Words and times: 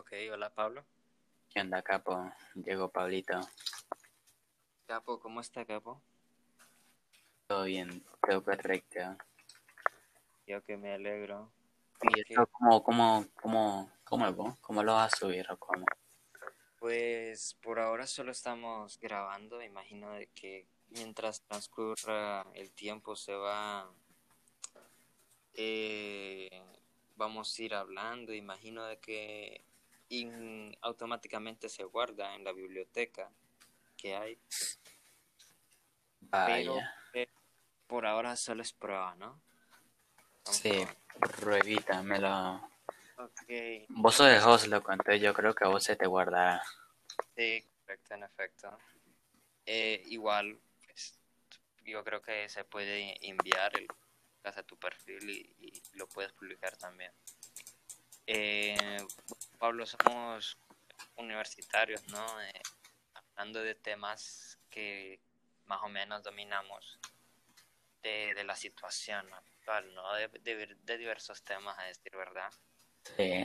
Ok, 0.00 0.12
hola 0.32 0.48
Pablo. 0.48 0.82
¿Qué 1.50 1.60
onda, 1.60 1.82
Capo? 1.82 2.32
Llegó 2.54 2.88
Pablito. 2.88 3.38
Capo, 4.86 5.20
¿cómo 5.20 5.42
está 5.42 5.66
Capo? 5.66 6.00
Todo 7.46 7.64
bien, 7.64 8.02
todo 8.26 8.42
correcto. 8.42 8.98
Yo 10.46 10.64
que 10.64 10.78
me 10.78 10.94
alegro. 10.94 11.52
¿Y 12.00 12.20
esto 12.20 12.46
cómo, 12.46 12.82
cómo, 12.82 13.26
cómo, 13.42 13.92
cómo? 14.02 14.56
¿Cómo 14.62 14.82
lo 14.82 14.94
vas 14.94 15.12
a 15.12 15.16
subir 15.18 15.46
o 15.50 15.58
cómo? 15.58 15.84
Pues 16.78 17.52
por 17.62 17.78
ahora 17.78 18.06
solo 18.06 18.32
estamos 18.32 18.98
grabando, 19.00 19.62
imagino 19.62 20.12
de 20.12 20.28
que 20.28 20.66
mientras 20.88 21.42
transcurra 21.42 22.46
el 22.54 22.72
tiempo 22.72 23.16
se 23.16 23.34
va, 23.34 23.86
eh, 25.52 26.62
vamos 27.16 27.54
a 27.58 27.62
ir 27.62 27.74
hablando, 27.74 28.32
imagino 28.32 28.86
de 28.86 28.98
que 28.98 29.69
in- 30.10 30.76
automáticamente 30.82 31.68
se 31.68 31.84
guarda 31.84 32.34
en 32.34 32.44
la 32.44 32.52
biblioteca 32.52 33.30
que 33.96 34.14
hay, 34.16 34.38
pero 36.44 36.74
Vaya. 36.74 36.94
eh, 37.12 37.28
por 37.86 38.06
ahora 38.06 38.36
solo 38.36 38.62
es 38.62 38.72
prueba, 38.72 39.14
¿no? 39.16 39.40
Vamos 40.44 40.62
Sí, 40.62 40.86
ruedita, 41.40 42.02
me 42.02 42.18
lo... 42.18 42.28
a- 42.28 42.70
Ok, 43.16 43.88
Vos 43.88 44.14
sos 44.16 44.28
de 44.28 44.38
host, 44.40 44.66
loco, 44.68 44.92
entonces 44.92 45.20
yo 45.20 45.34
creo 45.34 45.54
que 45.54 45.64
a 45.64 45.68
vos 45.68 45.82
se 45.84 45.96
te 45.96 46.06
guardará. 46.06 46.62
sí, 47.36 47.64
correcto, 47.82 48.14
en 48.14 48.22
efecto. 48.24 48.78
Eh, 49.66 50.02
igual, 50.06 50.58
pues, 50.84 51.18
yo 51.84 52.02
creo 52.04 52.22
que 52.22 52.48
se 52.48 52.64
puede 52.64 53.14
enviar 53.28 53.76
el 53.78 53.86
a 54.42 54.62
tu 54.62 54.76
perfil 54.78 55.28
y, 55.30 55.54
y 55.58 55.82
lo 55.98 56.08
puedes 56.08 56.32
publicar 56.32 56.76
también. 56.76 57.12
Eh, 58.32 58.76
Pablo, 59.58 59.84
somos 59.86 60.56
universitarios, 61.16 62.06
¿no? 62.12 62.40
Eh, 62.42 62.62
hablando 63.12 63.60
de 63.60 63.74
temas 63.74 64.56
que 64.70 65.20
más 65.66 65.82
o 65.82 65.88
menos 65.88 66.22
dominamos 66.22 67.00
de, 68.04 68.32
de 68.34 68.44
la 68.44 68.54
situación 68.54 69.34
actual, 69.34 69.92
¿no? 69.94 70.14
De, 70.14 70.28
de- 70.28 70.76
de 70.80 70.98
diversos 70.98 71.42
temas, 71.42 71.76
a 71.76 71.82
decir 71.84 72.12
verdad 72.16 72.52
Sí, 73.16 73.42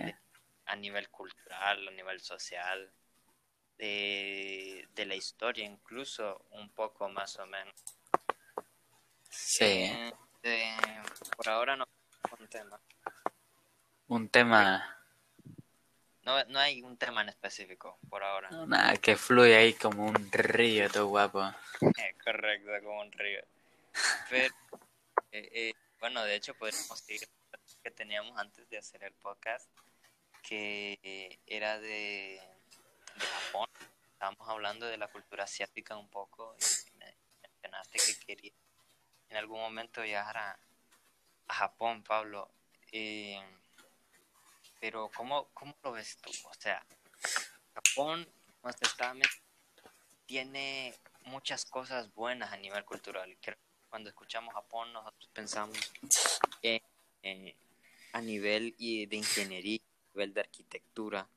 a 0.68 0.76
nivel 0.76 1.10
cultural, 1.10 1.88
a 1.88 1.92
nivel 1.92 2.22
social, 2.22 2.94
de, 3.80 4.88
de 4.94 5.06
la 5.08 5.16
historia 5.16 5.66
incluso, 5.66 6.46
un 6.52 6.70
poco 6.70 7.10
más 7.10 7.38
o 7.40 7.48
menos. 7.48 7.74
sí. 9.32 9.66
Eh, 9.66 10.12
eh, 10.44 10.78
por 11.36 11.50
ahora 11.50 11.76
no 11.76 11.86
un 12.40 12.48
tema. 12.50 12.80
Un 14.08 14.30
tema, 14.30 14.98
No, 16.24 16.44
no 16.46 16.60
hay 16.60 16.82
un 16.82 16.98
tema 16.98 17.22
en 17.22 17.30
específico 17.30 17.98
por 18.10 18.24
ahora. 18.24 18.50
nada, 18.68 18.98
que 18.98 19.16
fluye 19.16 19.56
ahí 19.56 19.74
como 19.74 20.06
un 20.08 20.32
río, 20.32 20.90
todo 20.90 21.08
guapo. 21.08 21.44
Eh, 21.98 22.16
correcto, 22.24 22.72
como 22.84 23.02
un 23.02 23.12
río. 23.12 23.42
Pero, 24.30 24.54
eh, 25.32 25.50
eh, 25.54 25.74
bueno, 26.00 26.24
de 26.24 26.36
hecho 26.36 26.54
podríamos 26.56 27.00
seguir 27.00 27.28
que 27.84 27.92
teníamos 27.92 28.38
antes 28.38 28.68
de 28.70 28.78
hacer 28.78 29.04
el 29.04 29.14
podcast, 29.14 29.70
que 30.42 31.00
eh, 31.04 31.40
era 31.46 31.80
de, 31.80 32.40
de 33.16 33.26
Japón. 33.26 33.70
Estábamos 34.14 34.50
hablando 34.50 34.86
de 34.88 34.98
la 34.98 35.08
cultura 35.08 35.44
asiática 35.44 35.96
un 35.98 36.10
poco 36.10 36.56
y 36.60 36.98
me 36.98 37.16
mencionaste 37.42 38.00
que 38.00 38.26
quería 38.26 38.52
en 39.30 39.38
algún 39.38 39.60
momento 39.60 40.02
viajar 40.02 40.38
a, 40.38 40.60
a 41.48 41.54
Japón, 41.54 42.04
Pablo. 42.04 42.50
Eh, 42.92 43.40
pero 44.86 45.10
¿cómo, 45.18 45.48
¿cómo 45.56 45.76
lo 45.84 45.94
ves 45.94 46.16
tú? 46.18 46.30
O 46.48 46.54
sea, 46.60 46.86
Japón, 47.74 48.28
como 48.62 48.72
te 48.72 48.86
estaba 48.86 49.16
tiene 50.28 50.94
muchas 51.24 51.66
cosas 51.66 52.14
buenas 52.14 52.54
a 52.54 52.58
nivel 52.58 52.86
cultural. 52.86 53.36
Cuando 53.90 54.10
escuchamos 54.10 54.54
Japón, 54.54 54.94
nosotros 54.94 55.28
pensamos 55.34 55.76
en, 56.62 56.80
en- 57.24 57.56
a 58.14 58.22
nivel 58.22 58.76
de 58.78 59.16
ingeniería, 59.18 59.80
a 59.80 60.14
nivel 60.14 60.34
de 60.36 60.42
arquitectura, 60.42 61.28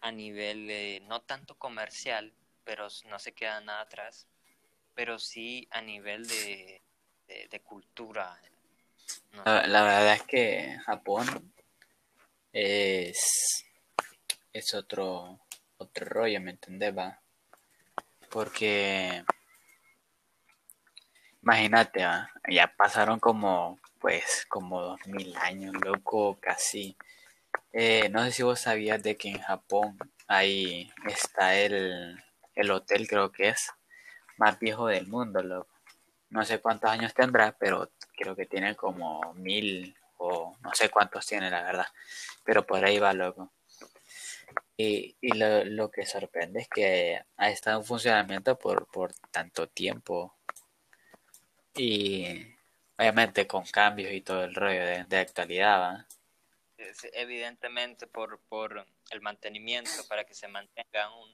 a 0.00 0.10
nivel 0.10 0.68
eh, 0.68 1.00
no 1.06 1.22
tanto 1.22 1.56
comercial, 1.56 2.32
pero 2.64 2.88
no 3.08 3.20
se 3.20 3.32
queda 3.32 3.60
nada 3.60 3.82
atrás, 3.82 4.26
pero 4.96 5.20
sí 5.20 5.68
a 5.70 5.80
nivel 5.82 6.26
de, 6.26 6.82
de, 7.28 7.60
cultura. 7.60 8.40
la 9.44 9.82
verdad 9.84 10.14
es 10.14 10.22
que 10.24 10.78
Japón 10.84 11.52
es, 12.52 13.64
es 14.52 14.74
otro, 14.74 15.40
otro 15.78 16.06
rollo, 16.06 16.40
¿me 16.40 16.52
entendés? 16.52 16.94
Porque 18.30 19.24
imagínate, 21.42 22.04
va, 22.04 22.30
ya 22.48 22.72
pasaron 22.76 23.18
como, 23.18 23.78
pues, 24.00 24.46
como 24.48 24.80
dos 24.80 25.06
mil 25.06 25.36
años, 25.36 25.74
loco, 25.84 26.38
casi. 26.40 26.96
Eh, 27.72 28.08
no 28.10 28.24
sé 28.24 28.32
si 28.32 28.42
vos 28.42 28.60
sabías 28.60 29.02
de 29.02 29.16
que 29.16 29.30
en 29.30 29.40
Japón 29.40 29.98
ahí 30.28 30.90
está 31.06 31.56
el, 31.56 32.22
el 32.54 32.70
hotel, 32.70 33.08
creo 33.08 33.32
que 33.32 33.48
es, 33.48 33.70
más 34.36 34.58
viejo 34.58 34.86
del 34.86 35.06
mundo, 35.08 35.42
loco. 35.42 35.70
No 36.30 36.44
sé 36.44 36.60
cuántos 36.60 36.90
años 36.90 37.14
tendrá, 37.14 37.52
pero 37.58 37.90
creo 38.16 38.34
que 38.34 38.46
tiene 38.46 38.74
como 38.74 39.34
mil 39.34 39.94
no 40.60 40.74
sé 40.74 40.88
cuántos 40.88 41.26
tiene, 41.26 41.50
la 41.50 41.62
verdad. 41.62 41.86
Pero 42.44 42.66
por 42.66 42.84
ahí 42.84 42.98
va, 42.98 43.12
loco. 43.12 43.52
Y, 44.76 45.16
y 45.20 45.36
lo, 45.36 45.64
lo 45.64 45.90
que 45.90 46.06
sorprende 46.06 46.60
es 46.60 46.68
que 46.68 47.20
ha 47.36 47.50
estado 47.50 47.78
en 47.78 47.84
funcionamiento 47.84 48.58
por, 48.58 48.86
por 48.86 49.14
tanto 49.30 49.68
tiempo. 49.68 50.36
Y 51.74 52.26
obviamente 52.98 53.46
con 53.46 53.64
cambios 53.64 54.12
y 54.12 54.20
todo 54.20 54.44
el 54.44 54.54
rollo 54.54 54.84
de, 54.84 55.04
de 55.04 55.18
actualidad, 55.18 55.80
¿va? 55.80 56.06
Evidentemente 57.12 58.06
por, 58.06 58.40
por 58.48 58.84
el 59.10 59.20
mantenimiento, 59.20 60.06
para 60.08 60.24
que 60.24 60.34
se 60.34 60.48
mantenga 60.48 61.14
un... 61.16 61.30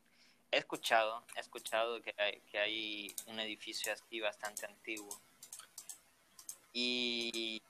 He 0.51 0.59
escuchado, 0.59 1.27
he 1.37 1.41
escuchado 1.41 2.01
que 2.01 2.15
hay, 2.17 2.41
que 2.43 2.59
hay 2.59 3.17
un 3.27 3.39
edificio 3.41 3.93
así 3.93 4.21
bastante 4.21 4.67
antiguo. 4.67 5.21
Y- 6.73 7.63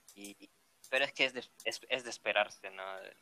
pero 0.88 1.04
es 1.04 1.12
que 1.12 1.24
es 1.26 1.32
de, 1.34 1.44
es, 1.64 1.80
es 1.88 2.04
de 2.04 2.10
esperarse, 2.10 2.70
¿no? 2.70 3.00
De, 3.00 3.16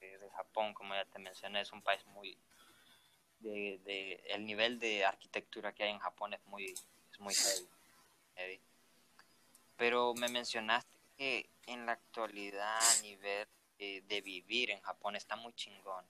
de- 0.00 0.18
de 0.18 0.30
Japón, 0.30 0.74
como 0.74 0.94
ya 0.94 1.04
te 1.06 1.18
mencioné, 1.18 1.60
es 1.60 1.72
un 1.72 1.82
país 1.82 2.04
muy... 2.06 2.36
De, 3.40 3.80
de, 3.84 4.22
el 4.28 4.44
nivel 4.46 4.78
de 4.78 5.04
arquitectura 5.04 5.72
que 5.72 5.82
hay 5.84 5.90
en 5.90 5.98
Japón 5.98 6.32
es 6.34 6.44
muy, 6.46 6.66
es 7.12 7.18
muy 7.18 7.34
heavy, 7.34 7.68
heavy. 8.36 8.60
Pero 9.76 10.14
me 10.14 10.28
mencionaste 10.28 10.90
que 11.16 11.50
en 11.66 11.86
la 11.86 11.92
actualidad 11.92 12.78
a 12.78 12.94
nivel 13.02 13.48
de 13.78 14.20
vivir 14.24 14.70
en 14.70 14.80
Japón 14.80 15.16
está 15.16 15.34
muy 15.34 15.52
chingón, 15.54 16.04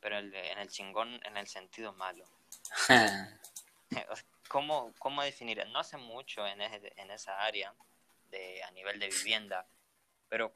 pero 0.00 0.18
el 0.18 0.30
de- 0.30 0.50
en 0.52 0.58
el 0.58 0.68
chingón 0.68 1.18
en 1.24 1.36
el 1.38 1.46
sentido 1.48 1.92
malo. 1.94 2.24
¿Cómo, 4.48 4.92
cómo 4.98 5.22
definir? 5.22 5.66
No 5.68 5.82
sé 5.84 5.96
mucho 5.96 6.46
en, 6.46 6.60
ese- 6.60 6.92
en 6.96 7.10
esa 7.10 7.42
área 7.42 7.74
de, 8.30 8.62
a 8.62 8.70
nivel 8.72 8.98
de 8.98 9.08
vivienda, 9.08 9.66
pero 10.28 10.54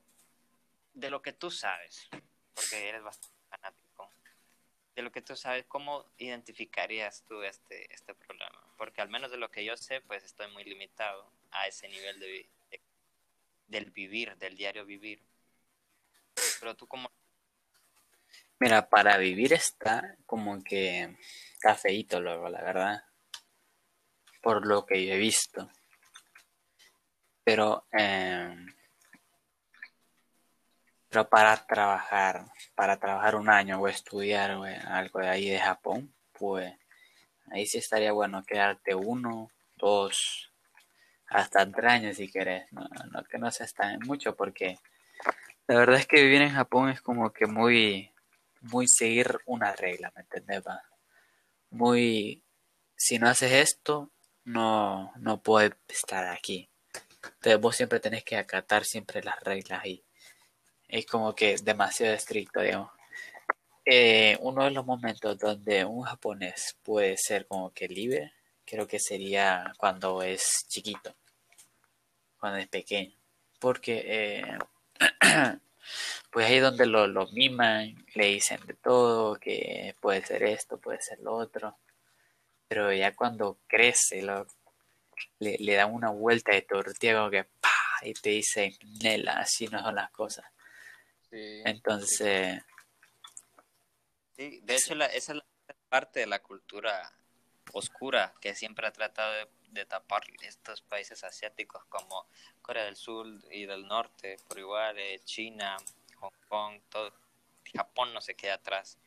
de 0.94 1.10
lo 1.10 1.22
que 1.22 1.32
tú 1.32 1.50
sabes, 1.50 2.08
porque 2.54 2.88
eres 2.88 3.02
bastante 3.02 3.38
fanático, 3.48 4.10
de 4.94 5.02
lo 5.02 5.10
que 5.10 5.22
tú 5.22 5.36
sabes, 5.36 5.64
¿cómo 5.66 6.04
identificarías 6.18 7.24
tú 7.24 7.42
este, 7.42 7.92
este 7.92 8.14
problema? 8.14 8.66
Porque 8.76 9.00
al 9.00 9.08
menos 9.08 9.30
de 9.30 9.38
lo 9.38 9.50
que 9.50 9.64
yo 9.64 9.76
sé, 9.76 10.00
pues 10.02 10.24
estoy 10.24 10.50
muy 10.52 10.64
limitado 10.64 11.32
a 11.50 11.66
ese 11.66 11.88
nivel 11.88 12.20
de, 12.20 12.48
del 13.68 13.90
vivir, 13.90 14.36
del 14.36 14.56
diario 14.56 14.84
vivir. 14.84 15.22
Pero 16.60 16.76
tú 16.76 16.86
como 16.86 17.10
Mira, 18.62 18.88
para 18.88 19.16
vivir 19.16 19.52
está 19.54 20.16
como 20.24 20.62
que 20.62 21.16
está 21.54 21.74
feíto 21.74 22.20
luego, 22.20 22.48
la 22.48 22.62
verdad. 22.62 23.02
Por 24.40 24.64
lo 24.66 24.86
que 24.86 25.04
yo 25.04 25.14
he 25.14 25.18
visto. 25.18 25.68
Pero, 27.42 27.88
eh, 27.90 28.54
pero 31.12 31.28
para 31.28 31.54
trabajar, 31.66 32.46
para 32.74 32.98
trabajar 32.98 33.36
un 33.36 33.50
año 33.50 33.78
o 33.78 33.86
estudiar 33.86 34.52
algo 34.86 35.20
de 35.20 35.28
ahí 35.28 35.50
de 35.50 35.58
Japón, 35.58 36.10
pues 36.32 36.72
ahí 37.50 37.66
sí 37.66 37.76
estaría 37.76 38.12
bueno 38.12 38.42
quedarte 38.44 38.94
uno, 38.94 39.50
dos, 39.76 40.50
hasta 41.26 41.70
tres 41.70 41.92
años 41.92 42.16
si 42.16 42.32
querés. 42.32 42.64
No, 42.72 42.88
que 43.28 43.36
no 43.36 43.50
se 43.50 43.64
está 43.64 43.94
mucho 44.06 44.34
porque 44.34 44.78
la 45.66 45.76
verdad 45.76 45.96
es 45.98 46.06
que 46.06 46.22
vivir 46.22 46.40
en 46.40 46.54
Japón 46.54 46.88
es 46.88 47.02
como 47.02 47.30
que 47.30 47.44
muy 47.44 48.10
muy 48.62 48.88
seguir 48.88 49.38
una 49.44 49.72
regla, 49.72 50.10
¿me 50.16 50.22
entendés? 50.22 50.62
Muy, 51.68 52.42
si 52.96 53.18
no 53.18 53.28
haces 53.28 53.52
esto, 53.52 54.10
no, 54.44 55.12
no 55.16 55.42
puedes 55.42 55.72
estar 55.88 56.26
aquí. 56.28 56.70
Entonces 57.22 57.60
vos 57.60 57.76
siempre 57.76 58.00
tenés 58.00 58.24
que 58.24 58.38
acatar 58.38 58.86
siempre 58.86 59.22
las 59.22 59.38
reglas 59.40 59.84
y 59.84 60.02
es 60.92 61.06
como 61.06 61.34
que 61.34 61.56
demasiado 61.64 62.14
estricto, 62.14 62.60
digamos. 62.60 62.90
eh, 63.84 64.38
uno 64.40 64.64
de 64.64 64.70
los 64.72 64.86
momentos 64.86 65.38
donde 65.38 65.84
un 65.84 66.02
japonés 66.04 66.76
puede 66.82 67.16
ser 67.16 67.46
como 67.48 67.72
que 67.72 67.88
libre, 67.88 68.32
creo 68.64 68.86
que 68.86 68.98
sería 69.00 69.72
cuando 69.78 70.22
es 70.22 70.64
chiquito, 70.68 71.14
cuando 72.38 72.58
es 72.58 72.68
pequeño. 72.68 73.16
Porque 73.58 74.02
eh, 74.06 74.58
pues 76.30 76.46
ahí 76.46 76.58
donde 76.60 76.86
lo, 76.86 77.06
lo 77.06 77.26
miman, 77.32 77.94
le 78.14 78.26
dicen 78.26 78.60
de 78.66 78.74
todo, 78.74 79.36
que 79.36 79.96
puede 80.00 80.24
ser 80.24 80.42
esto, 80.44 80.78
puede 80.78 81.00
ser 81.00 81.20
lo 81.20 81.34
otro. 81.34 81.78
Pero 82.68 82.92
ya 82.92 83.14
cuando 83.14 83.58
crece, 83.66 84.22
lo, 84.22 84.46
le, 85.40 85.56
le 85.58 85.74
dan 85.74 85.92
una 85.94 86.10
vuelta 86.10 86.52
de 86.52 86.62
tortilla 86.62 87.16
como 87.18 87.30
que 87.30 87.44
¡pah! 87.44 87.70
y 88.04 88.14
te 88.14 88.30
dicen, 88.30 88.72
Nela, 89.02 89.34
así 89.40 89.66
no 89.68 89.80
son 89.82 89.94
las 89.96 90.10
cosas. 90.10 90.44
Sí, 91.32 91.62
Entonces, 91.64 92.62
sí. 94.36 94.60
De 94.64 94.76
hecho, 94.76 94.94
la, 94.94 95.06
esa 95.06 95.32
es 95.32 95.38
la 95.38 95.74
parte 95.88 96.20
de 96.20 96.26
la 96.26 96.42
cultura 96.42 97.10
oscura 97.72 98.34
que 98.38 98.54
siempre 98.54 98.86
ha 98.86 98.92
tratado 98.92 99.32
de, 99.32 99.48
de 99.70 99.86
tapar 99.86 100.24
estos 100.42 100.82
países 100.82 101.24
asiáticos 101.24 101.86
como 101.86 102.26
Corea 102.60 102.84
del 102.84 102.96
Sur 102.96 103.26
y 103.50 103.64
del 103.64 103.86
Norte, 103.86 104.36
por 104.46 104.58
igual, 104.58 104.98
eh, 104.98 105.22
China, 105.24 105.78
Hong 106.16 106.36
Kong, 106.48 106.82
todo. 106.90 107.14
Japón 107.74 108.12
no 108.12 108.20
se 108.20 108.34
queda 108.34 108.54
atrás. 108.54 108.98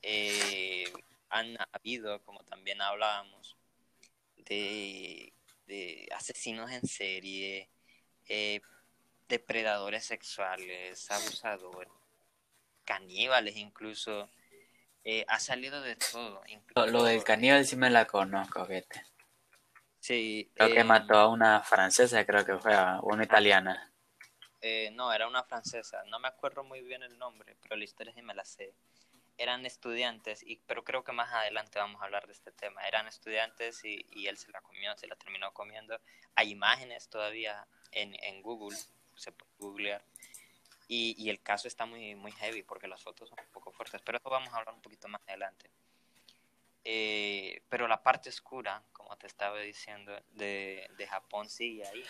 Eh, 0.00 0.90
han 1.28 1.58
habido, 1.72 2.22
como 2.22 2.42
también 2.44 2.80
hablábamos, 2.80 3.58
de, 4.36 5.34
de 5.66 6.08
asesinos 6.16 6.70
en 6.70 6.86
serie, 6.86 7.68
eh, 8.28 8.62
depredadores 9.30 10.04
sexuales, 10.06 11.10
abusadores, 11.10 11.92
caníbales 12.84 13.56
incluso. 13.56 14.30
Eh, 15.04 15.24
ha 15.28 15.40
salido 15.40 15.82
de 15.82 15.96
todo. 15.96 16.42
lo, 16.74 16.86
Incluso, 16.86 16.86
lo 16.88 17.04
del 17.04 17.22
caníbal 17.22 17.64
sí 17.64 17.76
me 17.76 17.90
la 17.90 18.06
conozco, 18.06 18.66
fíjate. 18.66 19.06
Sí, 20.00 20.52
Creo 20.56 20.70
que 20.70 20.82
eh, 20.82 20.84
mató 20.84 21.14
a 21.16 21.26
una 21.28 21.60
francesa, 21.62 22.24
creo 22.24 22.44
que 22.44 22.56
fue, 22.58 22.72
a 22.74 23.00
una 23.02 23.24
italiana. 23.24 23.92
eh, 24.60 24.90
no, 24.92 25.12
era 25.12 25.26
una 25.28 25.44
francesa. 25.44 26.02
No 26.06 26.18
me 26.18 26.28
acuerdo 26.28 26.64
muy 26.64 26.82
bien 26.82 27.02
el 27.02 27.18
nombre, 27.18 27.56
pero 27.62 27.76
la 27.76 27.84
historia 27.84 28.12
sí 28.14 28.22
me 28.22 28.34
la 28.34 28.44
sé. 28.44 28.74
Eran 29.38 29.66
estudiantes, 29.66 30.42
y, 30.42 30.56
pero 30.66 30.84
creo 30.84 31.04
que 31.04 31.12
más 31.12 31.32
adelante 31.32 31.78
vamos 31.78 32.02
a 32.02 32.04
hablar 32.06 32.26
de 32.26 32.32
este 32.34 32.52
tema. 32.52 32.86
Eran 32.86 33.08
estudiantes 33.08 33.84
y, 33.84 34.06
y 34.10 34.26
él 34.28 34.36
se 34.38 34.50
la 34.52 34.60
comió, 34.62 34.96
se 34.96 35.06
la 35.08 35.16
terminó 35.16 35.52
comiendo. 35.54 35.98
Hay 36.36 36.50
imágenes 36.50 37.08
todavía 37.08 37.66
en, 37.92 38.14
en 38.22 38.42
Google, 38.42 38.76
se 39.20 39.32
puede 39.32 39.52
googlear. 39.58 40.04
Y, 40.88 41.14
y 41.22 41.30
el 41.30 41.40
caso 41.40 41.68
está 41.68 41.86
muy, 41.86 42.16
muy 42.16 42.32
heavy 42.32 42.62
porque 42.62 42.88
las 42.88 43.02
fotos 43.02 43.28
son 43.28 43.38
un 43.38 43.52
poco 43.52 43.70
fuertes, 43.70 44.02
pero 44.04 44.18
eso 44.18 44.28
vamos 44.28 44.52
a 44.52 44.56
hablar 44.56 44.74
un 44.74 44.82
poquito 44.82 45.06
más 45.06 45.22
adelante. 45.28 45.70
Eh, 46.82 47.62
pero 47.68 47.86
la 47.86 48.02
parte 48.02 48.30
oscura, 48.30 48.82
como 48.92 49.16
te 49.16 49.26
estaba 49.26 49.58
diciendo, 49.60 50.18
de, 50.32 50.90
de 50.96 51.06
Japón 51.06 51.48
sigue 51.48 51.86
ahí. 51.86 52.04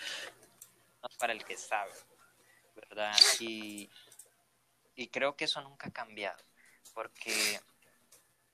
No 1.02 1.08
es 1.08 1.16
para 1.16 1.32
el 1.32 1.44
que 1.44 1.56
sabe, 1.56 1.92
¿verdad? 2.76 3.14
Y, 3.40 3.90
y 4.94 5.08
creo 5.08 5.36
que 5.36 5.44
eso 5.46 5.60
nunca 5.60 5.88
ha 5.88 5.92
cambiado, 5.92 6.42
porque 6.94 7.60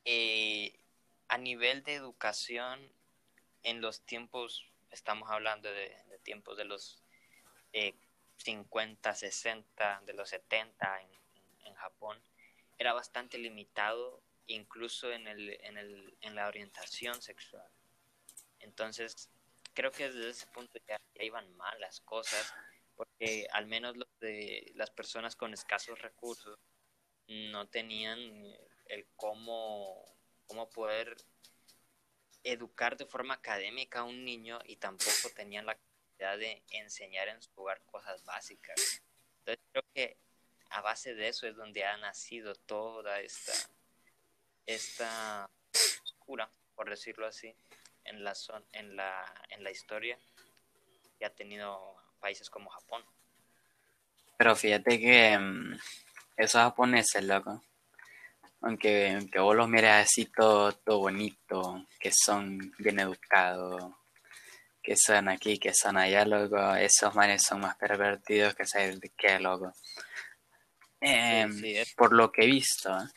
eh, 0.04 0.78
a 1.28 1.38
nivel 1.38 1.82
de 1.82 1.94
educación, 1.94 2.80
en 3.62 3.80
los 3.80 4.00
tiempos, 4.02 4.64
estamos 4.90 5.30
hablando 5.30 5.68
de, 5.68 5.96
de 6.08 6.18
tiempos 6.20 6.56
de 6.56 6.64
los 6.64 7.02
eh, 7.72 7.94
50, 8.38 9.14
60, 9.14 10.02
de 10.04 10.12
los 10.14 10.28
70 10.30 11.00
en, 11.02 11.08
en, 11.66 11.74
Japón, 11.74 12.20
era 12.78 12.92
bastante 12.92 13.38
limitado 13.38 14.22
incluso 14.46 15.12
en, 15.12 15.26
el, 15.26 15.58
en, 15.62 15.76
el, 15.76 16.16
en 16.20 16.34
la 16.34 16.46
orientación 16.46 17.20
sexual. 17.20 17.68
Entonces, 18.60 19.28
creo 19.74 19.90
que 19.90 20.10
desde 20.10 20.30
ese 20.30 20.46
punto 20.48 20.78
ya, 20.86 21.00
ya 21.14 21.24
iban 21.24 21.54
mal 21.56 21.80
las 21.80 22.00
cosas, 22.00 22.54
porque 22.96 23.46
al 23.52 23.66
menos 23.66 23.96
los 23.96 24.08
de 24.20 24.72
las 24.74 24.90
personas 24.90 25.36
con 25.36 25.52
escasos 25.52 26.00
recursos 26.00 26.58
no 27.28 27.66
tenían 27.68 28.18
el 28.86 29.06
cómo, 29.16 30.04
cómo 30.46 30.68
poder 30.70 31.16
educar 32.44 32.96
de 32.96 33.06
forma 33.06 33.34
académica 33.34 34.00
a 34.00 34.04
un 34.04 34.24
niño 34.24 34.60
y 34.64 34.76
tampoco 34.76 35.30
tenían 35.34 35.66
la 35.66 35.76
de 36.18 36.62
enseñar 36.70 37.28
en 37.28 37.42
su 37.42 37.50
hogar 37.56 37.80
cosas 37.84 38.24
básicas. 38.24 38.76
Entonces 39.38 39.64
creo 39.70 39.84
que 39.94 40.16
a 40.70 40.80
base 40.80 41.14
de 41.14 41.28
eso 41.28 41.46
es 41.46 41.56
donde 41.56 41.84
ha 41.84 41.96
nacido 41.98 42.54
toda 42.54 43.20
esta, 43.20 43.52
esta 44.66 45.48
oscura, 46.02 46.50
por 46.74 46.90
decirlo 46.90 47.26
así, 47.26 47.54
en 48.04 48.24
la, 48.24 48.34
son, 48.34 48.64
en 48.72 48.96
la, 48.96 49.24
en 49.50 49.62
la 49.62 49.70
historia 49.70 50.18
que 51.18 51.26
ha 51.26 51.30
tenido 51.30 51.94
países 52.20 52.50
como 52.50 52.70
Japón. 52.70 53.04
Pero 54.36 54.56
fíjate 54.56 54.98
que 54.98 55.36
um, 55.36 55.76
esos 56.36 56.60
japoneses, 56.60 57.24
loco, 57.24 57.62
aunque, 58.60 59.12
aunque 59.12 59.38
vos 59.38 59.56
los 59.56 59.68
mires 59.68 59.92
así 59.92 60.26
todo 60.26 60.98
bonito, 60.98 61.86
que 61.98 62.10
son 62.12 62.58
bien 62.78 63.00
educados, 63.00 63.92
que 64.86 64.96
son 64.96 65.28
aquí, 65.28 65.58
que 65.58 65.74
son 65.74 65.96
allá, 65.96 66.24
loco, 66.24 66.56
esos 66.76 67.12
manes 67.16 67.42
son 67.42 67.60
más 67.60 67.74
pervertidos 67.76 68.54
que 68.54 68.64
saber 68.64 69.00
de 69.00 69.10
qué, 69.16 69.40
loco. 69.40 69.72
Eh, 71.00 71.46
Sí, 71.50 71.58
sí, 71.60 71.76
es- 71.76 71.94
por 71.94 72.12
lo 72.12 72.30
que 72.30 72.44
he 72.44 72.46
visto, 72.46 72.96
¿eh? 72.96 73.08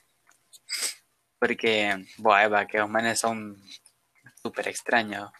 porque, 1.38 2.08
bueno, 2.18 2.68
que 2.68 2.80
los 2.80 2.90
manes 2.90 3.20
son 3.20 3.64
súper 4.42 4.68
extraños. 4.68 5.32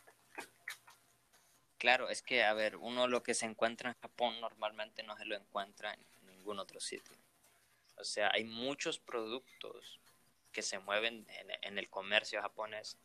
Claro, 1.80 2.10
es 2.10 2.22
que, 2.22 2.44
a 2.44 2.54
ver, 2.54 2.76
uno 2.76 3.08
lo 3.08 3.24
que 3.24 3.34
se 3.34 3.48
encuentra 3.48 3.90
en 3.90 3.96
Japón 4.00 4.40
normalmente 4.40 5.02
no 5.02 5.18
se 5.18 5.26
lo 5.26 5.36
encuentra 5.36 5.96
en 5.96 6.28
ningún 6.28 6.60
otro 6.60 6.80
sitio. 6.80 7.18
O 7.98 8.04
sea, 8.04 8.30
hay 8.32 8.44
muchos 8.44 9.00
productos 9.00 10.00
que 10.52 10.62
se 10.62 10.78
mueven 10.78 11.26
en, 11.28 11.48
en 11.64 11.78
el 11.80 11.90
comercio 11.90 12.40
japonés. 12.40 12.98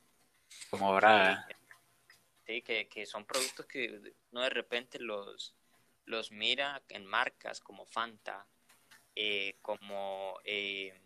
Como 0.69 0.95
Braga. 0.95 1.47
Sí, 2.47 2.61
que, 2.63 2.89
que 2.89 3.07
son 3.07 3.25
productos 3.25 3.67
que 3.67 4.15
uno 4.33 4.43
de 4.43 4.51
repente 4.51 4.99
los, 4.99 5.55
los 6.05 6.31
mira 6.31 6.83
en 6.91 7.07
marcas 7.07 7.61
como 7.61 7.87
Fanta, 7.87 8.47
eh, 9.17 9.57
como 9.63 10.39
eh, 10.45 11.01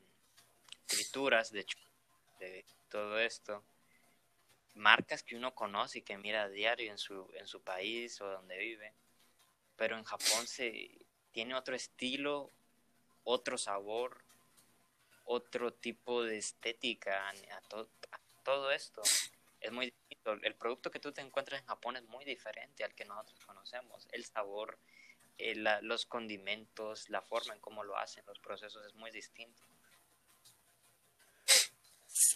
frituras 0.86 1.52
de, 1.52 1.64
de 2.40 2.64
todo 2.88 3.18
esto, 3.20 3.64
marcas 4.74 5.22
que 5.22 5.36
uno 5.36 5.54
conoce 5.54 5.98
y 5.98 6.02
que 6.02 6.18
mira 6.18 6.42
a 6.44 6.48
diario 6.48 6.90
en 6.90 6.98
su, 6.98 7.30
en 7.34 7.46
su 7.46 7.60
país 7.62 8.20
o 8.20 8.26
donde 8.28 8.58
vive, 8.58 8.92
pero 9.76 9.96
en 9.96 10.04
Japón 10.04 10.46
se 10.46 10.90
tiene 11.30 11.54
otro 11.54 11.76
estilo, 11.76 12.50
otro 13.24 13.58
sabor, 13.58 14.24
otro 15.24 15.72
tipo 15.72 16.24
de 16.24 16.38
estética 16.38 17.28
a 17.28 17.60
to- 17.68 17.90
a 18.10 18.18
todo 18.42 18.70
esto. 18.72 19.02
Es 19.60 19.72
muy 19.72 19.86
distinto. 19.86 20.32
El 20.42 20.56
producto 20.56 20.90
que 20.90 21.00
tú 21.00 21.12
te 21.12 21.20
encuentras 21.20 21.60
en 21.60 21.66
Japón 21.66 21.96
es 21.96 22.04
muy 22.04 22.24
diferente 22.24 22.84
al 22.84 22.94
que 22.94 23.04
nosotros 23.04 23.38
conocemos. 23.46 24.08
El 24.12 24.24
sabor, 24.24 24.78
eh, 25.38 25.54
la- 25.56 25.80
los 25.82 26.06
condimentos, 26.06 27.08
la 27.10 27.22
forma 27.22 27.54
en 27.54 27.60
cómo 27.60 27.84
lo 27.84 27.96
hacen, 27.96 28.24
los 28.26 28.38
procesos 28.40 28.84
es 28.86 28.94
muy 28.94 29.10
distinto. 29.10 29.62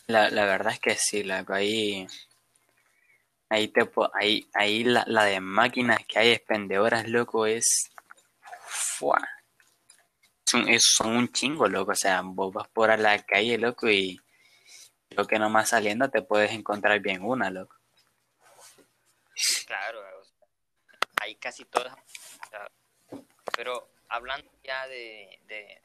La, 0.07 0.31
la 0.31 0.45
verdad 0.47 0.75
es 0.75 0.81
que 0.81 0.95
sí, 0.95 1.25
loco, 1.25 1.55
ahí, 1.55 2.07
ahí, 3.51 3.69
te, 3.69 3.89
ahí, 4.15 4.49
ahí 4.53 4.83
la, 4.85 5.05
la 5.07 5.25
de 5.25 5.41
máquinas 5.41 6.01
que 6.09 6.19
hay 6.19 6.31
expendedoras, 6.33 7.09
loco, 7.09 7.47
es... 7.47 7.91
Son, 10.47 10.69
es- 10.69 10.85
son 10.97 11.17
un 11.17 11.33
chingo, 11.33 11.67
loco, 11.67 11.93
o 11.93 11.97
sea, 11.97 12.23
vos 12.25 12.53
vas 12.53 12.69
por 12.69 12.91
a 12.91 12.97
la 12.97 13.19
calle, 13.25 13.59
loco, 13.59 13.91
y 13.91 14.21
lo 15.17 15.27
que 15.27 15.39
nomás 15.39 15.71
saliendo 15.71 16.11
te 16.11 16.23
puedes 16.23 16.53
encontrar 16.53 17.01
bien 17.01 17.23
una, 17.25 17.51
loco. 17.51 17.77
Claro, 19.67 20.01
o 20.01 20.23
hay 21.21 21.35
casi 21.37 21.65
todas. 21.65 21.97
pero 23.57 23.89
hablando 24.09 24.51
ya 24.63 24.87
de, 24.89 25.39
de- 25.47 25.81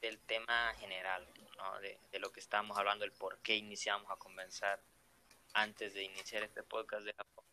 del 0.00 0.18
tema 0.20 0.74
general, 0.78 1.26
¿no? 1.56 1.78
de, 1.80 1.98
de 2.10 2.18
lo 2.18 2.32
que 2.32 2.40
estábamos 2.40 2.76
hablando, 2.76 3.04
el 3.04 3.12
por 3.12 3.38
qué 3.38 3.54
iniciamos 3.56 4.10
a 4.10 4.16
conversar 4.16 4.80
antes 5.54 5.94
de 5.94 6.02
iniciar 6.02 6.42
este 6.42 6.62
podcast 6.62 7.04
de 7.04 7.12
Japón, 7.14 7.44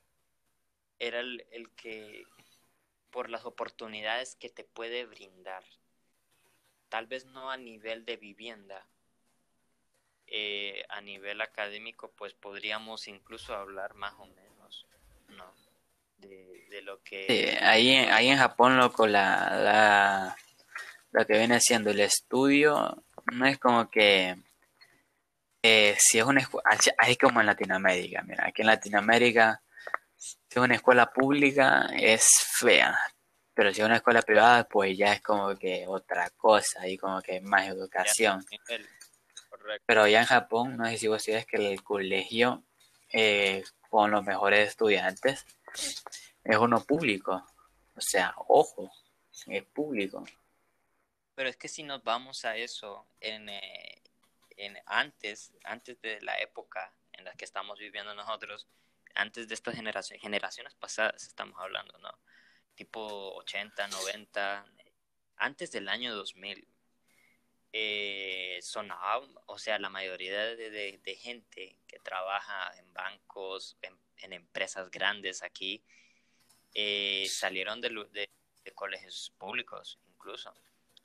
era 0.98 1.20
el, 1.20 1.46
el 1.52 1.70
que 1.72 2.26
por 3.12 3.30
las 3.30 3.46
oportunidades 3.46 4.36
que 4.36 4.50
te 4.50 4.64
puede 4.64 5.06
brindar, 5.06 5.64
tal 6.90 7.06
vez 7.08 7.26
no 7.26 7.52
a 7.52 7.58
nivel 7.58 8.06
de 8.06 8.18
vivienda, 8.18 8.86
eh, 10.32 10.84
a 10.90 11.02
nivel 11.02 11.42
académico, 11.42 12.12
pues 12.16 12.34
podríamos 12.34 13.08
incluso 13.08 13.56
hablar 13.56 13.94
más 13.96 14.14
o 14.20 14.26
menos, 14.28 14.86
¿no? 15.30 15.54
De, 16.18 16.66
de 16.70 16.82
lo 16.82 17.02
que... 17.04 17.26
Sí, 17.28 17.58
ahí, 17.62 17.96
ahí 17.96 18.28
en 18.30 18.38
Japón, 18.38 18.78
loco, 18.78 19.08
la, 19.08 19.58
la, 19.58 20.38
lo 21.12 21.26
que 21.26 21.38
viene 21.38 21.60
siendo 21.60 21.92
el 21.92 22.00
estudio 22.02 23.04
no 23.32 23.46
es 23.46 23.58
como 23.58 23.90
que 23.90 24.36
eh, 25.62 25.96
si 26.00 26.20
es 26.20 26.24
una 26.24 26.42
escuela, 26.42 26.70
así 26.98 27.16
como 27.18 27.40
en 27.42 27.48
Latinoamérica, 27.48 28.22
mira, 28.24 28.46
aquí 28.48 28.62
en 28.62 28.68
Latinoamérica, 28.68 29.62
si 30.16 30.38
es 30.50 30.58
una 30.58 30.76
escuela 30.76 31.12
pública 31.12 31.90
es 31.98 32.26
fea, 32.60 32.98
pero 33.54 33.74
si 33.74 33.82
es 33.82 33.86
una 33.86 33.98
escuela 33.98 34.22
privada, 34.22 34.64
pues 34.64 34.98
ya 34.98 35.14
es 35.14 35.22
como 35.22 35.56
que 35.58 35.86
otra 35.88 36.30
cosa 36.32 36.88
y 36.88 36.98
como 36.98 37.22
que 37.22 37.42
más 37.42 37.68
educación. 37.68 38.46
Pero 39.86 40.08
ya 40.08 40.22
en 40.22 40.26
Japón, 40.26 40.78
no 40.78 40.86
sé 40.86 40.98
si 40.98 41.08
vos 41.08 41.24
que 41.24 41.46
el 41.52 41.84
colegio 41.84 42.64
eh, 43.12 43.64
con 43.90 44.12
los 44.12 44.24
mejores 44.24 44.70
estudiantes 44.70 45.46
es 46.44 46.58
uno 46.58 46.84
público. 46.84 47.46
O 47.96 48.02
sea, 48.02 48.34
ojo, 48.48 48.92
es 49.48 49.64
público. 49.64 50.24
Pero 51.36 51.50
es 51.50 51.58
que 51.58 51.68
si 51.68 51.84
nos 51.84 52.04
vamos 52.04 52.46
a 52.46 52.58
eso, 52.58 53.08
en, 53.20 53.50
eh, 53.50 54.02
en 54.58 54.78
antes, 54.86 55.54
antes 55.64 56.02
de 56.02 56.22
la 56.22 56.38
época 56.40 56.94
en 57.14 57.26
la 57.26 57.34
que 57.34 57.46
estamos 57.46 57.80
viviendo 57.80 58.14
nosotros, 58.16 58.68
antes 59.16 59.48
de 59.48 59.54
estas 59.54 59.76
generaciones, 59.76 60.22
generaciones 60.22 60.76
pasadas 60.76 61.24
estamos 61.24 61.60
hablando, 61.60 61.98
¿no? 61.98 62.12
tipo 62.80 63.34
80, 63.36 63.90
90, 63.90 64.66
antes 65.36 65.70
del 65.74 65.90
año 65.90 66.16
2000, 66.16 66.66
eh, 67.72 68.60
sonaba, 68.62 69.28
o 69.46 69.58
sea, 69.60 69.78
la 69.80 69.90
mayoría 69.90 70.56
de, 70.56 71.18
gente 71.20 71.78
que 71.88 72.00
trabaja 72.00 72.72
en 72.78 72.94
bancos, 72.94 73.78
en, 73.82 74.34
empresas 74.34 74.90
grandes 74.92 75.44
aquí, 75.44 75.84
eh, 76.74 77.28
salieron 77.30 77.82
de, 77.82 77.90
de, 77.90 78.30
colegios 78.74 79.34
públicos 79.38 80.00
incluso. 80.08 80.54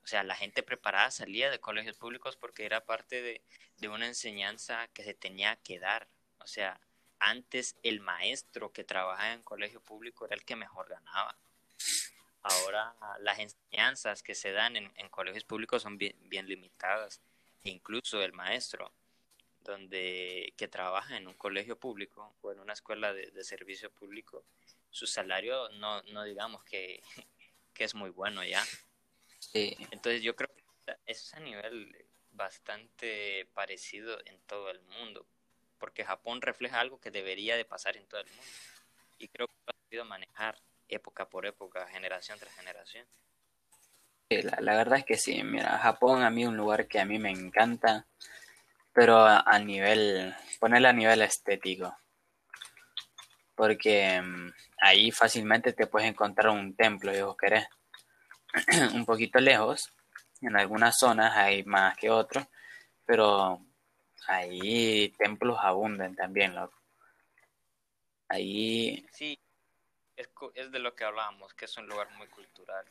O 0.02 0.06
sea, 0.06 0.22
la 0.22 0.36
gente 0.36 0.62
preparada 0.62 1.10
salía 1.10 1.50
de 1.50 1.60
colegios 1.60 1.96
públicos 1.96 2.36
porque 2.36 2.66
era 2.66 2.84
parte 2.84 3.22
de, 3.22 3.42
de 3.78 3.88
una 3.88 4.06
enseñanza 4.06 4.88
que 4.88 5.02
se 5.04 5.14
tenía 5.14 5.56
que 5.56 5.78
dar. 5.78 6.08
O 6.38 6.46
sea, 6.46 6.80
antes 7.18 7.76
el 7.82 8.00
maestro 8.00 8.72
que 8.72 8.84
trabajaba 8.84 9.32
en 9.32 9.42
colegio 9.42 9.80
público 9.80 10.26
era 10.26 10.34
el 10.34 10.44
que 10.44 10.56
mejor 10.56 10.88
ganaba. 10.88 11.36
Ahora 12.44 12.94
las 13.20 13.38
enseñanzas 13.38 14.22
que 14.22 14.34
se 14.34 14.52
dan 14.52 14.76
en, 14.76 15.08
colegios 15.08 15.44
públicos 15.44 15.82
son 15.82 15.96
bien, 15.96 16.46
limitadas. 16.46 17.22
incluso 17.62 18.22
el 18.22 18.34
maestro 18.34 18.92
donde 19.60 20.52
que 20.58 20.68
trabaja 20.68 21.16
en 21.16 21.26
un 21.26 21.32
colegio 21.32 21.78
público 21.78 22.36
o 22.42 22.52
en 22.52 22.60
una 22.60 22.74
escuela 22.74 23.14
de, 23.14 23.44
servicio 23.44 23.90
público, 23.90 24.44
su 24.90 25.06
salario 25.06 25.70
no, 25.70 26.02
no 26.02 26.22
digamos 26.24 26.62
que, 26.64 27.02
es 27.78 27.94
muy 27.94 28.10
bueno 28.10 28.44
ya. 28.44 28.62
Entonces 29.54 30.22
yo 30.22 30.36
creo 30.36 30.50
que 30.54 30.96
es 31.06 31.32
a 31.32 31.40
nivel 31.40 31.96
bastante 32.32 33.48
parecido 33.54 34.18
en 34.26 34.38
todo 34.40 34.70
el 34.70 34.82
mundo, 34.82 35.26
porque 35.78 36.04
Japón 36.04 36.42
refleja 36.42 36.78
algo 36.78 37.00
que 37.00 37.10
debería 37.10 37.56
de 37.56 37.64
pasar 37.64 37.96
en 37.96 38.06
todo 38.06 38.20
el 38.20 38.28
mundo. 38.28 38.52
Y 39.18 39.28
creo 39.28 39.48
que 39.48 39.54
lo 39.66 39.72
ha 39.72 39.88
podido 39.88 40.04
manejar 40.04 40.60
época 40.88 41.28
por 41.28 41.46
época, 41.46 41.86
generación 41.88 42.38
tras 42.38 42.54
generación. 42.54 43.06
la, 44.30 44.76
verdad 44.76 44.98
es 45.00 45.04
que 45.04 45.16
sí, 45.16 45.42
mira, 45.42 45.78
Japón 45.78 46.22
a 46.22 46.30
mí 46.30 46.42
es 46.42 46.48
un 46.48 46.56
lugar 46.56 46.86
que 46.86 47.00
a 47.00 47.04
mí 47.04 47.18
me 47.18 47.30
encanta, 47.30 48.06
pero 48.92 49.24
a, 49.26 49.58
nivel, 49.58 50.34
ponerle 50.60 50.88
a 50.88 50.92
nivel 50.92 51.22
estético, 51.22 51.96
porque 53.54 54.20
mm, 54.20 54.50
ahí 54.82 55.10
fácilmente 55.10 55.72
te 55.72 55.86
puedes 55.86 56.08
encontrar 56.08 56.52
un 56.52 56.74
templo, 56.76 57.12
si 57.12 57.22
vos 57.22 57.36
querés, 57.36 57.66
un 58.94 59.04
poquito 59.04 59.40
lejos, 59.40 59.92
en 60.40 60.56
algunas 60.56 60.98
zonas 60.98 61.36
hay 61.36 61.64
más 61.64 61.96
que 61.96 62.10
otros, 62.10 62.46
pero 63.04 63.60
ahí 64.28 65.12
templos 65.18 65.58
abundan 65.60 66.14
también, 66.14 66.54
loco. 66.54 66.78
Ahí... 68.28 69.06
Sí, 69.12 69.38
es, 70.16 70.70
de 70.70 70.78
lo 70.78 70.94
que 70.94 71.04
hablábamos, 71.04 71.54
que 71.54 71.64
es 71.64 71.76
un 71.76 71.86
lugar 71.86 72.10
muy 72.16 72.26
cultural. 72.28 72.84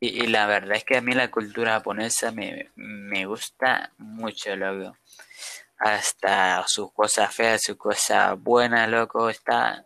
Y, 0.00 0.28
la 0.28 0.46
verdad 0.46 0.76
es 0.76 0.84
que 0.84 0.96
a 0.96 1.00
mí 1.00 1.12
la 1.12 1.30
cultura 1.30 1.72
japonesa 1.72 2.30
me, 2.30 2.70
me 2.76 3.26
gusta 3.26 3.92
mucho, 3.98 4.54
loco. 4.54 4.96
Hasta 5.78 6.64
sus 6.68 6.92
cosas 6.92 7.34
feas, 7.34 7.62
sus 7.62 7.76
cosas 7.76 8.38
buenas, 8.40 8.88
loco, 8.88 9.28
está... 9.28 9.84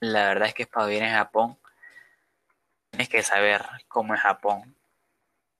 La 0.00 0.28
verdad 0.28 0.48
es 0.48 0.54
que 0.54 0.66
para 0.66 0.86
vivir 0.86 1.04
en 1.04 1.14
Japón 1.14 1.58
tienes 2.90 3.08
que 3.08 3.22
saber 3.22 3.64
cómo 3.88 4.14
es 4.14 4.20
Japón 4.20 4.76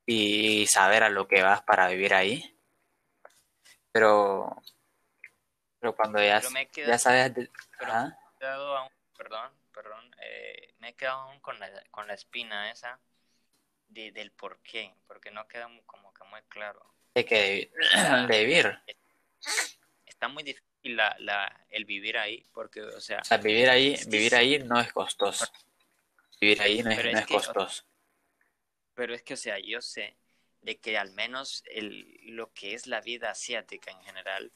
y 0.04 0.66
saber 0.66 1.02
a 1.02 1.08
lo 1.08 1.26
que 1.26 1.42
vas 1.42 1.62
para 1.62 1.88
vivir 1.88 2.12
ahí. 2.12 2.54
Pero, 3.92 4.62
pero 5.80 5.96
cuando 5.96 6.22
ya, 6.22 6.42
ya 6.74 6.98
sabes... 6.98 7.32
perdón, 9.16 9.52
perdón, 9.72 10.16
eh, 10.22 10.74
me 10.78 10.90
he 10.90 10.94
quedado 10.94 11.20
aún 11.20 11.40
con 11.40 11.58
la, 11.58 11.68
con 11.90 12.06
la 12.06 12.14
espina 12.14 12.70
esa 12.70 13.00
de, 13.88 14.12
del 14.12 14.30
por 14.32 14.58
qué, 14.60 14.94
porque 15.06 15.30
no 15.30 15.46
queda 15.48 15.68
como 15.86 16.12
que 16.12 16.24
muy 16.24 16.40
claro. 16.48 16.94
De 17.14 17.24
que 17.24 17.70
de 18.28 18.38
vivir. 18.44 18.78
Está 20.04 20.28
muy 20.28 20.42
difícil 20.42 20.96
la, 20.96 21.16
la, 21.18 21.66
el 21.70 21.84
vivir 21.84 22.18
ahí, 22.18 22.44
porque, 22.52 22.82
o 22.82 23.00
sea... 23.00 23.22
vivir 23.42 23.68
ahí, 23.68 23.96
vivir 24.08 24.34
ahí 24.34 24.58
no 24.58 24.80
es 24.80 24.92
costoso. 24.92 25.46
Vivir 26.40 26.60
ahí 26.60 26.82
no 26.82 26.90
es, 26.90 27.26
costoso. 27.26 27.84
Pero 28.94 29.14
es 29.14 29.22
que, 29.22 29.34
o 29.34 29.36
sea, 29.36 29.58
yo 29.58 29.80
sé 29.80 30.16
de 30.62 30.78
que 30.78 30.96
al 30.96 31.12
menos 31.12 31.62
el, 31.66 32.18
lo 32.22 32.52
que 32.52 32.74
es 32.74 32.86
la 32.86 33.00
vida 33.00 33.30
asiática 33.30 33.90
en 33.90 34.02
general 34.02 34.52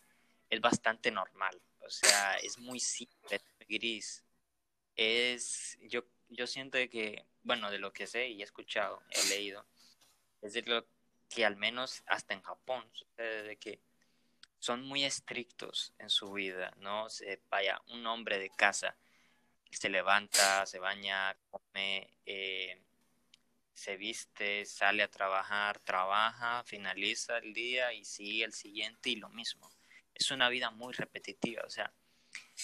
es 0.50 0.60
bastante 0.60 1.10
normal. 1.10 1.60
O 1.80 1.90
sea, 1.90 2.34
es 2.36 2.58
muy 2.58 2.80
simple, 2.80 3.40
gris. 3.68 4.24
Es, 4.96 5.78
yo, 5.82 6.04
yo 6.28 6.46
siento 6.46 6.78
que, 6.90 7.24
bueno, 7.42 7.70
de 7.70 7.78
lo 7.78 7.92
que 7.92 8.06
sé 8.06 8.28
y 8.28 8.40
he 8.40 8.44
escuchado, 8.44 9.02
he 9.10 9.28
leído, 9.28 9.66
es 10.42 10.54
de 10.54 10.62
lo 10.62 10.86
que 11.28 11.44
al 11.44 11.56
menos 11.56 12.02
hasta 12.06 12.34
en 12.34 12.42
Japón 12.42 12.88
sucede 12.92 13.42
de 13.42 13.56
que 13.56 13.80
son 14.58 14.82
muy 14.82 15.04
estrictos 15.04 15.92
en 15.98 16.10
su 16.10 16.32
vida, 16.32 16.72
¿no? 16.78 17.08
Se, 17.10 17.40
vaya, 17.50 17.80
un 17.88 18.06
hombre 18.06 18.38
de 18.38 18.50
casa 18.50 18.96
se 19.76 19.88
levanta, 19.88 20.66
se 20.66 20.78
baña, 20.78 21.36
come, 21.50 22.08
eh, 22.26 22.82
se 23.74 23.96
viste, 23.96 24.64
sale 24.64 25.02
a 25.02 25.10
trabajar, 25.10 25.78
trabaja, 25.80 26.64
finaliza 26.64 27.38
el 27.38 27.52
día 27.52 27.92
y 27.92 28.04
sigue 28.04 28.44
el 28.44 28.52
siguiente 28.52 29.10
y 29.10 29.16
lo 29.16 29.28
mismo. 29.28 29.70
Es 30.14 30.30
una 30.30 30.48
vida 30.48 30.70
muy 30.70 30.92
repetitiva, 30.94 31.62
o 31.64 31.70
sea, 31.70 31.92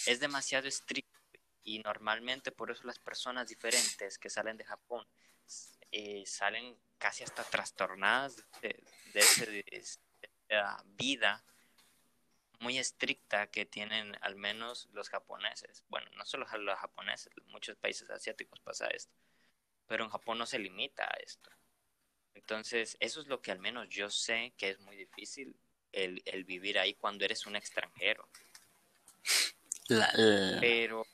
es 0.05 0.19
demasiado 0.19 0.67
estricto 0.67 1.19
y 1.63 1.79
normalmente 1.79 2.51
por 2.51 2.71
eso 2.71 2.83
las 2.83 2.99
personas 2.99 3.47
diferentes 3.47 4.17
que 4.17 4.29
salen 4.29 4.57
de 4.57 4.65
Japón 4.65 5.05
eh, 5.91 6.23
salen 6.25 6.77
casi 6.97 7.23
hasta 7.23 7.43
trastornadas 7.43 8.43
de, 8.61 8.83
esa 9.71 10.83
vida 10.85 11.43
muy 12.59 12.77
estricta 12.77 13.47
que 13.47 13.65
tienen 13.65 14.17
al 14.21 14.35
menos 14.35 14.87
los 14.91 15.09
japoneses. 15.09 15.83
Bueno, 15.87 16.09
no 16.17 16.25
solo 16.25 16.45
los 16.59 16.79
japoneses, 16.79 17.31
muchos 17.47 17.75
países 17.77 18.09
asiáticos 18.09 18.59
pasa 18.59 18.87
esto, 18.87 19.13
pero 19.87 20.03
en 20.03 20.09
Japón 20.09 20.37
no 20.37 20.45
se 20.45 20.59
limita 20.59 21.05
a 21.05 21.17
esto. 21.23 21.49
Entonces, 22.33 22.97
eso 22.99 23.21
es 23.21 23.27
lo 23.27 23.41
que 23.41 23.51
al 23.51 23.59
menos 23.59 23.89
yo 23.89 24.09
sé 24.09 24.53
que 24.57 24.69
es 24.69 24.79
muy 24.79 24.95
difícil 24.95 25.55
el, 25.91 26.21
el 26.25 26.43
vivir 26.43 26.77
ahí 26.77 26.93
cuando 26.93 27.25
eres 27.25 27.45
un 27.45 27.55
extranjero. 27.55 28.27
Pero 29.87 31.05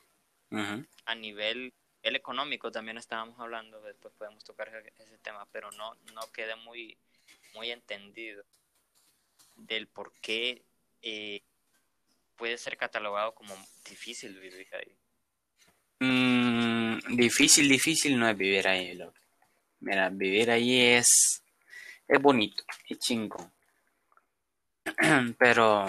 a 1.06 1.16
nivel 1.16 1.74
el 2.04 2.16
económico 2.16 2.72
también 2.72 2.98
estábamos 2.98 3.40
hablando, 3.40 3.82
después 3.82 4.14
podemos 4.18 4.44
tocar 4.44 4.70
ese 4.98 5.18
tema, 5.20 5.46
pero 5.52 5.70
no, 5.72 5.96
no 6.14 6.22
quedé 6.34 6.56
muy, 6.56 6.98
muy 7.54 7.70
entendido 7.72 8.44
del 9.56 9.88
por 9.88 10.12
qué 10.22 10.64
eh, 11.02 11.42
puede 12.38 12.58
ser 12.58 12.78
catalogado 12.78 13.36
como 13.36 13.56
difícil 13.88 14.40
vivir 14.40 14.68
ahí. 14.74 14.96
Mm, 16.00 17.16
difícil, 17.16 17.70
difícil 17.70 18.18
no 18.18 18.28
es 18.28 18.36
vivir 18.36 18.68
ahí, 18.68 19.00
Mira, 19.82 20.10
vivir 20.10 20.50
ahí 20.50 20.80
es, 20.80 21.44
es 22.08 22.22
bonito, 22.22 22.64
es 22.88 22.98
chingo. 23.00 23.52
Pero 25.38 25.86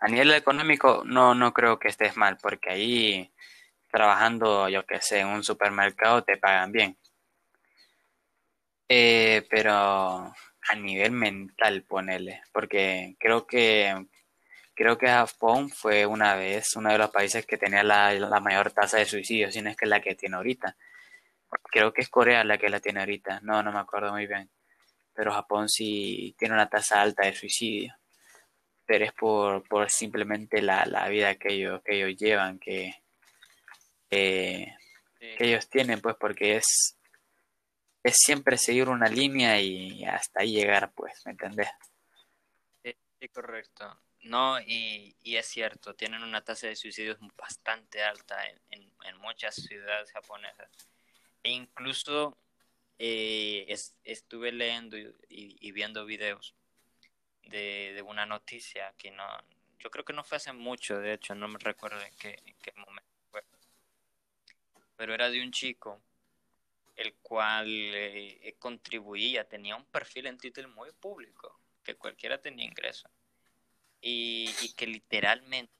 a 0.00 0.08
nivel 0.08 0.32
económico 0.32 1.02
no, 1.04 1.34
no 1.34 1.52
creo 1.52 1.78
que 1.78 1.88
estés 1.88 2.16
mal, 2.16 2.38
porque 2.42 2.70
ahí 2.70 3.32
trabajando, 3.90 4.68
yo 4.68 4.84
que 4.86 5.00
sé, 5.00 5.20
en 5.20 5.28
un 5.28 5.44
supermercado 5.44 6.24
te 6.24 6.36
pagan 6.38 6.72
bien. 6.72 6.98
Eh, 8.88 9.46
pero 9.50 9.72
a 9.72 10.74
nivel 10.76 11.12
mental, 11.12 11.82
ponele, 11.84 12.42
porque 12.52 13.16
creo 13.18 13.46
que 13.46 14.06
creo 14.74 14.98
que 14.98 15.08
Japón 15.08 15.70
fue 15.70 16.06
una 16.06 16.36
vez 16.36 16.76
uno 16.76 16.90
de 16.90 16.98
los 16.98 17.10
países 17.10 17.46
que 17.46 17.56
tenía 17.58 17.82
la, 17.82 18.12
la 18.14 18.40
mayor 18.40 18.72
tasa 18.72 18.98
de 18.98 19.06
suicidio, 19.06 19.50
si 19.52 19.62
no 19.62 19.70
es 19.70 19.76
que 19.76 19.86
la 19.86 20.00
que 20.00 20.14
tiene 20.14 20.36
ahorita. 20.36 20.76
Creo 21.72 21.92
que 21.92 22.02
es 22.02 22.08
Corea 22.10 22.44
la 22.44 22.58
que 22.58 22.68
la 22.70 22.80
tiene 22.80 23.00
ahorita, 23.00 23.40
no, 23.42 23.62
no 23.62 23.72
me 23.72 23.80
acuerdo 23.80 24.12
muy 24.12 24.26
bien. 24.26 24.50
pero 25.14 25.32
Japón 25.32 25.68
sí 25.68 26.34
tiene 26.38 26.54
una 26.54 26.68
tasa 26.70 27.02
alta 27.02 27.26
de 27.26 27.34
suicidio. 27.34 27.94
Pero 28.86 29.04
es 29.04 29.12
por, 29.12 29.66
por 29.68 29.90
simplemente 29.90 30.62
la, 30.62 30.86
la 30.86 31.08
vida 31.08 31.34
que 31.34 31.54
ellos, 31.54 31.82
que 31.82 31.96
ellos 31.96 32.16
llevan, 32.18 32.58
que, 32.58 32.94
que 34.08 34.76
ellos 35.38 35.68
tienen, 35.68 36.00
pues 36.00 36.16
porque 36.16 36.56
es, 36.56 36.96
es 38.02 38.14
siempre 38.16 38.56
seguir 38.56 38.88
una 38.88 39.08
línea 39.08 39.60
y 39.60 40.04
hasta 40.04 40.40
ahí 40.40 40.52
llegar, 40.52 40.92
pues, 40.94 41.20
¿me 41.26 41.32
entendés? 41.32 41.68
Sí, 43.20 43.28
correcto. 43.30 43.98
No, 44.22 44.60
y, 44.60 45.16
y, 45.22 45.36
es 45.36 45.46
cierto, 45.46 45.94
tienen 45.94 46.22
una 46.22 46.42
tasa 46.44 46.66
de 46.66 46.76
suicidios 46.76 47.18
bastante 47.36 48.02
alta 48.02 48.36
en, 48.46 48.92
en, 49.04 49.16
muchas 49.18 49.54
ciudades 49.54 50.10
japonesas. 50.12 50.70
E 51.42 51.50
incluso 51.50 52.36
eh, 52.98 53.74
estuve 54.04 54.52
leyendo 54.52 54.96
y, 55.28 55.72
viendo 55.72 56.04
videos 56.04 56.54
de, 57.46 57.92
de, 57.94 58.02
una 58.02 58.26
noticia 58.26 58.94
que 58.98 59.10
no, 59.10 59.24
yo 59.78 59.90
creo 59.90 60.04
que 60.04 60.12
no 60.12 60.24
fue 60.24 60.36
hace 60.36 60.52
mucho, 60.52 60.98
de 60.98 61.14
hecho, 61.14 61.34
no 61.34 61.48
me 61.48 61.58
recuerdo 61.58 62.00
en 62.00 62.14
qué, 62.16 62.38
en 62.44 62.54
qué 62.60 62.72
momento 62.76 63.10
fue. 63.30 63.44
Pero 64.96 65.14
era 65.14 65.30
de 65.30 65.42
un 65.42 65.52
chico 65.52 66.00
el 66.96 67.14
cual 67.16 67.68
eh, 67.68 68.56
contribuía, 68.58 69.46
tenía 69.46 69.76
un 69.76 69.84
perfil 69.84 70.26
en 70.26 70.38
Twitter 70.38 70.66
muy 70.66 70.90
público, 70.92 71.60
que 71.84 71.94
cualquiera 71.96 72.40
tenía 72.40 72.64
ingreso. 72.64 73.08
Y, 74.00 74.74
que 74.76 74.86
literalmente 74.86 75.72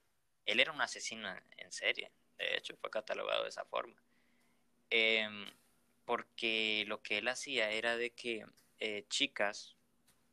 él 0.46 0.60
era 0.60 0.72
un 0.72 0.80
asesino 0.80 1.28
en 1.56 1.72
serie, 1.72 2.10
de 2.38 2.56
hecho 2.56 2.76
fue 2.76 2.90
catalogado 2.90 3.44
de 3.44 3.48
esa 3.50 3.64
forma. 3.64 4.00
Em, 4.90 5.50
porque 6.04 6.84
lo 6.86 7.02
que 7.02 7.18
él 7.18 7.28
hacía 7.28 7.70
era 7.70 7.96
de 7.96 8.10
que 8.10 8.46
eh, 8.78 9.04
chicas 9.08 9.75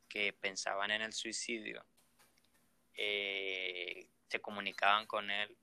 que 0.08 0.32
pensaban 0.32 0.90
en 0.90 1.02
el 1.02 1.12
suicidio 1.12 1.84
eh, 2.96 4.08
se 4.28 4.40
comunicaban 4.40 5.06
con 5.06 5.30
él 5.30 5.56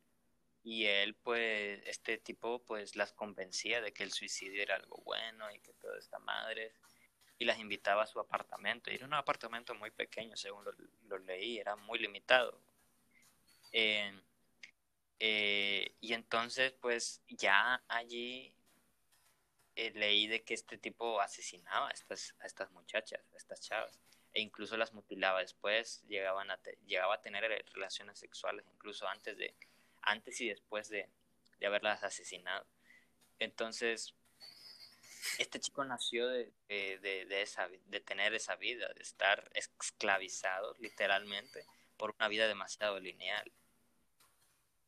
y 0.63 0.85
él 0.85 1.15
pues 1.15 1.81
este 1.85 2.17
tipo 2.17 2.63
pues 2.63 2.95
las 2.95 3.13
convencía 3.13 3.81
de 3.81 3.93
que 3.93 4.03
el 4.03 4.11
suicidio 4.11 4.61
era 4.61 4.75
algo 4.75 4.97
bueno 5.03 5.51
y 5.51 5.59
que 5.59 5.73
todo 5.73 5.97
está 5.97 6.19
madre 6.19 6.73
y 7.39 7.45
las 7.45 7.57
invitaba 7.57 8.03
a 8.03 8.07
su 8.07 8.19
apartamento. 8.19 8.91
Y 8.91 8.95
era 8.95 9.07
un 9.07 9.13
apartamento 9.15 9.73
muy 9.73 9.89
pequeño 9.91 10.35
según 10.37 10.63
lo, 11.07 11.17
leí 11.19 11.57
era 11.57 11.75
muy 11.75 11.97
limitado. 11.99 12.61
Eh, 13.71 14.21
y 15.19 16.13
entonces 16.13 16.73
pues 16.73 17.21
ya 17.27 17.83
allí 17.87 18.53
eh, 19.75 19.91
leí 19.91 20.27
de 20.27 20.43
que 20.43 20.53
este 20.53 20.77
tipo 20.77 21.21
asesinaba 21.21 21.89
a 21.89 21.91
estas, 21.91 22.35
a 22.39 22.47
estas 22.47 22.71
muchachas 22.71 23.21
a 23.31 23.37
estas 23.37 23.61
chavas 23.61 23.99
e 24.33 24.41
incluso 24.41 24.77
las 24.77 24.93
mutilaba 24.93 25.41
después 25.41 26.03
llegaban 26.07 26.47
llegaba 26.85 27.15
a 27.15 27.21
tener 27.21 27.43
relaciones 27.73 28.19
sexuales 28.19 28.65
incluso 28.73 29.07
antes 29.07 29.37
de 29.37 29.55
antes 30.01 30.39
y 30.41 30.49
después 30.49 30.89
de, 30.89 31.09
haberlas 31.65 32.03
asesinado. 32.03 32.65
Entonces, 33.37 34.15
este 35.37 35.59
chico 35.59 35.85
nació 35.85 36.27
de, 36.27 36.51
de, 36.67 37.41
esa, 37.41 37.67
de 37.67 37.99
tener 37.99 38.33
esa 38.33 38.55
vida, 38.55 38.91
de 38.95 39.03
estar 39.03 39.51
esclavizado 39.53 40.75
literalmente 40.79 41.67
por 41.97 42.15
una 42.17 42.27
vida 42.27 42.47
demasiado 42.47 42.99
lineal. 42.99 43.51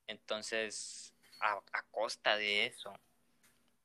Entonces, 0.08 1.14
a, 1.40 1.62
costa 1.92 2.38
de 2.38 2.66
eso, 2.66 3.00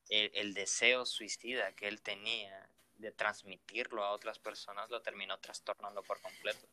el, 0.08 0.54
deseo 0.54 1.04
suicida 1.04 1.72
que 1.74 1.88
él 1.88 2.00
tenía 2.00 2.70
de 2.98 3.12
transmitirlo 3.12 4.04
a 4.04 4.10
otras 4.10 4.38
personas 4.38 4.90
lo 4.90 5.00
terminó 5.00 5.38
trastornando 5.38 6.02
por 6.02 6.20
completo. 6.20 6.66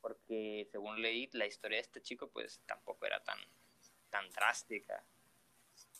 Porque 0.00 0.66
según 0.70 1.00
leí, 1.00 1.28
la 1.32 1.46
historia 1.46 1.76
de 1.76 1.82
este 1.82 2.02
chico 2.02 2.28
pues 2.28 2.60
tampoco 2.66 3.06
era 3.06 3.22
tan, 3.22 3.38
tan 4.10 4.28
drástica. 4.30 5.02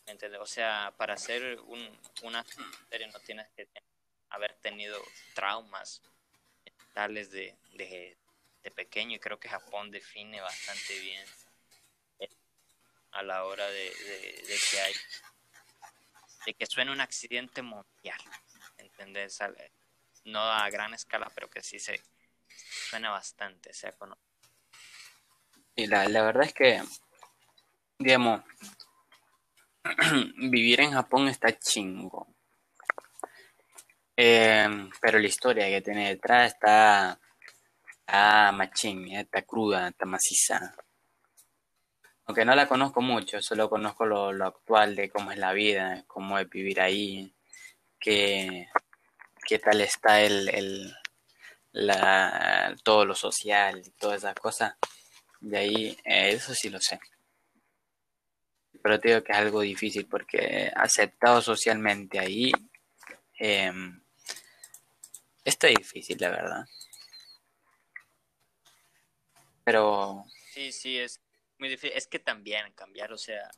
¿Entiendes? 0.06 0.40
O 0.40 0.46
sea, 0.46 0.92
para 0.96 1.14
hacer 1.14 1.60
un, 1.60 2.00
una 2.22 2.44
serie 2.88 3.06
no 3.08 3.20
tienes 3.20 3.48
que 3.50 3.68
haber 4.30 4.54
tenido 4.54 5.00
traumas 5.34 6.02
tales 6.94 7.30
de, 7.30 7.56
de, 7.74 8.16
pequeño 8.74 9.16
y 9.16 9.20
creo 9.20 9.38
que 9.38 9.48
Japón 9.48 9.90
define 9.90 10.40
bastante 10.40 10.98
bien 11.00 11.26
a 13.12 13.22
la 13.22 13.44
hora 13.44 13.68
de, 13.68 13.90
de, 13.90 14.58
que 14.70 14.80
hay 14.80 14.94
de 16.46 16.54
que 16.54 16.66
suene 16.66 16.92
un 16.92 17.00
accidente 17.00 17.60
mundial 17.62 18.20
¿entendés? 19.00 19.38
no 20.24 20.40
a 20.40 20.68
gran 20.68 20.92
escala 20.94 21.30
pero 21.34 21.48
que 21.48 21.62
sí 21.62 21.78
se 21.78 22.00
suena 22.90 23.10
bastante 23.10 23.72
sea 23.72 23.94
y 25.74 25.86
la, 25.86 26.08
la 26.08 26.22
verdad 26.22 26.44
es 26.44 26.52
que 26.52 26.82
digamos, 28.00 28.42
vivir 30.36 30.80
en 30.80 30.92
Japón 30.92 31.28
está 31.28 31.56
chingo. 31.58 32.34
Em, 34.16 34.90
pero 35.00 35.18
la 35.18 35.26
historia 35.26 35.66
que 35.68 35.82
tiene 35.82 36.08
detrás 36.08 36.54
está, 36.54 37.20
está 37.90 38.52
machín, 38.52 39.08
está 39.12 39.42
cruda, 39.42 39.88
está 39.88 40.06
maciza. 40.06 40.74
Aunque 42.24 42.44
no 42.44 42.54
la 42.54 42.66
conozco 42.66 43.02
mucho, 43.02 43.42
solo 43.42 43.68
conozco 43.68 44.06
lo, 44.06 44.46
actual 44.46 44.96
de 44.96 45.10
cómo 45.10 45.30
es 45.32 45.38
la 45.38 45.52
vida, 45.52 46.04
cómo 46.06 46.38
es 46.38 46.48
vivir 46.48 46.80
ahí, 46.80 47.34
qué, 47.98 48.68
qué 49.46 49.58
tal 49.58 49.80
está 49.80 50.20
el, 50.22 50.48
el 50.48 50.94
la, 51.72 52.74
todo 52.82 53.04
lo 53.04 53.14
social 53.14 53.82
y 53.84 53.90
todas 53.90 54.18
esas 54.18 54.34
cosas. 54.34 54.74
De 55.40 55.58
ahí, 55.58 55.98
eh, 56.04 56.32
eso 56.32 56.54
sí 56.54 56.68
lo 56.68 56.80
sé 56.80 57.00
pero 58.82 58.98
te 58.98 59.08
digo 59.08 59.22
que 59.22 59.32
es 59.32 59.38
algo 59.38 59.60
difícil 59.60 60.06
porque 60.06 60.70
aceptado 60.74 61.42
socialmente 61.42 62.18
ahí 62.18 62.52
eh, 63.38 63.72
está 65.44 65.68
difícil, 65.68 66.16
la 66.20 66.30
verdad. 66.30 66.64
Pero... 69.64 70.24
Sí, 70.52 70.72
sí, 70.72 70.98
es 70.98 71.20
muy 71.58 71.68
difícil. 71.68 71.96
Es 71.96 72.06
que 72.06 72.18
también 72.18 72.72
cambiar, 72.72 73.12
o 73.12 73.18
sea, 73.18 73.50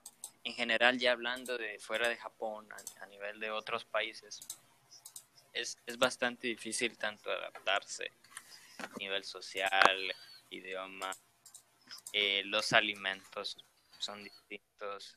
en 0.44 0.54
general 0.54 0.98
ya 0.98 1.12
hablando 1.12 1.56
de 1.56 1.78
fuera 1.78 2.08
de 2.08 2.16
Japón, 2.16 2.68
a, 3.00 3.06
nivel 3.06 3.40
de 3.40 3.50
otros 3.50 3.84
países, 3.84 4.40
es, 5.52 5.78
es 5.86 5.98
bastante 5.98 6.48
difícil 6.48 6.96
tanto 6.96 7.30
adaptarse 7.30 8.10
a 8.78 8.88
nivel 8.98 9.24
social, 9.24 10.14
idioma, 10.50 11.10
eh, 12.12 12.42
los 12.44 12.72
alimentos 12.72 13.56
son 13.98 14.22
distintos. 14.22 15.16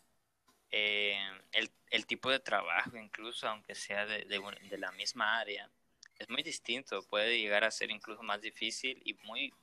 Eh, 0.71 1.17
el, 1.51 1.71
el, 1.89 2.05
tipo 2.05 2.29
de 2.29 2.39
trabajo, 2.39 2.97
incluso 2.97 3.47
aunque 3.47 3.75
sea 3.75 4.05
de, 4.05 4.25
de, 4.25 4.77
la 4.77 4.91
misma 4.91 5.39
área, 5.39 5.69
es 6.17 6.29
muy 6.29 6.43
distinto. 6.43 7.03
Puede 7.03 7.39
llegar 7.39 7.63
a 7.63 7.71
ser 7.71 7.91
incluso 7.91 8.23
más 8.23 8.41
difícil 8.41 9.01
y 9.05 9.13
muy, 9.25 9.53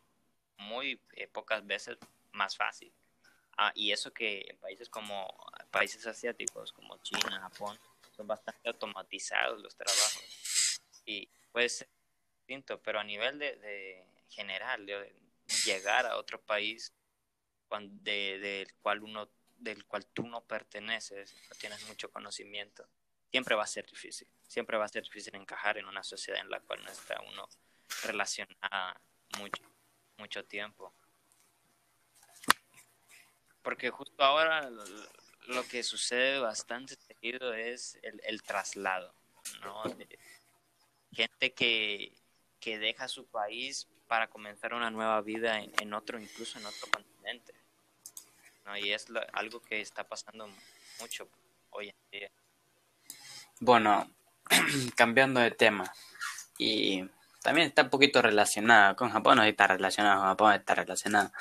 muy 0.59 1.01
eh, 1.17 1.27
pocas 1.29 1.67
veces 1.67 1.99
más 2.33 2.57
fácil. 2.57 2.93
Ah, 3.57 3.73
y 3.75 3.93
eso 3.93 4.13
que 4.13 4.47
en 4.49 4.57
países 4.59 4.89
como 4.89 5.29
países 5.71 6.07
asiáticos 6.07 6.73
como 6.73 6.97
China, 7.03 7.41
Japón, 7.41 7.79
son 8.17 8.27
bastante 8.27 8.69
automatizados 8.69 9.61
los 9.61 9.75
trabajos. 9.77 10.23
Y 11.05 11.29
puede 11.51 11.69
ser 11.69 11.89
distinto, 12.39 12.81
pero 12.83 13.01
a 13.01 13.05
nivel 13.05 13.39
de, 13.39 13.57
de 13.57 14.05
general, 14.29 14.87
de 14.87 15.15
llegar 15.65 16.07
a 16.07 16.17
otro 16.17 16.41
país 16.41 16.93
de, 17.81 18.39
del 18.39 18.75
cual 18.83 19.03
uno 19.03 19.29
del 19.59 19.85
cual 19.87 20.05
tú 20.07 20.27
no 20.27 20.43
perteneces, 20.43 21.35
no 21.49 21.55
tienes 21.57 21.87
mucho 21.87 22.11
conocimiento, 22.11 22.89
siempre 23.31 23.55
va 23.55 23.63
a 23.63 23.69
ser 23.69 23.87
difícil. 23.87 24.27
Siempre 24.47 24.77
va 24.77 24.85
a 24.85 24.89
ser 24.89 25.05
difícil 25.05 25.35
encajar 25.37 25.79
en 25.79 25.87
una 25.87 26.03
sociedad 26.03 26.41
en 26.41 26.51
la 26.51 26.61
cual 26.61 26.83
no 26.85 26.91
está 26.91 27.21
uno 27.21 27.49
relacionado 28.03 29.01
mucho, 29.39 29.63
mucho 30.19 30.45
tiempo. 30.45 30.93
Porque 33.63 33.91
justo 33.91 34.23
ahora 34.25 34.69
lo 34.69 35.65
que 35.69 35.85
sucede 35.85 36.41
bastante 36.41 36.97
seguido 36.97 37.55
es 37.55 37.99
el, 38.03 38.21
el 38.25 38.43
traslado, 38.43 39.15
¿no? 39.61 39.85
Gente 41.13 41.53
que, 41.53 42.13
que 42.61 42.79
deja 42.79 43.09
su 43.09 43.27
país 43.27 43.89
para 44.09 44.29
comenzar 44.29 44.75
una 44.75 44.91
nueva 44.91 45.21
vida 45.21 45.61
en, 45.61 45.73
en 45.81 45.95
otro, 45.95 46.19
incluso 46.19 46.59
en 46.59 46.67
otro 46.67 46.89
continente. 46.91 47.55
¿no? 48.65 48.77
Y 48.77 48.93
es 48.93 49.07
algo 49.33 49.61
que 49.61 49.81
está 49.81 50.05
pasando 50.05 50.49
mucho 51.01 51.29
hoy 51.71 51.89
en 51.89 51.97
día. 52.11 52.31
Bueno, 53.61 54.11
cambiando 54.97 55.41
de 55.41 55.51
tema, 55.51 55.93
y 56.59 57.05
también 57.43 57.69
está 57.69 57.83
un 57.83 57.91
poquito 57.91 58.23
relacionado 58.23 58.97
con 58.97 59.11
Japón, 59.11 59.39
no 59.39 59.45
está 59.45 59.67
relacionado 59.67 60.21
con 60.21 60.29
Japón, 60.29 60.55
está 60.55 60.75
relacionado 60.75 61.33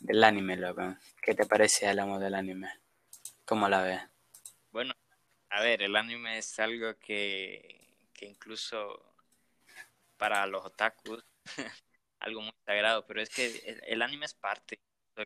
del 0.00 0.22
anime, 0.24 0.56
loco. 0.56 0.96
¿Qué 1.22 1.34
te 1.34 1.46
parece 1.46 1.88
hablamos 1.88 2.20
del 2.20 2.34
anime? 2.34 2.68
¿Cómo 3.44 3.68
la 3.68 3.82
ves? 3.82 4.02
Bueno, 4.70 4.94
a 5.50 5.62
ver, 5.62 5.82
el 5.82 5.96
anime 5.96 6.38
es 6.38 6.58
algo 6.58 6.96
que, 6.98 7.85
que 8.16 8.26
incluso 8.26 9.14
para 10.16 10.46
los 10.46 10.64
otakus 10.64 11.24
algo 12.20 12.40
muy 12.40 12.54
sagrado, 12.64 13.06
pero 13.06 13.20
es 13.20 13.30
que 13.30 13.80
el 13.86 14.02
anime 14.02 14.26
es 14.26 14.34
parte 14.34 14.80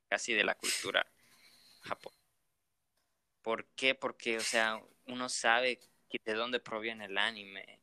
casi 0.08 0.34
de 0.34 0.44
la 0.44 0.54
cultura 0.54 1.06
japonesa. 1.82 2.20
¿Por 3.42 3.66
qué? 3.74 3.94
Porque, 3.94 4.36
o 4.36 4.42
sea, 4.42 4.80
uno 5.06 5.28
sabe 5.28 5.80
de 6.24 6.34
dónde 6.34 6.60
proviene 6.60 7.06
el 7.06 7.16
anime. 7.18 7.80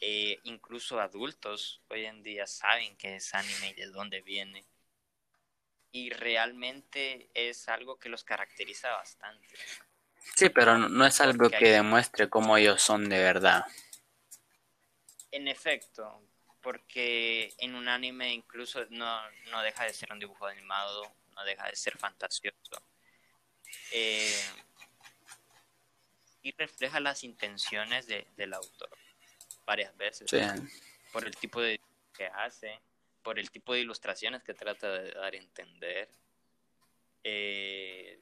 Eh, 0.00 0.38
incluso 0.44 0.98
adultos 0.98 1.82
hoy 1.88 2.06
en 2.06 2.22
día 2.22 2.46
saben 2.46 2.96
que 2.96 3.16
es 3.16 3.34
anime 3.34 3.70
y 3.70 3.74
de 3.74 3.86
dónde 3.86 4.20
viene. 4.22 4.66
Y 5.92 6.10
realmente 6.10 7.30
es 7.34 7.68
algo 7.68 7.98
que 7.98 8.08
los 8.08 8.24
caracteriza 8.24 8.90
bastante. 8.90 9.48
Sí, 10.36 10.48
pero 10.50 10.78
no 10.78 11.04
es 11.04 11.20
algo 11.20 11.50
que 11.50 11.70
demuestre 11.70 12.28
cómo 12.28 12.56
ellos 12.56 12.80
son 12.82 13.08
de 13.08 13.18
verdad. 13.18 13.64
En 15.32 15.48
efecto, 15.48 16.22
porque 16.60 17.54
en 17.58 17.74
un 17.74 17.88
anime 17.88 18.32
incluso 18.32 18.84
no, 18.90 19.20
no 19.50 19.62
deja 19.62 19.84
de 19.84 19.94
ser 19.94 20.12
un 20.12 20.18
dibujo 20.18 20.46
animado, 20.46 21.12
no 21.34 21.44
deja 21.44 21.68
de 21.68 21.76
ser 21.76 21.96
fantasioso. 21.96 22.82
Eh, 23.92 24.44
y 26.42 26.52
refleja 26.52 27.00
las 27.00 27.22
intenciones 27.22 28.06
de, 28.06 28.26
del 28.36 28.54
autor 28.54 28.90
varias 29.70 29.96
veces. 29.96 30.28
Por 31.12 31.24
el 31.24 31.36
tipo 31.36 31.60
de 31.60 31.80
que 32.12 32.26
hace, 32.26 32.80
por 33.22 33.38
el 33.38 33.50
tipo 33.50 33.72
de 33.72 33.80
ilustraciones 33.80 34.42
que 34.42 34.54
trata 34.54 34.90
de 34.90 35.12
dar 35.12 35.32
a 35.32 35.36
entender. 35.36 36.08
Eh, 37.22 38.18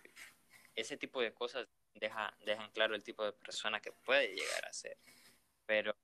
ese 0.74 0.96
tipo 0.96 1.20
de 1.20 1.32
cosas 1.32 1.66
deja, 1.94 2.34
dejan 2.44 2.70
claro 2.72 2.94
el 2.94 3.02
tipo 3.02 3.24
de 3.24 3.32
persona 3.32 3.80
que 3.80 3.92
puede 3.92 4.34
llegar 4.34 4.66
a 4.66 4.72
ser. 4.72 4.96
Pero 5.66 5.96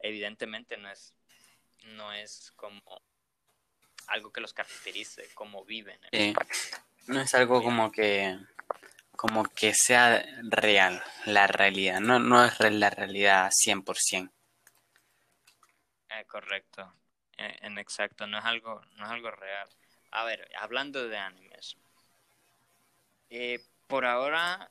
evidentemente 0.00 0.76
no 0.76 0.90
es, 0.90 1.14
no 1.84 2.12
es 2.12 2.52
como 2.56 2.82
algo 4.08 4.32
que 4.32 4.40
los 4.40 4.52
caracterice, 4.52 5.28
como 5.34 5.64
viven. 5.64 5.98
No 7.06 7.20
es 7.20 7.34
algo 7.34 7.62
como 7.62 7.90
que 7.90 8.38
como 9.16 9.44
que 9.44 9.72
sea 9.74 10.24
real 10.42 11.02
la 11.24 11.46
realidad, 11.46 12.00
no, 12.00 12.18
no 12.18 12.44
es 12.44 12.60
la 12.60 12.90
realidad 12.90 13.50
100%. 13.50 14.30
Eh, 16.10 16.24
correcto, 16.26 16.92
eh, 17.38 17.56
en 17.62 17.78
exacto, 17.78 18.26
no 18.26 18.38
es, 18.38 18.44
algo, 18.44 18.80
no 18.96 19.06
es 19.06 19.10
algo 19.10 19.30
real. 19.30 19.68
A 20.12 20.24
ver, 20.24 20.48
hablando 20.58 21.08
de 21.08 21.16
animes, 21.16 21.76
eh, 23.30 23.60
por 23.86 24.04
ahora 24.04 24.70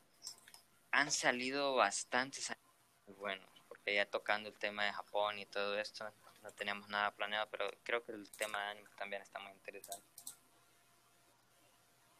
han 0.91 1.11
salido 1.11 1.75
bastantes 1.75 2.51
animes 2.51 3.17
buenos, 3.17 3.49
ya 3.93 4.05
tocando 4.05 4.49
el 4.49 4.57
tema 4.57 4.85
de 4.85 4.93
Japón 4.93 5.39
y 5.39 5.45
todo 5.45 5.77
esto, 5.77 6.11
no 6.41 6.51
teníamos 6.51 6.87
nada 6.89 7.11
planeado, 7.11 7.47
pero 7.49 7.69
creo 7.83 8.03
que 8.03 8.11
el 8.11 8.29
tema 8.31 8.59
de 8.63 8.69
anime 8.71 8.89
también 8.97 9.21
está 9.21 9.39
muy 9.39 9.51
interesante. 9.51 10.05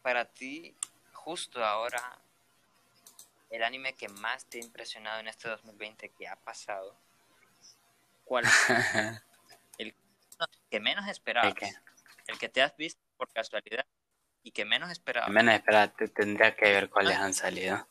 Para 0.01 0.25
ti, 0.25 0.75
justo 1.13 1.63
ahora, 1.63 2.19
el 3.49 3.63
anime 3.63 3.93
que 3.93 4.07
más 4.09 4.45
te 4.45 4.59
ha 4.59 4.63
impresionado 4.63 5.19
en 5.19 5.27
este 5.27 5.49
2020 5.49 6.09
que 6.09 6.27
ha 6.27 6.35
pasado, 6.35 6.95
¿cuál 8.23 8.45
es? 8.45 8.51
el 9.77 9.95
que 10.69 10.79
menos 10.79 11.07
esperabas. 11.07 11.53
¿El, 12.27 12.37
que 12.39 12.49
te 12.49 12.61
has 12.61 12.75
visto 12.75 13.01
por 13.17 13.31
casualidad 13.31 13.85
y 14.43 14.51
que 14.51 14.65
menos 14.65 14.91
esperabas. 14.91 15.29
Menos 15.29 15.55
esperabas, 15.55 15.93
tendría 16.13 16.55
que 16.55 16.65
ver 16.65 16.89
cuáles 16.89 17.17
han 17.17 17.33
salido. 17.33 17.87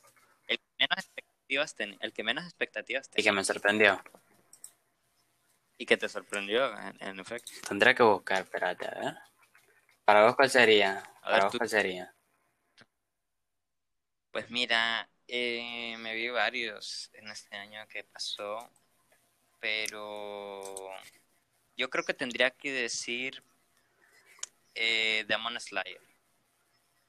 El 0.46 0.58
que 0.58 0.64
menos 0.78 1.10
expectativas, 1.48 1.98
el 2.00 2.12
que 2.12 2.22
menos 2.22 2.44
expectativas 2.44 3.10
Y 3.16 3.22
que 3.22 3.32
me 3.32 3.44
sorprendió. 3.44 4.02
Y 5.76 5.86
que 5.86 5.96
te 5.96 6.08
sorprendió, 6.08 6.72
en, 7.00 7.20
efecto. 7.20 7.52
Tendría 7.68 7.94
que 7.94 8.02
buscar, 8.02 8.42
espérate, 8.42 8.86
a 8.86 9.00
ver. 9.00 9.14
¿Para 10.04 10.24
vos 10.24 10.36
cuál 10.36 10.50
sería? 10.50 11.02
¿Para 11.22 11.44
vos 11.44 11.56
cuál 11.56 11.68
sería? 11.68 12.14
Pues 14.30 14.50
mira, 14.50 15.08
eh, 15.26 15.96
me 15.98 16.14
vi 16.14 16.28
varios 16.28 17.10
en 17.14 17.28
este 17.28 17.56
año 17.56 17.86
que 17.88 18.04
pasó, 18.04 18.68
pero 19.60 20.90
yo 21.76 21.90
creo 21.90 22.04
que 22.04 22.14
tendría 22.14 22.50
que 22.50 22.72
decir 22.72 23.42
eh, 24.74 25.24
Demon 25.26 25.58
Slayer. 25.60 26.00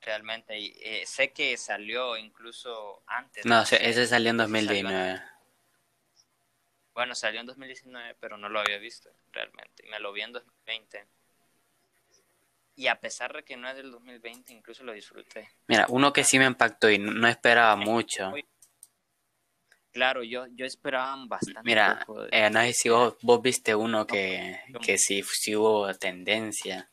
Realmente, 0.06 0.54
eh, 0.56 1.06
sé 1.08 1.34
que 1.34 1.58
salió 1.58 2.15
incluso 2.15 3.02
antes. 3.08 3.44
No, 3.46 3.63
ese 3.63 4.06
salió 4.06 4.30
en 4.30 4.38
2019. 4.38 5.22
Bueno, 6.94 7.15
salió 7.15 7.41
en 7.41 7.48
2019, 7.48 8.15
pero 8.20 8.38
no 8.38 8.48
lo 8.48 8.60
había 8.60 8.78
visto 8.78 9.10
realmente. 9.32 9.84
Me 9.89 10.00
lo 10.00 10.13
vi 10.13 10.22
en 10.22 10.32
2020 10.32 11.08
y 12.76 12.88
a 12.88 13.00
pesar 13.00 13.34
de 13.34 13.44
que 13.44 13.56
no 13.58 13.70
es 13.70 13.76
del 13.76 13.91
2020, 13.91 14.54
incluso 14.54 14.84
lo 14.84 14.94
disfruté. 14.94 15.50
Mira, 15.68 15.86
uno 15.89 16.12
que 16.12 16.24
sí 16.24 16.38
me 16.38 16.46
impactó 16.46 16.89
y 16.89 17.00
no 17.00 17.28
esperaba 17.28 17.76
mucho. 17.76 18.34
Claro, 19.91 20.24
yo, 20.24 20.46
yo 20.48 20.65
esperaba 20.65 21.15
bastante. 21.26 21.62
Mira, 21.63 22.06
eh, 22.32 22.50
no 22.50 22.62
sé 22.62 22.74
si 22.74 22.89
vos, 22.89 23.15
vos 23.22 23.41
viste 23.41 23.74
uno 23.74 24.06
que, 24.06 24.60
que 24.82 24.98
sí, 24.98 25.24
sí, 25.24 25.56
hubo 25.56 25.91
tendencia. 25.94 26.89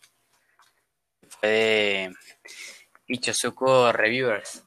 Fue 1.29 1.49
de 1.49 2.15
Ichosuko 3.13 3.93
Reviewers. 3.93 4.65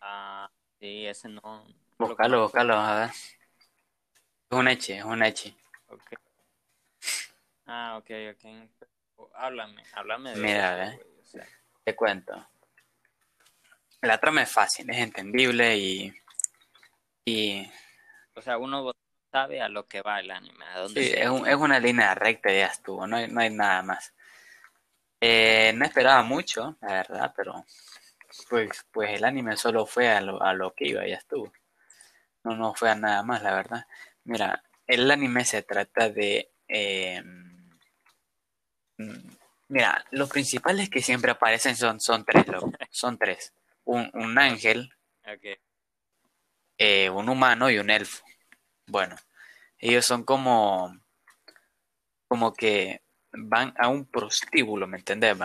Ah, 0.00 0.50
sí, 0.80 1.06
ese 1.06 1.28
no. 1.28 1.64
Búscalo, 1.96 2.42
búscalo, 2.42 2.74
a 2.74 3.00
ver. 3.00 3.10
Es 3.10 4.58
un 4.58 4.66
eche, 4.66 4.98
es 4.98 5.04
un 5.04 5.22
eche. 5.22 5.54
Okay. 5.86 6.18
Ah, 7.66 7.98
ok, 7.98 8.10
ok. 8.34 9.30
Háblame, 9.34 9.84
háblame 9.92 10.30
de 10.34 10.40
Mira, 10.40 10.92
eso, 11.22 11.38
te 11.84 11.94
cuento. 11.94 12.48
La 14.02 14.18
trama 14.18 14.42
es 14.42 14.50
fácil, 14.50 14.90
es 14.90 14.98
entendible 14.98 15.76
y, 15.76 16.14
y... 17.24 17.70
O 18.34 18.42
sea, 18.42 18.58
uno 18.58 18.92
sabe 19.30 19.60
a 19.60 19.68
lo 19.68 19.86
que 19.86 20.02
va 20.02 20.18
el 20.18 20.32
anime. 20.32 20.64
¿a 20.64 20.80
dónde 20.80 21.02
sí, 21.02 21.12
es, 21.12 21.28
es, 21.28 21.56
una 21.56 21.78
línea 21.78 22.14
recta 22.14 22.52
y 22.52 22.58
ya 22.58 22.66
estuvo, 22.66 23.06
no 23.06 23.16
hay, 23.16 23.28
no 23.28 23.40
hay 23.40 23.50
nada 23.50 23.82
más. 23.82 24.14
Eh, 25.20 25.72
no 25.74 25.84
esperaba 25.84 26.22
mucho, 26.22 26.76
la 26.80 26.88
verdad, 26.94 27.32
pero 27.36 27.64
pues, 28.48 28.86
pues 28.92 29.10
el 29.10 29.24
anime 29.24 29.56
solo 29.56 29.86
fue 29.86 30.08
a 30.08 30.20
lo, 30.20 30.42
a 30.42 30.54
lo 30.54 30.72
que 30.74 30.88
iba, 30.88 31.06
ya 31.06 31.16
estuvo. 31.16 31.52
No, 32.44 32.56
no 32.56 32.74
fue 32.74 32.90
a 32.90 32.94
nada 32.94 33.22
más, 33.22 33.42
la 33.42 33.54
verdad. 33.54 33.86
Mira, 34.24 34.62
el 34.86 35.10
anime 35.10 35.44
se 35.44 35.62
trata 35.62 36.10
de... 36.10 36.50
Eh, 36.68 37.22
Mm, 38.98 39.30
mira, 39.68 40.04
los 40.10 40.28
principales 40.28 40.90
que 40.90 41.00
siempre 41.02 41.30
aparecen 41.30 41.76
son, 41.76 42.00
son 42.00 42.24
tres, 42.24 42.44
son 42.90 43.18
tres. 43.18 43.52
Un, 43.84 44.10
un 44.14 44.38
ángel, 44.38 44.90
eh, 46.78 47.10
un 47.10 47.28
humano 47.28 47.70
y 47.70 47.78
un 47.78 47.90
elfo. 47.90 48.24
Bueno, 48.86 49.16
ellos 49.78 50.06
son 50.06 50.24
como, 50.24 50.94
como 52.28 52.52
que 52.52 53.02
van 53.32 53.74
a 53.78 53.88
un 53.88 54.06
prostíbulo, 54.06 54.86
¿me 54.86 54.98
entendés? 54.98 55.36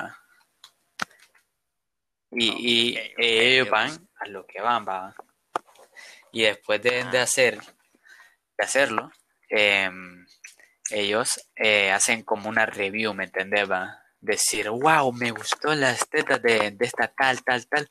Y, 2.32 2.94
y 2.94 3.14
ellos 3.18 3.70
van 3.70 4.10
a 4.16 4.28
lo 4.28 4.46
que 4.46 4.62
van, 4.62 4.86
va. 4.88 5.16
Y 6.32 6.44
después 6.44 6.82
de, 6.82 7.04
de 7.06 7.20
ah. 7.20 7.24
hacer, 7.24 7.60
de 7.60 8.64
hacerlo, 8.64 9.12
eh, 9.50 9.90
ellos 10.90 11.40
eh, 11.56 11.92
hacen 11.92 12.24
como 12.24 12.50
una 12.50 12.66
review, 12.66 13.14
¿me 13.14 13.26
entendés? 13.26 13.70
Va? 13.70 14.00
Decir, 14.20 14.70
wow, 14.70 15.12
me 15.12 15.32
gustó 15.32 15.76
la 15.76 15.94
tetas 15.96 16.42
de, 16.42 16.72
de, 16.72 16.86
esta 16.86 17.08
tal, 17.08 17.44
tal, 17.44 17.68
tal. 17.68 17.88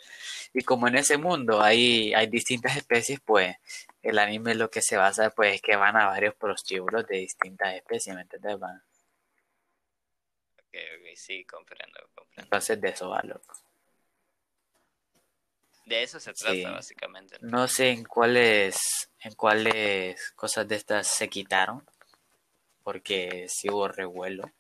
Y 0.55 0.63
como 0.63 0.89
en 0.89 0.97
ese 0.97 1.19
mundo 1.19 1.63
hay, 1.63 2.15
hay 2.15 2.27
distintas 2.27 2.77
especies, 2.77 3.21
pues 3.25 3.57
el 4.03 4.19
anime 4.19 4.55
lo 4.55 4.71
que 4.71 4.83
se 4.83 4.97
basa 4.97 5.31
pues 5.31 5.57
es 5.57 5.63
que 5.63 5.77
van 5.77 5.97
a 5.97 6.07
varios 6.07 6.35
prostíbulos 6.35 7.07
de 7.07 7.19
distintas 7.19 7.75
especies, 7.75 8.17
¿me 8.17 8.23
entendés? 8.23 8.57
Va? 8.61 8.83
Ok, 10.73 10.79
sí, 11.17 11.45
comprendo, 11.45 12.01
comprendo. 12.15 12.45
Entonces 12.45 12.81
de 12.81 12.89
eso 12.89 13.11
va, 13.11 13.21
loco. 13.25 13.53
De 15.85 16.03
eso 16.03 16.19
se 16.19 16.33
trata, 16.33 16.71
básicamente. 16.71 17.37
¿no? 17.41 17.69
sé 17.69 17.91
en 17.91 18.05
cuáles, 18.05 19.11
en 19.21 19.35
cuáles 19.35 20.31
cosas 20.33 20.67
de 20.67 20.77
estas 20.77 21.09
se 21.09 21.29
quitaron 21.29 21.85
porque 22.83 23.47
si 23.49 23.71
hubo 23.71 23.89
revuelo. 23.89 24.51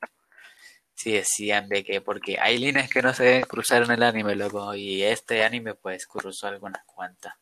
Si 0.94 1.12
decían 1.12 1.68
de 1.68 1.83
que, 1.83 2.01
porque 2.01 2.38
hay 2.38 2.59
líneas 2.59 2.88
que 2.88 3.03
no 3.03 3.12
se 3.12 3.25
deben 3.25 3.42
cruzar 3.42 3.83
en 3.83 3.90
el 3.90 4.03
anime, 4.03 4.37
loco, 4.37 4.75
y 4.75 5.03
este 5.03 5.42
anime 5.42 5.75
pues 5.75 6.07
cruzó 6.07 6.46
algunas 6.46 6.85
cuantas. 6.85 7.35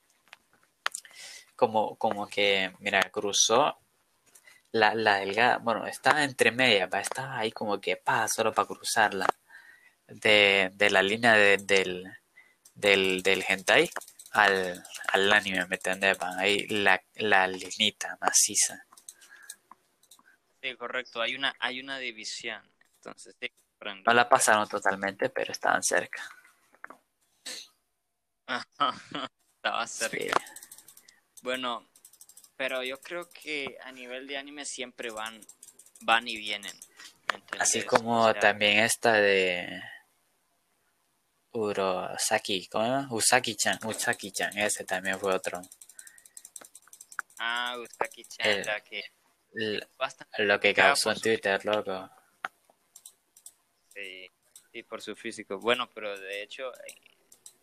Como, 1.57 1.97
como 1.97 2.27
que, 2.27 2.73
mira, 2.79 3.03
cruzó 3.11 3.77
la, 4.73 4.95
la 4.95 5.17
delgada, 5.17 5.59
bueno, 5.59 5.87
estaba 5.87 6.25
entre 6.25 6.53
medias, 6.53 6.89
estaba 6.95 7.39
ahí 7.39 7.53
como 7.53 7.81
que, 7.81 7.97
pa, 7.97 8.27
solo 8.29 8.53
para 8.53 8.69
cruzarla. 8.69 9.27
De, 10.07 10.71
de 10.75 10.91
la 10.91 11.03
línea 11.03 11.35
del, 11.35 12.05
del, 12.75 13.23
del 13.23 13.45
hentai 13.49 13.89
al, 14.33 14.83
al 15.13 15.33
anime, 15.33 15.67
¿me 15.67 15.77
entiendes? 15.77 16.19
Ahí 16.21 16.67
la, 16.67 17.01
la 17.15 17.47
linita 17.47 18.19
maciza 18.21 18.85
Sí, 20.63 20.77
correcto. 20.77 21.23
Hay 21.23 21.35
una, 21.37 21.55
hay 21.59 21.81
una 21.81 21.99
división. 21.99 22.63
Entonces, 22.97 23.35
sí. 23.41 23.51
No 24.05 24.13
la 24.13 24.29
pasaron 24.29 24.69
totalmente, 24.69 25.31
pero 25.31 25.53
estaban 25.53 25.83
cerca. 25.83 26.23
Estaba 29.57 29.87
cerca. 29.87 30.17
Sí. 30.19 31.43
Bueno, 31.43 31.90
pero 32.61 32.83
yo 32.83 33.01
creo 33.01 33.27
que 33.31 33.79
a 33.85 33.91
nivel 33.91 34.27
de 34.27 34.37
anime 34.37 34.67
siempre 34.67 35.09
van, 35.11 35.41
van 36.03 36.29
y 36.29 36.37
vienen. 36.37 36.79
Así 37.59 37.81
O 37.81 37.87
como 37.87 38.31
sea, 38.33 38.39
también 38.39 38.81
esta 38.81 39.15
de 39.15 39.81
Urosaki, 41.53 42.69
¿cómo? 42.69 43.07
Usaki-chan, 43.13 43.79
Usaki-chan, 43.83 44.59
ese 44.59 44.85
también 44.85 45.19
fue 45.19 45.35
otro. 45.35 45.63
Ah, 47.39 47.79
Usaki-chan, 47.79 48.67
la 48.67 48.85
que 48.85 49.05
L- 49.55 49.89
Lo 50.37 50.61
que 50.61 50.75
causó 50.75 51.13
en 51.13 51.21
Twitter, 51.21 51.65
loco. 51.65 52.11
Sí, 53.95 54.29
sí, 54.71 54.83
por 54.83 55.01
su 55.01 55.17
físico. 55.17 55.59
Bueno, 55.59 55.89
pero 55.95 56.21
de 56.21 56.43
hecho, 56.43 56.75
eh, 56.85 56.95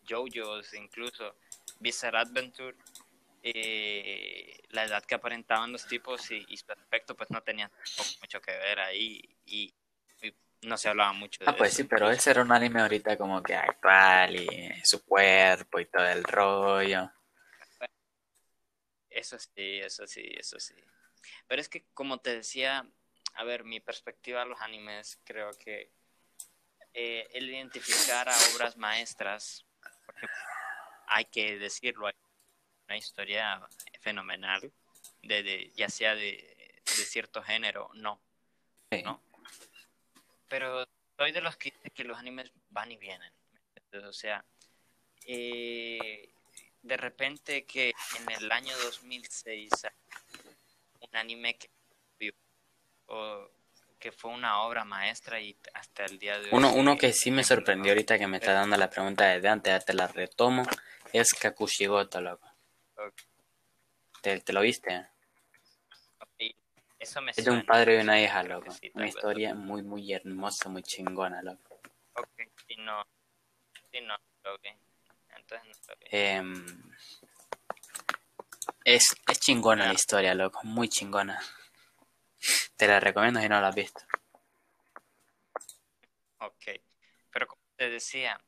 JoJo's 0.08 0.74
incluso, 0.74 1.36
Bizarre 1.78 2.18
Adventure, 2.18 2.76
eh, 3.42 4.60
la 4.70 4.84
edad 4.84 5.04
que 5.04 5.14
aparentaban 5.14 5.72
los 5.72 5.86
tipos 5.86 6.30
y, 6.30 6.44
y 6.48 6.56
su 6.56 6.70
aspecto, 6.72 7.16
pues 7.16 7.30
no 7.30 7.42
tenía 7.42 7.70
mucho 8.20 8.40
que 8.40 8.52
ver 8.52 8.80
ahí 8.80 9.20
y, 9.46 9.74
y 10.22 10.34
no 10.62 10.76
se 10.76 10.88
hablaba 10.88 11.12
mucho 11.12 11.44
de 11.44 11.50
Ah, 11.50 11.54
pues 11.56 11.70
eso. 11.72 11.78
sí, 11.78 11.84
pero 11.84 12.10
ese 12.10 12.30
era 12.30 12.42
un 12.42 12.52
anime 12.52 12.80
ahorita 12.80 13.16
como 13.16 13.42
que 13.42 13.54
actual 13.54 14.36
y 14.36 14.72
su 14.84 15.04
cuerpo 15.04 15.78
y 15.80 15.86
todo 15.86 16.06
el 16.06 16.24
rollo. 16.24 17.10
Eso 19.10 19.38
sí, 19.38 19.78
eso 19.80 20.06
sí, 20.06 20.22
eso 20.36 20.60
sí. 20.60 20.74
Pero 21.46 21.60
es 21.60 21.68
que, 21.68 21.86
como 21.94 22.18
te 22.18 22.36
decía, 22.36 22.86
a 23.34 23.44
ver, 23.44 23.64
mi 23.64 23.80
perspectiva 23.80 24.42
a 24.42 24.44
los 24.44 24.60
animes, 24.60 25.18
creo 25.24 25.50
que 25.58 25.90
eh, 26.94 27.26
el 27.32 27.48
identificar 27.50 28.28
a 28.28 28.34
obras 28.54 28.76
maestras, 28.76 29.64
hay 31.08 31.24
que 31.26 31.58
decirlo, 31.58 32.06
hay 32.06 32.14
una 32.88 32.96
historia 32.96 33.60
fenomenal, 34.00 34.72
de, 35.22 35.42
de- 35.42 35.72
ya 35.76 35.88
sea 35.88 36.14
de, 36.14 36.80
de 36.84 37.04
cierto 37.04 37.42
género, 37.42 37.90
no, 37.94 38.20
Sí. 38.90 39.02
¿no? 39.02 39.22
Pero 40.48 40.86
soy 41.18 41.32
de 41.32 41.42
los 41.42 41.56
que 41.58 41.70
dice 41.70 41.90
que 41.90 42.04
los 42.04 42.16
animes 42.18 42.50
van 42.70 42.90
y 42.90 42.96
vienen. 42.96 43.30
O 44.04 44.12
sea, 44.14 44.42
eh, 45.26 46.30
de 46.82 46.96
repente 46.96 47.64
que 47.66 47.92
en 48.18 48.30
el 48.30 48.50
año 48.50 48.74
2006 48.78 49.70
salió 49.78 49.98
un 51.00 51.16
anime 51.16 51.56
que 51.58 51.68
o 53.06 53.50
que 53.98 54.12
fue 54.12 54.30
una 54.30 54.62
obra 54.62 54.84
maestra 54.84 55.40
y 55.40 55.56
hasta 55.74 56.04
el 56.04 56.18
día 56.18 56.38
de 56.38 56.44
hoy 56.44 56.50
Uno, 56.52 56.72
uno 56.72 56.96
que 56.96 57.12
sí 57.12 57.30
me 57.30 57.42
sorprendió 57.44 57.92
ahorita 57.92 58.18
que 58.18 58.26
me 58.26 58.36
está 58.38 58.52
dando 58.52 58.76
la 58.76 58.88
pregunta 58.88 59.26
desde 59.26 59.48
antes, 59.48 59.72
ya 59.72 59.80
te 59.80 59.92
la 59.92 60.06
retomo, 60.06 60.62
es 61.12 61.34
Kakushigoto, 61.34 62.20
loco. 62.20 62.48
¿Te, 64.22 64.40
te 64.40 64.52
lo 64.52 64.60
viste? 64.60 65.08
Ok, 66.20 66.54
Eso 66.98 67.20
me 67.20 67.30
Es 67.30 67.44
de 67.44 67.50
un 67.50 67.64
padre 67.64 67.96
y 67.96 68.00
una 68.00 68.20
hija, 68.20 68.42
loco. 68.42 68.74
Una 68.94 69.06
historia 69.06 69.54
muy, 69.54 69.82
muy 69.82 70.12
hermosa, 70.12 70.68
muy 70.68 70.82
chingona, 70.82 71.42
loco. 71.42 71.80
Ok, 72.14 72.40
si 72.66 72.76
no, 72.76 73.04
si 73.92 74.00
no, 74.00 74.14
ok. 74.14 74.66
Entonces 75.36 75.66
no 75.68 75.94
ok. 75.94 76.00
Em, 76.10 76.92
es, 78.84 79.14
es 79.28 79.40
chingona 79.40 79.86
la 79.86 79.94
historia, 79.94 80.34
loco. 80.34 80.60
Muy 80.64 80.88
chingona. 80.88 81.40
Te 82.76 82.86
la 82.86 83.00
recomiendo 83.00 83.40
si 83.40 83.48
no 83.48 83.60
la 83.60 83.68
has 83.68 83.74
visto. 83.74 84.00
Ok, 86.40 86.80
pero 87.30 87.46
como 87.46 87.62
te 87.76 87.90
decía, 87.90 88.40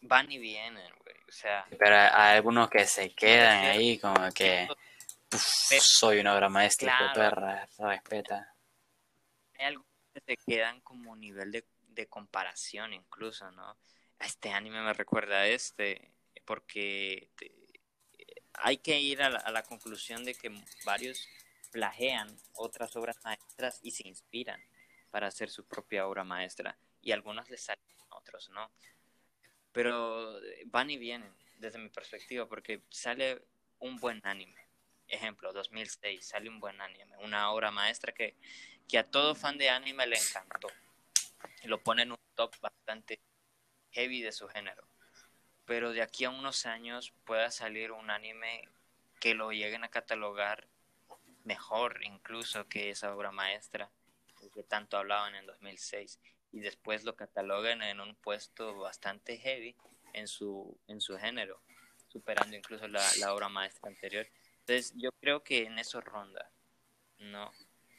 van 0.00 0.30
y 0.30 0.38
vienen, 0.38 0.92
güey. 1.04 1.21
O 1.32 1.34
sea, 1.34 1.64
Pero 1.78 1.96
hay, 1.96 2.36
algunos 2.36 2.68
que 2.68 2.84
se 2.84 3.14
quedan 3.14 3.64
ahí 3.64 3.98
como 3.98 4.30
que 4.34 4.68
"Uf, 5.32 5.42
soy 5.80 6.18
una 6.18 6.34
obra 6.34 6.50
maestra, 6.50 6.94
Claro. 6.94 7.14
perra, 7.14 7.66
respeta. 7.78 8.54
hay 9.58 9.64
algunos 9.66 9.88
que 10.12 10.20
te 10.20 10.36
quedan 10.36 10.82
como 10.82 11.16
nivel 11.16 11.50
de, 11.50 11.64
de 11.88 12.06
comparación 12.06 12.92
incluso, 12.92 13.50
¿no? 13.52 13.64
A 14.18 14.26
Este 14.26 14.50
anime 14.52 14.82
me 14.82 14.92
recuerda 14.92 15.36
a 15.38 15.46
este, 15.46 16.12
porque 16.44 17.30
te- 17.36 17.50
hay 18.52 18.76
que 18.76 19.00
ir 19.00 19.22
a 19.22 19.30
la, 19.30 19.38
a 19.38 19.50
la 19.50 19.62
conclusión 19.62 20.24
de 20.24 20.34
que 20.34 20.50
varios 20.84 21.26
plagean 21.70 22.28
otras 22.56 22.94
obras 22.94 23.16
maestras 23.24 23.80
y 23.82 23.92
se 23.92 24.06
inspiran 24.06 24.62
para 25.10 25.28
hacer 25.28 25.48
su 25.48 25.64
propia 25.64 26.06
obra 26.06 26.24
maestra, 26.24 26.76
y 27.00 27.12
algunos 27.12 27.48
les 27.48 27.62
salen, 27.64 27.82
otros 28.10 28.50
no. 28.50 28.70
Pero 29.72 30.38
eh, 30.42 30.62
van 30.66 30.90
y 30.90 30.98
vienen, 30.98 31.32
desde 31.58 31.78
mi 31.78 31.88
perspectiva, 31.88 32.48
porque 32.48 32.82
sale 32.90 33.42
un 33.78 33.96
buen 33.96 34.20
anime. 34.24 34.68
Ejemplo, 35.08 35.52
2006, 35.52 36.28
sale 36.28 36.48
un 36.48 36.60
buen 36.60 36.80
anime, 36.80 37.16
una 37.18 37.50
obra 37.50 37.70
maestra 37.70 38.12
que 38.12 38.36
que 38.92 38.98
a 38.98 39.10
todo 39.10 39.34
fan 39.34 39.56
de 39.56 39.70
anime 39.70 40.06
le 40.06 40.18
encantó. 40.18 40.68
Y 41.62 41.68
lo 41.68 41.82
pone 41.82 42.02
en 42.02 42.12
un 42.12 42.18
top 42.34 42.54
bastante 42.60 43.20
heavy 43.92 44.20
de 44.20 44.32
su 44.32 44.48
género. 44.48 44.86
Pero 45.64 45.92
de 45.92 46.02
aquí 46.02 46.24
a 46.24 46.30
unos 46.30 46.66
años 46.66 47.14
pueda 47.24 47.50
salir 47.50 47.92
un 47.92 48.10
anime 48.10 48.68
que 49.18 49.34
lo 49.34 49.50
lleguen 49.50 49.84
a 49.84 49.88
catalogar 49.88 50.68
mejor 51.44 52.02
incluso 52.04 52.68
que 52.68 52.90
esa 52.90 53.14
obra 53.14 53.32
maestra 53.32 53.90
que 54.54 54.62
tanto 54.62 54.96
hablaban 54.96 55.34
en 55.34 55.46
2006 55.46 56.20
y 56.52 56.60
después 56.60 57.04
lo 57.04 57.16
cataloguen 57.16 57.82
en 57.82 58.00
un 58.00 58.14
puesto 58.14 58.78
bastante 58.78 59.38
heavy 59.38 59.74
en 60.12 60.28
su 60.28 60.78
en 60.86 61.00
su 61.00 61.16
género 61.16 61.60
superando 62.08 62.54
incluso 62.54 62.86
la, 62.88 63.02
la 63.18 63.34
obra 63.34 63.48
maestra 63.48 63.88
anterior. 63.88 64.28
Entonces 64.60 64.92
yo 64.96 65.10
creo 65.12 65.42
que 65.42 65.64
en 65.64 65.78
eso 65.78 66.00
ronda 66.00 66.50
no 67.18 67.50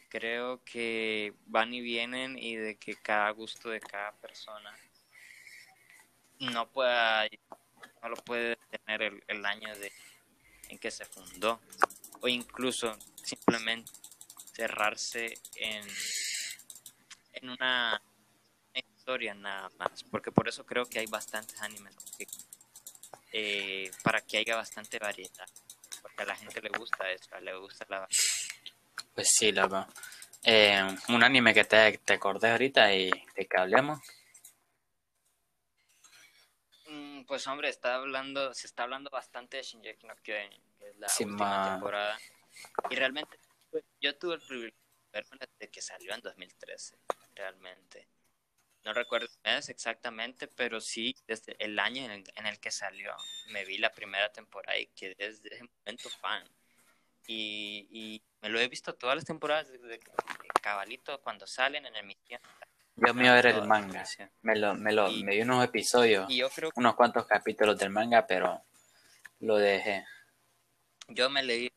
creo 0.09 0.63
que 0.63 1.33
van 1.47 1.73
y 1.73 1.81
vienen 1.81 2.37
y 2.37 2.55
de 2.55 2.77
que 2.77 2.95
cada 2.95 3.31
gusto 3.31 3.69
de 3.69 3.79
cada 3.79 4.11
persona 4.11 4.71
no 6.39 6.69
pueda 6.69 7.27
no 8.03 8.09
lo 8.09 8.15
puede 8.17 8.57
tener 8.69 9.01
el, 9.01 9.23
el 9.27 9.45
año 9.45 9.75
de 9.75 9.91
en 10.69 10.77
que 10.77 10.91
se 10.91 11.05
fundó. 11.05 11.59
O 12.21 12.27
incluso 12.27 12.95
simplemente 13.15 13.91
cerrarse 14.53 15.33
en 15.55 15.85
en 17.33 17.49
una 17.49 18.01
historia 19.03 19.33
nada 19.33 19.69
más 19.79 20.01
porque 20.05 20.31
por 20.31 20.47
eso 20.47 20.65
creo 20.65 20.85
que 20.85 20.99
hay 20.99 21.07
bastantes 21.07 21.61
animes 21.61 21.93
eh, 23.33 23.91
para 24.01 24.21
que 24.21 24.37
haya 24.37 24.55
bastante 24.55 24.97
variedad 24.97 25.45
porque 26.01 26.23
a 26.23 26.25
la 26.25 26.35
gente 26.37 26.61
le 26.61 26.69
gusta 26.69 27.11
eso 27.11 27.37
le 27.41 27.53
gusta 27.57 27.85
la 27.89 28.07
Pues 29.13 29.27
sí, 29.29 29.51
loco. 29.51 29.85
Eh, 30.45 30.81
un 31.09 31.21
anime 31.23 31.53
que 31.53 31.65
te, 31.65 31.97
te 31.97 32.13
acordé 32.13 32.51
ahorita 32.51 32.93
y 32.93 33.09
de 33.35 33.45
que 33.45 33.57
hablemos. 33.57 33.99
Mm, 36.87 37.23
Pues 37.25 37.45
hombre, 37.47 37.69
está 37.69 37.95
hablando, 37.95 38.53
se 38.53 38.67
está 38.67 38.83
hablando 38.83 39.09
bastante 39.09 39.57
de 39.57 39.63
Shinji 39.63 39.95
no 40.07 40.15
Kyojin, 40.23 40.63
que 40.79 40.89
es 40.89 40.97
la 40.97 41.07
Sí, 41.09 41.25
última 41.25 41.45
ma. 41.49 41.63
temporada. 41.71 42.17
Y 42.89 42.95
realmente 42.95 43.37
pues, 43.69 43.83
yo 44.01 44.17
tuve 44.17 44.35
el 44.35 44.41
privilegio 44.41 44.79
de 45.11 45.21
verla 45.21 45.47
desde 45.59 45.71
que 45.71 45.81
salió 45.81 46.13
en 46.13 46.21
2013, 46.21 46.97
realmente. 47.35 48.07
No 48.84 48.93
recuerdo 48.93 49.28
el 49.28 49.52
mes 49.52 49.69
exactamente, 49.69 50.48
pero 50.48 50.82
sí 50.82 51.15
desde 51.26 51.56
el 51.63 51.80
año 51.80 52.04
en 52.04 52.12
el, 52.12 52.24
en 52.36 52.46
el 52.48 52.60
que 52.60 52.69
salió. 52.69 53.15
Me 53.52 53.63
vi 53.63 53.78
la 53.78 53.91
primera 53.91 54.32
temporada 54.32 54.78
y 54.78 54.88
quedé 54.88 55.15
desde 55.17 55.56
ese 55.56 55.63
momento 55.86 56.10
fan. 56.10 56.43
Y, 57.28 57.88
y 57.91 58.24
me 58.41 58.50
lo 58.50 58.60
he 58.60 58.67
visto 58.67 58.93
todas 58.96 59.15
las 59.15 59.26
temporadas 59.26 59.72
desde 59.72 60.00
cabalito 60.62 61.22
cuando 61.22 61.48
salen 61.48 61.86
en 61.86 61.96
emisión. 61.96 62.41
Yo 62.98 63.13
me 63.13 63.24
iba 63.24 63.32
a 63.34 63.36
ver 63.36 63.46
el 63.48 63.63
manga. 63.63 64.06
Me 64.41 64.56
lo, 64.58 64.76
me 64.76 64.91
lo, 64.91 65.10
Y- 65.10 65.24
me 65.24 65.36
vi 65.36 65.41
unos 65.41 65.63
episodios, 65.63 66.30
Y 66.30 66.38
yo 66.38 66.50
creo 66.50 66.72
que 66.72 66.80
unos 66.80 66.96
cuantos 66.96 67.26
capítulos 67.26 67.78
del 67.78 67.89
manga, 67.89 68.28
pero 68.28 68.63
lo 69.39 69.56
dejé. 69.58 70.06
Yo 71.08 71.30
me 71.30 71.43
leí, 71.43 71.72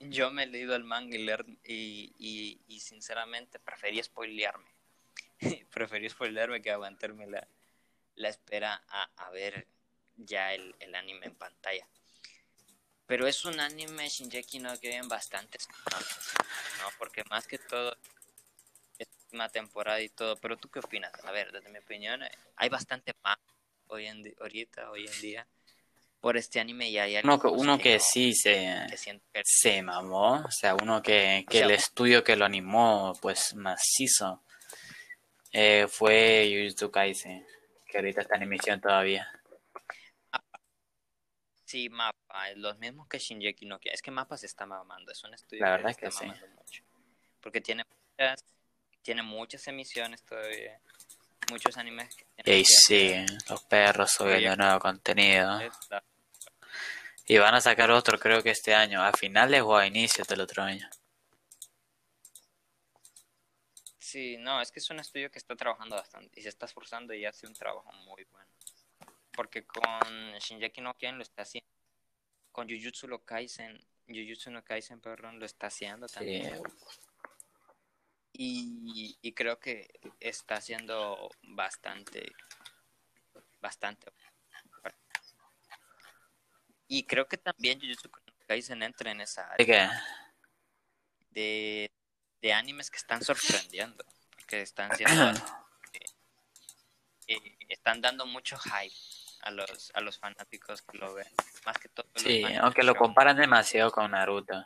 yo 0.00 0.30
me 0.30 0.44
he 0.44 0.46
leído 0.46 0.76
el 0.76 0.84
manga 0.84 1.16
y, 1.16 1.24
leer, 1.24 1.44
y, 1.64 2.12
y, 2.18 2.60
y 2.66 2.80
sinceramente 2.80 3.58
preferí 3.58 4.02
spoilearme. 4.02 4.73
preferí 5.72 6.08
spoilearme 6.08 6.62
que 6.62 6.70
aguantarme 6.70 7.26
la, 7.26 7.46
la 8.16 8.28
espera 8.28 8.82
a, 8.88 9.08
a 9.16 9.30
ver 9.30 9.66
ya 10.16 10.52
el, 10.54 10.74
el 10.80 10.94
anime 10.94 11.26
en 11.26 11.34
pantalla. 11.34 11.86
Pero 13.06 13.26
es 13.26 13.44
un 13.44 13.60
anime 13.60 14.08
Shinjeki 14.08 14.60
no 14.60 14.78
Kyojin 14.78 15.08
bastante 15.08 15.58
esperado, 15.58 16.04
¿no? 16.80 16.88
Porque 16.98 17.22
más 17.28 17.46
que 17.46 17.58
todo 17.58 17.94
es 18.98 19.08
una 19.32 19.48
temporada 19.50 20.00
y 20.00 20.08
todo. 20.08 20.36
Pero 20.36 20.56
tú 20.56 20.70
qué 20.70 20.78
opinas? 20.78 21.12
A 21.24 21.30
ver, 21.32 21.52
desde 21.52 21.68
mi 21.68 21.78
opinión, 21.78 22.22
hay 22.56 22.68
bastante 22.70 23.12
más 23.22 23.36
hoy 23.88 24.06
en 24.06 24.34
ahorita, 24.40 24.90
hoy 24.90 25.06
en 25.06 25.20
día. 25.20 25.46
por 26.20 26.38
este 26.38 26.58
anime 26.58 26.88
y 26.88 26.96
hay 26.96 27.18
Uno, 27.22 27.38
que- 27.38 27.48
uno 27.48 27.76
que 27.76 27.96
no, 27.98 28.00
sí 28.02 28.32
se, 28.34 28.52
que 28.88 29.20
que 29.30 29.42
se 29.44 29.82
mamó, 29.82 30.36
o 30.36 30.50
sea, 30.50 30.74
uno 30.74 31.02
que, 31.02 31.44
O 31.46 31.50
que 31.50 31.58
sea, 31.58 31.66
el 31.66 31.72
estudio 31.72 32.24
que 32.24 32.34
lo 32.34 32.46
animó, 32.46 33.12
pues 33.20 33.54
macizo, 33.54 34.42
eh, 35.56 35.86
fue 35.88 36.50
Jujutsu 36.50 36.90
Kaisen, 36.90 37.46
que 37.86 37.98
ahorita 37.98 38.22
está 38.22 38.34
en 38.34 38.42
emisión 38.42 38.80
todavía. 38.80 39.30
sí, 41.64 41.88
Mapa, 41.88 42.50
los 42.56 42.76
mismos 42.78 43.06
que 43.06 43.20
Shinjeki 43.20 43.64
no. 43.64 43.78
Es 43.84 44.02
que 44.02 44.10
Mapa 44.10 44.36
se 44.36 44.46
está 44.46 44.66
mamando, 44.66 45.12
es 45.12 45.22
un 45.22 45.32
estudio 45.32 45.62
La 45.62 45.68
que 45.68 45.82
verdad 45.82 45.96
que 45.96 46.06
está 46.06 46.20
sí. 46.20 46.26
mamando 46.26 46.48
mucho. 46.56 46.82
Porque 47.40 47.60
tiene 47.60 47.84
muchas, 47.88 48.44
tiene 49.00 49.22
muchas 49.22 49.64
emisiones 49.68 50.24
todavía, 50.24 50.80
muchos 51.48 51.76
animes 51.76 52.16
que 52.16 52.24
Y 52.38 52.62
que 52.62 52.64
siguen 52.64 53.26
los 53.48 53.62
perros 53.62 54.10
subiendo 54.10 54.56
nuevo 54.56 54.80
contenido. 54.80 55.60
Y 57.26 57.38
van 57.38 57.54
a 57.54 57.60
sacar 57.60 57.92
otro, 57.92 58.18
creo 58.18 58.42
que 58.42 58.50
este 58.50 58.74
año, 58.74 59.00
a 59.04 59.12
finales 59.12 59.62
o 59.62 59.76
a 59.76 59.86
inicios 59.86 60.26
del 60.26 60.40
otro 60.40 60.64
año. 60.64 60.90
Sí, 64.14 64.36
no, 64.38 64.60
es 64.60 64.70
que 64.70 64.78
es 64.78 64.88
un 64.90 65.00
estudio 65.00 65.28
que 65.28 65.40
está 65.40 65.56
trabajando 65.56 65.96
bastante 65.96 66.38
y 66.38 66.42
se 66.44 66.48
está 66.48 66.66
esforzando 66.66 67.12
y 67.14 67.24
hace 67.24 67.48
un 67.48 67.52
trabajo 67.52 67.90
muy 68.06 68.22
bueno. 68.30 68.48
Porque 69.32 69.66
con 69.66 70.38
Shinjeki 70.38 70.80
no 70.80 70.94
Kyojin 70.96 71.16
lo 71.16 71.24
está 71.24 71.42
haciendo. 71.42 71.68
Con 72.52 72.68
Jujutsu 72.68 73.08
no 73.08 73.18
Kaisen, 73.24 73.84
Jujutsu 74.06 74.52
no 74.52 74.62
Kaisen, 74.62 75.00
perdón, 75.00 75.40
lo 75.40 75.46
está 75.46 75.66
haciendo 75.66 76.06
Sí. 76.06 76.14
también. 76.14 76.62
Y, 78.34 79.18
y 79.20 79.32
creo 79.32 79.58
que 79.58 79.88
está 80.20 80.58
haciendo 80.58 81.28
bastante, 81.42 82.30
bastante. 83.60 84.12
Y 86.86 87.02
creo 87.02 87.26
que 87.26 87.38
también 87.38 87.80
Jujutsu 87.80 88.08
no 88.08 88.32
Kaisen 88.46 88.80
entra 88.84 89.10
en 89.10 89.22
esa 89.22 89.50
área 89.50 89.90
de, 91.30 91.90
de 92.44 92.52
animes 92.52 92.90
que 92.90 92.98
están 92.98 93.24
sorprendiendo, 93.24 94.04
que 94.46 94.60
están 94.60 94.94
siendo 94.94 95.32
eh, 97.26 97.56
están 97.70 98.02
dando 98.02 98.26
mucho 98.26 98.58
hype 98.58 98.94
a 99.40 99.50
los 99.50 99.90
a 99.94 100.02
los 100.02 100.18
fanáticos 100.18 100.82
que 100.82 100.98
lo 100.98 101.14
ven, 101.14 101.26
más 101.64 101.78
que 101.78 101.88
todo 101.88 102.06
sí, 102.16 102.42
aunque 102.60 102.82
lo 102.82 102.94
comparan 102.96 103.38
demasiado 103.38 103.90
con 103.90 104.10
Naruto. 104.10 104.62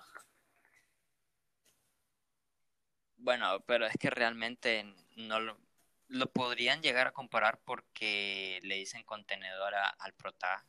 Bueno, 3.19 3.61
pero 3.61 3.87
es 3.87 3.97
que 3.97 4.11
realmente 4.11 4.85
no 5.15 5.39
lo, 5.39 5.57
lo 6.09 6.27
podrían 6.33 6.83
llegar 6.83 7.07
a 7.07 7.13
comparar 7.13 7.61
porque 7.65 8.59
le 8.63 8.75
dicen 8.75 9.05
contenedor 9.05 9.77
a- 9.77 9.91
al 10.01 10.15
prota 10.15 10.65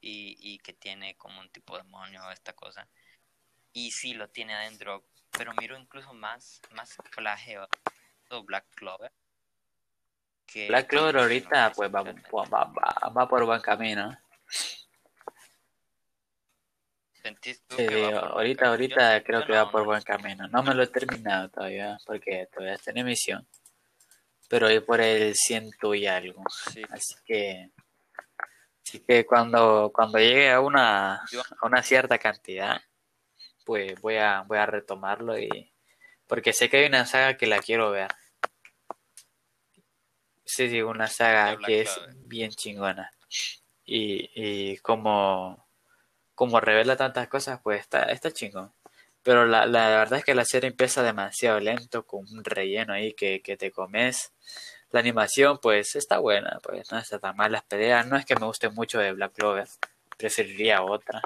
y, 0.00 0.36
y 0.40 0.58
que 0.60 0.72
tiene 0.72 1.16
como 1.16 1.38
un 1.40 1.50
tipo 1.50 1.76
de 1.76 1.82
demonio 1.82 2.30
esta 2.30 2.54
cosa. 2.54 2.88
Y 3.74 3.90
sí 3.90 4.14
lo 4.14 4.28
tiene 4.30 4.54
adentro, 4.54 5.04
pero 5.36 5.52
miro 5.60 5.76
incluso 5.78 6.12
más, 6.14 6.60
más 6.72 6.96
plagio 7.14 7.68
o 8.30 8.42
Black 8.44 8.66
Clover. 8.74 9.12
que- 10.46 10.68
Black 10.68 10.86
Clover 10.88 11.16
ahorita 11.18 11.68
no 11.68 11.74
pues 11.74 11.92
va, 11.94 12.02
va, 12.02 12.64
va, 12.64 13.08
va 13.10 13.28
por 13.28 13.44
buen 13.44 13.60
camino. 13.60 14.16
¿Sentís 17.22 17.60
tú 17.66 17.76
Sí, 17.76 17.86
que 17.86 18.00
va 18.00 18.06
digo, 18.08 18.20
por 18.20 18.28
buen 18.28 18.32
ahorita, 18.38 18.68
ahorita 18.68 19.24
creo 19.24 19.44
que 19.46 19.52
no, 19.52 19.64
va 19.64 19.70
por 19.70 19.80
no. 19.80 19.86
buen 19.86 20.02
camino. 20.02 20.48
No 20.48 20.62
me 20.62 20.74
lo 20.74 20.82
he 20.84 20.86
terminado 20.86 21.48
todavía, 21.50 21.98
porque 22.06 22.48
todavía 22.52 22.74
está 22.74 22.90
en 22.92 22.98
emisión. 22.98 23.48
Pero 24.48 24.66
voy 24.68 24.78
por 24.80 25.00
el 25.00 25.34
ciento 25.34 25.92
y 25.94 26.06
algo. 26.06 26.42
Sí. 26.72 26.82
Así 26.90 27.14
que, 27.24 27.70
así 28.86 29.00
que 29.00 29.26
cuando, 29.26 29.90
cuando 29.92 30.18
llegue 30.18 30.52
a 30.52 30.60
una, 30.60 31.16
a 31.16 31.66
una 31.66 31.82
cierta 31.82 32.16
cantidad, 32.18 32.80
pues 33.66 34.00
voy 34.00 34.16
a, 34.16 34.42
voy 34.42 34.58
a 34.58 34.66
retomarlo 34.66 35.38
y 35.38 35.72
porque 36.26 36.52
sé 36.52 36.70
que 36.70 36.78
hay 36.78 36.86
una 36.86 37.04
saga 37.04 37.36
que 37.36 37.46
la 37.46 37.58
quiero 37.58 37.90
ver. 37.90 38.08
Sí, 40.44 40.70
sí, 40.70 40.80
una 40.80 41.08
saga 41.08 41.58
que 41.58 41.82
es 41.82 42.00
bien 42.24 42.50
chingona. 42.50 43.10
Y, 43.84 44.30
y 44.34 44.78
como, 44.78 45.66
como 46.34 46.60
revela 46.60 46.96
tantas 46.96 47.28
cosas, 47.28 47.60
pues 47.62 47.80
está, 47.80 48.04
está 48.04 48.30
chingón. 48.30 48.72
Pero 49.22 49.44
la, 49.46 49.66
la 49.66 49.88
verdad 49.88 50.20
es 50.20 50.24
que 50.24 50.34
la 50.36 50.44
serie 50.44 50.70
empieza 50.70 51.02
demasiado 51.02 51.58
lento, 51.58 52.06
con 52.06 52.24
un 52.32 52.44
relleno 52.44 52.92
ahí 52.94 53.12
que, 53.12 53.42
que 53.42 53.56
te 53.56 53.72
comes. 53.72 54.32
La 54.90 55.00
animación, 55.00 55.58
pues, 55.60 55.96
está 55.96 56.18
buena, 56.18 56.60
pues 56.62 56.90
no 56.92 56.98
está 56.98 57.18
tan 57.18 57.36
mal 57.36 57.50
las 57.52 57.64
peleas. 57.64 58.06
No 58.06 58.16
es 58.16 58.24
que 58.24 58.36
me 58.36 58.46
guste 58.46 58.68
mucho 58.70 59.00
de 59.00 59.12
Black 59.12 59.32
Clover, 59.34 59.66
preferiría 60.16 60.82
otra. 60.82 61.22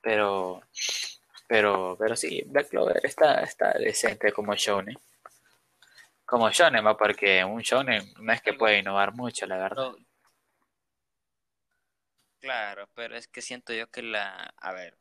Pero, 0.00 0.62
pero, 1.50 1.96
pero 1.98 2.14
sí, 2.14 2.44
Black 2.46 2.68
Clover 2.68 3.04
está, 3.04 3.40
está 3.42 3.72
decente 3.72 4.32
como 4.32 4.54
shonen. 4.54 4.96
Como 6.24 6.48
shonen, 6.48 6.84
porque 6.96 7.44
un 7.44 7.60
shonen 7.60 8.04
no 8.20 8.32
es 8.32 8.40
que 8.40 8.52
pueda 8.52 8.78
innovar 8.78 9.12
mucho, 9.14 9.46
la 9.46 9.56
verdad. 9.56 9.90
Claro, 12.38 12.88
pero 12.94 13.16
es 13.16 13.26
que 13.26 13.42
siento 13.42 13.72
yo 13.72 13.90
que 13.90 14.00
la, 14.00 14.54
a 14.58 14.72
ver, 14.72 14.96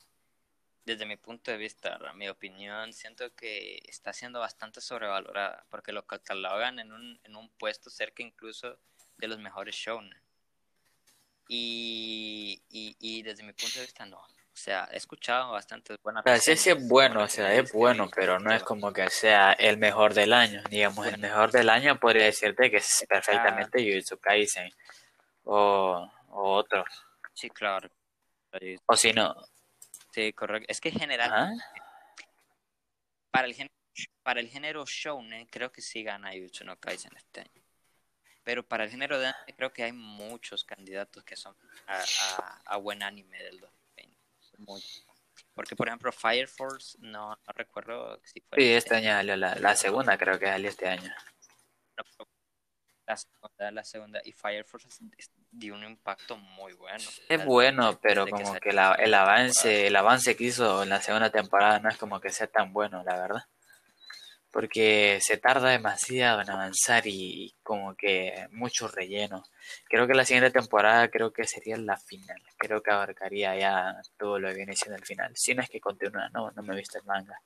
desde 0.86 1.06
mi 1.06 1.18
punto 1.18 1.52
de 1.52 1.58
vista, 1.58 2.00
mi 2.16 2.28
opinión, 2.30 2.94
siento 2.94 3.32
que 3.36 3.84
está 3.86 4.12
siendo 4.12 4.40
bastante 4.40 4.82
sobrevalorada, 4.82 5.68
porque 5.70 5.92
lo 5.92 6.08
catalogan 6.08 6.80
en 6.80 6.92
un, 6.92 7.20
en 7.26 7.36
un 7.36 7.48
puesto 7.60 7.92
cerca 7.92 8.24
incluso 8.24 8.80
de 9.18 9.28
los 9.28 9.38
mejores 9.38 9.76
shonen. 9.76 10.20
Y, 11.48 12.64
y 12.72 13.22
desde 13.22 13.44
mi 13.44 13.54
punto 13.54 13.76
de 13.76 13.86
vista, 13.86 14.08
no. 14.08 14.20
O 14.60 14.62
sea, 14.62 14.90
he 14.92 14.98
escuchado 14.98 15.54
bastante 15.54 15.96
buenas 16.04 16.26
O 16.26 16.28
sea, 16.28 16.38
sí, 16.38 16.58
sí 16.58 16.70
es 16.72 16.88
bueno, 16.90 17.24
o 17.24 17.28
sea, 17.30 17.54
es 17.54 17.72
bueno, 17.72 18.10
pero 18.14 18.40
no 18.40 18.54
es 18.54 18.62
como 18.62 18.92
que 18.92 19.10
sea 19.10 19.54
el 19.54 19.78
mejor 19.78 20.14
del 20.14 20.34
año. 20.34 20.62
Digamos, 20.70 21.08
el 21.08 21.18
mejor 21.18 21.50
del 21.50 21.70
año 21.70 21.98
podría 21.98 22.26
decirte 22.26 22.70
que 22.70 22.76
es 22.76 23.06
perfectamente 23.08 23.82
Jujutsu 23.82 24.20
Kaisen 24.20 24.70
o, 25.46 26.12
o 26.28 26.56
otro. 26.56 26.84
Sí, 27.34 27.50
claro. 27.50 27.90
O 28.86 28.98
si 28.98 29.14
no, 29.14 29.34
Sí, 30.12 30.34
correcto. 30.34 30.66
Es 30.70 30.82
que 30.82 30.90
en 30.90 31.00
general, 31.00 31.32
¿ah? 31.34 31.54
para 33.32 33.48
el 33.48 33.54
género, 33.54 33.74
para 34.24 34.42
el 34.42 34.50
género 34.50 34.84
shounen 34.86 35.46
creo 35.46 35.72
que 35.72 35.82
sí 35.82 36.04
gana 36.04 36.34
Jujutsu 36.34 36.66
no 36.66 36.78
Kaisen 36.78 37.16
este 37.16 37.40
año. 37.40 37.64
Pero 38.44 38.68
para 38.68 38.84
el 38.84 38.90
género 38.90 39.20
de 39.20 39.28
anime 39.28 39.56
creo 39.56 39.72
que 39.72 39.84
hay 39.84 39.94
muchos 39.94 40.66
candidatos 40.66 41.24
que 41.24 41.38
son 41.38 41.56
a, 41.88 42.04
a, 42.04 42.62
a 42.66 42.76
buen 42.76 43.02
anime 43.04 43.38
del 43.38 43.62
2020. 43.62 43.79
Porque 45.54 45.76
por 45.76 45.88
ejemplo 45.88 46.12
Fire 46.12 46.48
Force 46.48 46.98
no, 47.02 47.30
no 47.32 47.54
recuerdo 47.54 48.20
si 48.24 48.42
fue 48.42 48.60
sí, 48.60 48.74
este 48.74 48.96
año 48.96 49.12
salió 49.12 49.36
la, 49.36 49.56
la 49.56 49.76
segunda, 49.76 50.18
creo 50.18 50.40
que 50.40 50.46
salió 50.48 50.70
este 50.70 50.88
año. 50.88 51.14
la 53.08 53.18
segunda, 53.18 53.72
la 53.72 53.84
segunda 53.84 54.22
y 54.24 54.32
Fire 54.32 54.64
Force 54.66 54.88
dio 55.52 55.74
un 55.74 55.84
impacto 55.84 56.38
muy 56.38 56.74
bueno. 56.74 57.04
Es 57.28 57.44
bueno, 57.46 58.00
pero 58.00 58.28
como 58.30 58.54
que 58.60 58.72
la- 58.72 58.94
el 58.94 59.14
avance, 59.14 59.88
el 59.88 59.96
avance 59.96 60.36
que 60.38 60.44
hizo 60.46 60.84
en 60.84 60.90
la 60.90 61.02
segunda 61.02 61.30
temporada 61.32 61.80
no 61.80 61.90
es 61.90 61.98
como 61.98 62.20
que 62.22 62.30
sea 62.30 62.48
tan 62.48 62.72
bueno, 62.72 63.04
la 63.04 63.16
verdad. 63.20 63.44
Porque 64.52 65.20
se 65.22 65.38
tarda 65.38 65.70
demasiado 65.70 66.42
en 66.42 66.50
avanzar 66.50 67.04
y 67.06 67.56
como 67.62 67.96
que 67.96 68.48
mucho 68.52 68.88
relleno. 68.88 69.44
Creo 69.88 70.08
que 70.08 70.16
la 70.16 70.26
siguiente 70.26 70.50
temporada 70.52 71.08
creo 71.10 71.32
que 71.32 71.44
sería 71.46 71.78
la 71.78 71.98
final. 71.98 72.42
Creo 72.58 72.82
que 72.82 72.90
abarcaría 72.92 73.56
ya 73.58 74.02
todo 74.18 74.40
lo 74.40 74.48
que 74.50 74.56
viene 74.56 74.76
siendo 74.76 74.98
el 74.98 75.06
final. 75.06 75.32
Si 75.36 75.54
no 75.54 75.62
es 75.62 75.70
que 75.70 75.80
continúa, 75.80 76.30
no, 76.30 76.50
no 76.52 76.64
me 76.64 76.74
he 76.74 76.78
visto 76.78 76.98
el 76.98 77.04
manga. 77.06 77.40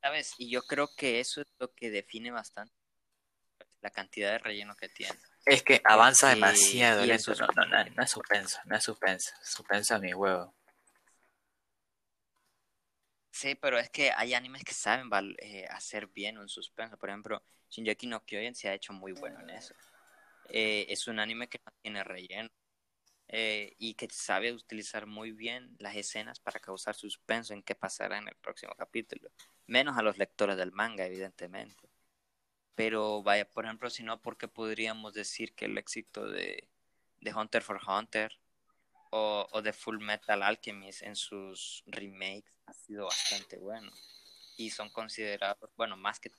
¿Sabes? 0.00 0.34
Y 0.38 0.50
yo 0.50 0.62
creo 0.62 0.88
que 0.96 1.20
eso 1.20 1.40
es 1.42 1.46
lo 1.58 1.72
que 1.72 1.90
define 1.90 2.30
bastante 2.30 2.74
la 3.82 3.90
cantidad 3.90 4.32
de 4.32 4.38
relleno 4.38 4.74
que 4.76 4.88
tiene. 4.88 5.14
Es 5.46 5.62
que 5.62 5.80
avanza 5.84 6.28
demasiado 6.30 7.04
y 7.04 7.18
sus- 7.18 7.40
No, 7.40 7.46
no, 7.54 7.64
no, 7.66 7.84
no 7.84 8.02
es 8.02 8.10
suspenso, 8.10 8.58
no 8.64 8.76
es 8.76 8.84
suspenso. 8.84 9.30
Suspenso 9.42 9.94
a 9.94 9.98
mi 9.98 10.12
huevo. 10.12 10.54
Sí, 13.40 13.54
pero 13.54 13.78
es 13.78 13.88
que 13.88 14.12
hay 14.14 14.34
animes 14.34 14.64
que 14.64 14.74
saben 14.74 15.08
eh, 15.38 15.64
hacer 15.70 16.08
bien 16.08 16.36
un 16.36 16.50
suspenso. 16.50 16.98
Por 16.98 17.08
ejemplo, 17.08 17.42
Shinjeki 17.70 18.06
no 18.06 18.22
Kyojin 18.22 18.54
se 18.54 18.68
ha 18.68 18.74
hecho 18.74 18.92
muy 18.92 19.12
bueno 19.12 19.40
en 19.40 19.48
eso. 19.48 19.74
Eh, 20.50 20.84
es 20.90 21.08
un 21.08 21.18
anime 21.18 21.48
que 21.48 21.58
no 21.64 21.72
tiene 21.80 22.04
relleno 22.04 22.50
eh, 23.28 23.74
y 23.78 23.94
que 23.94 24.08
sabe 24.10 24.52
utilizar 24.52 25.06
muy 25.06 25.32
bien 25.32 25.74
las 25.78 25.96
escenas 25.96 26.38
para 26.38 26.60
causar 26.60 26.94
suspenso 26.94 27.54
en 27.54 27.62
qué 27.62 27.74
pasará 27.74 28.18
en 28.18 28.28
el 28.28 28.36
próximo 28.36 28.74
capítulo. 28.76 29.30
Menos 29.66 29.96
a 29.96 30.02
los 30.02 30.18
lectores 30.18 30.58
del 30.58 30.72
manga, 30.72 31.06
evidentemente. 31.06 31.88
Pero 32.74 33.22
vaya, 33.22 33.48
por 33.48 33.64
ejemplo, 33.64 33.88
si 33.88 34.02
no, 34.02 34.20
¿por 34.20 34.36
qué 34.36 34.48
podríamos 34.48 35.14
decir 35.14 35.54
que 35.54 35.64
el 35.64 35.78
éxito 35.78 36.28
de, 36.28 36.68
de 37.22 37.32
Hunter 37.32 37.62
for 37.62 37.80
Hunter 37.88 38.38
o, 39.10 39.46
o 39.50 39.62
de 39.62 39.72
Full 39.72 39.98
Metal 39.98 40.42
Alchemist 40.42 41.02
en 41.02 41.16
sus 41.16 41.82
remakes 41.86 42.60
ha 42.66 42.72
sido 42.72 43.06
bastante 43.06 43.58
bueno? 43.58 43.90
Y 44.56 44.70
son 44.70 44.90
considerados, 44.90 45.70
bueno, 45.76 45.96
más 45.96 46.20
que 46.20 46.30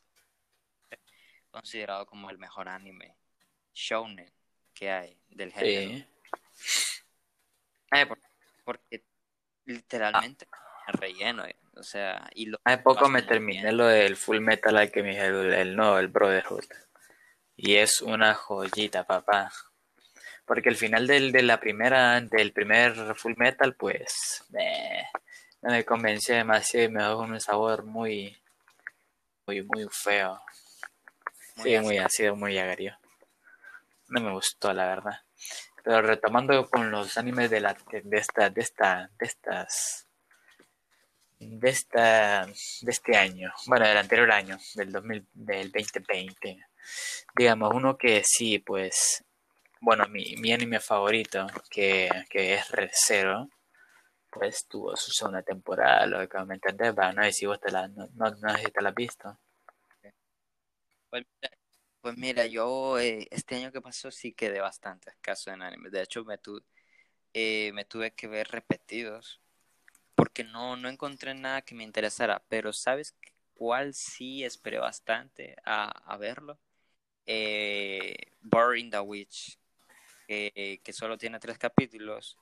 considerado 1.49 2.05
como 2.05 2.29
el 2.29 2.37
mejor 2.37 2.69
anime 2.69 3.17
shounen 3.73 4.31
que 4.73 4.89
hay 4.89 5.17
del 5.29 5.51
género. 5.51 6.05
Sí. 6.53 6.91
Eh, 7.93 8.07
porque 8.63 9.03
literalmente 9.65 10.47
relleno, 10.87 11.45
eh, 11.45 11.57
o 11.75 11.83
sea, 11.83 12.29
y 12.33 12.45
lo 12.45 12.57
Hace 12.63 12.77
poco 12.79 13.09
me 13.09 13.21
terminé 13.21 13.71
lo 13.71 13.85
del 13.85 14.15
Full 14.15 14.39
Metal 14.39 14.75
Alchemist, 14.75 15.19
el, 15.19 15.53
el 15.53 15.75
no, 15.75 15.99
el 15.99 16.07
Brotherhood. 16.07 16.65
Y 17.55 17.75
es 17.75 18.01
una 18.01 18.33
joyita, 18.33 19.05
papá. 19.05 19.51
Porque 20.51 20.67
el 20.67 20.75
final 20.75 21.07
del, 21.07 21.31
de 21.31 21.43
la 21.43 21.61
primera, 21.61 22.19
del 22.19 22.51
primer 22.51 23.15
Full 23.15 23.35
Metal, 23.37 23.73
pues, 23.73 24.43
no 25.61 25.71
me 25.71 25.85
convenció 25.85 26.35
demasiado 26.35 26.85
y 26.87 26.89
me 26.89 27.01
dejó 27.01 27.19
un 27.19 27.39
sabor 27.39 27.85
muy, 27.85 28.37
muy, 29.47 29.63
muy 29.63 29.87
feo. 29.89 30.41
Muy 31.55 31.69
sí, 31.69 31.79
muy 31.79 31.97
ácido, 31.99 32.35
muy 32.35 32.57
agario. 32.57 32.97
No 34.09 34.19
me 34.19 34.33
gustó, 34.33 34.73
la 34.73 34.87
verdad. 34.87 35.21
Pero 35.85 36.01
retomando 36.01 36.69
con 36.69 36.91
los 36.91 37.17
animes 37.17 37.49
de 37.49 37.61
la 37.61 37.77
de 37.89 38.17
esta 38.17 38.49
de 38.49 38.59
esta 38.59 39.09
de 39.17 39.25
estas 39.25 40.05
de 41.39 41.69
esta 41.69 42.45
de 42.45 42.91
este 42.91 43.15
año, 43.15 43.53
bueno, 43.67 43.87
del 43.87 43.95
anterior 43.95 44.29
año, 44.29 44.57
del 44.75 44.91
2000 44.91 45.25
del 45.33 45.71
2020. 45.71 46.65
Digamos 47.37 47.73
uno 47.73 47.97
que 47.97 48.21
sí, 48.25 48.59
pues 48.59 49.23
bueno, 49.81 50.07
mi, 50.07 50.35
mi 50.37 50.53
anime 50.53 50.79
favorito 50.79 51.47
que, 51.69 52.09
que 52.29 52.53
es 52.53 52.69
Recero 52.69 53.49
pues 54.31 54.65
tuvo 54.67 54.95
su 54.95 55.11
segunda 55.11 55.43
temporada, 55.43 56.05
lógicamente 56.05 56.71
va, 56.91 57.11
no 57.11 57.23
sé 57.23 57.33
si 57.33 57.45
vos 57.45 57.59
te 57.59 57.69
la 57.69 57.87
no, 57.89 58.07
no, 58.13 58.31
no 58.31 58.49
sé 58.57 58.63
si 58.63 58.71
la 58.81 58.89
has 58.89 58.95
visto. 58.95 59.37
Pues, 61.09 61.25
pues 61.99 62.17
mira, 62.17 62.45
yo 62.45 62.97
eh, 62.97 63.27
este 63.31 63.55
año 63.55 63.71
que 63.71 63.81
pasó 63.81 64.09
sí 64.09 64.33
quedé 64.33 64.61
bastante 64.61 65.09
escaso 65.09 65.51
en 65.51 65.61
anime. 65.61 65.89
De 65.89 66.01
hecho, 66.01 66.23
me, 66.23 66.39
eh, 67.33 67.71
me 67.73 67.83
tuve 67.85 68.11
que 68.11 68.27
ver 68.27 68.47
repetidos 68.47 69.41
porque 70.15 70.43
no, 70.45 70.77
no 70.77 70.87
encontré 70.87 71.33
nada 71.33 71.61
que 71.61 71.75
me 71.75 71.83
interesara. 71.83 72.41
Pero 72.47 72.71
¿sabes 72.71 73.15
cuál 73.53 73.93
sí 73.93 74.43
esperé 74.45 74.79
bastante 74.79 75.57
a, 75.65 76.17
verlo? 76.17 76.57
Eh, 77.25 78.15
the 78.89 78.99
Witch, 79.01 79.59
que 80.31 80.93
solo 80.93 81.17
tiene 81.17 81.39
tres 81.39 81.57
capítulos. 81.57 82.37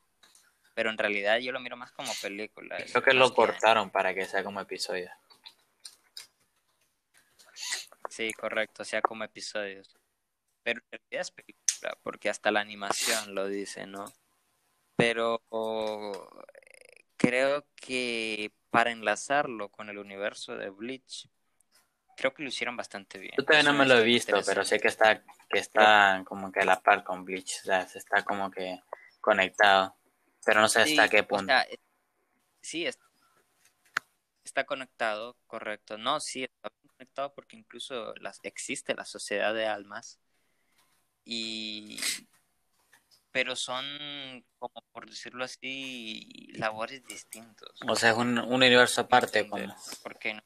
Pero 0.76 0.92
en 0.92 0.98
realidad 0.98 1.40
yo 1.40 1.52
lo 1.52 1.60
miro 1.60 1.76
más 1.76 1.92
como 1.92 2.12
película. 2.22 2.78
Creo 2.78 3.04
que 3.04 3.14
lo 3.14 3.34
cortaron 3.34 3.90
para 3.90 4.14
que 4.14 4.26
sea 4.26 4.44
como 4.44 4.62
episodio. 4.62 5.12
Sí, 8.10 8.32
correcto, 8.34 8.86
sea 8.86 9.02
como 9.02 9.24
episodios. 9.24 9.98
Pero 10.64 10.82
en 10.92 11.00
realidad 11.00 11.22
es 11.22 11.32
película, 11.32 11.98
porque 12.02 12.30
hasta 12.30 12.52
la 12.52 12.62
animación 12.62 13.36
lo 13.36 13.48
dice, 13.48 13.88
¿no? 13.88 14.06
Pero 14.96 15.42
creo 17.18 17.66
que 17.76 18.52
para 18.70 18.92
enlazarlo 18.92 19.70
con 19.70 19.90
el 19.90 19.98
universo 19.98 20.56
de 20.56 20.70
Bleach, 20.70 21.28
creo 22.16 22.34
que 22.34 22.44
lo 22.44 22.50
hicieron 22.50 22.78
bastante 22.78 23.18
bien. 23.18 23.34
Yo 23.38 23.44
todavía 23.44 23.72
no 23.72 23.78
me 23.78 23.86
lo 23.86 23.98
he 23.98 24.04
visto, 24.04 24.40
pero 24.46 24.64
sé 24.64 24.80
que 24.80 24.90
está, 24.90 25.24
que 25.50 25.60
está 25.60 26.24
como 26.26 26.52
que 26.52 26.62
a 26.62 26.66
la 26.66 26.82
par 26.82 27.04
con 27.04 27.26
Bleach, 27.26 27.60
o 27.64 27.66
sea, 27.66 27.82
está 27.82 28.24
como 28.24 28.52
que 28.52 28.80
conectado, 29.20 29.96
pero 30.46 30.62
no 30.62 30.68
sé 30.68 30.82
hasta 30.82 31.10
qué 31.10 31.24
punto. 31.24 31.54
sí, 32.62 32.88
está 34.44 34.66
conectado, 34.66 35.38
correcto. 35.48 35.98
No, 35.98 36.20
sí, 36.20 36.44
está 36.44 36.70
conectado 37.00 37.34
porque 37.34 37.56
incluso 37.56 38.14
las, 38.16 38.40
existe 38.44 38.94
la 38.94 39.06
sociedad 39.06 39.54
de 39.54 39.66
almas 39.68 40.20
y 41.24 42.00
pero 43.32 43.56
son 43.56 43.86
como 44.58 44.84
por 44.92 45.08
decirlo 45.08 45.44
así 45.44 46.52
labores 46.54 47.06
distintos 47.06 47.70
o 47.88 47.96
sea 47.96 48.12
es 48.12 48.18
un, 48.18 48.40
universo 48.40 49.02
aparte 49.02 49.48
como 49.48 49.76
porque 50.02 50.34
no? 50.34 50.42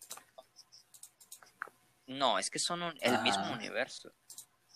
no 2.08 2.40
es 2.40 2.50
que 2.50 2.60
son 2.60 2.84
el 3.00 3.22
mismo 3.22 3.54
universo 3.54 4.12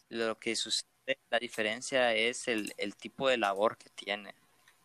lo 0.10 0.40
que 0.40 0.56
sucede 0.56 0.86
la 1.30 1.40
diferencia 1.40 2.14
es 2.14 2.48
el, 2.48 2.74
el 2.78 2.96
tipo 2.96 3.30
de 3.30 3.38
labor 3.38 3.78
que 3.78 3.90
tienen 3.90 4.34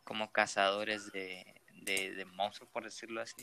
como 0.04 0.32
cazadores 0.32 1.12
de, 1.12 1.60
de, 1.82 2.12
de 2.12 2.24
monstruos 2.24 2.70
por 2.70 2.84
decirlo 2.84 3.20
así 3.20 3.42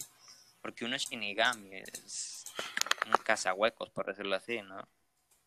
porque 0.62 0.86
uno 0.86 0.96
es 0.96 1.04
Shinigami 1.10 1.70
es 1.74 2.46
un 3.06 3.14
cazahuecos, 3.24 3.90
por 3.90 4.06
decirlo 4.06 4.36
así, 4.36 4.62
¿no? 4.62 4.88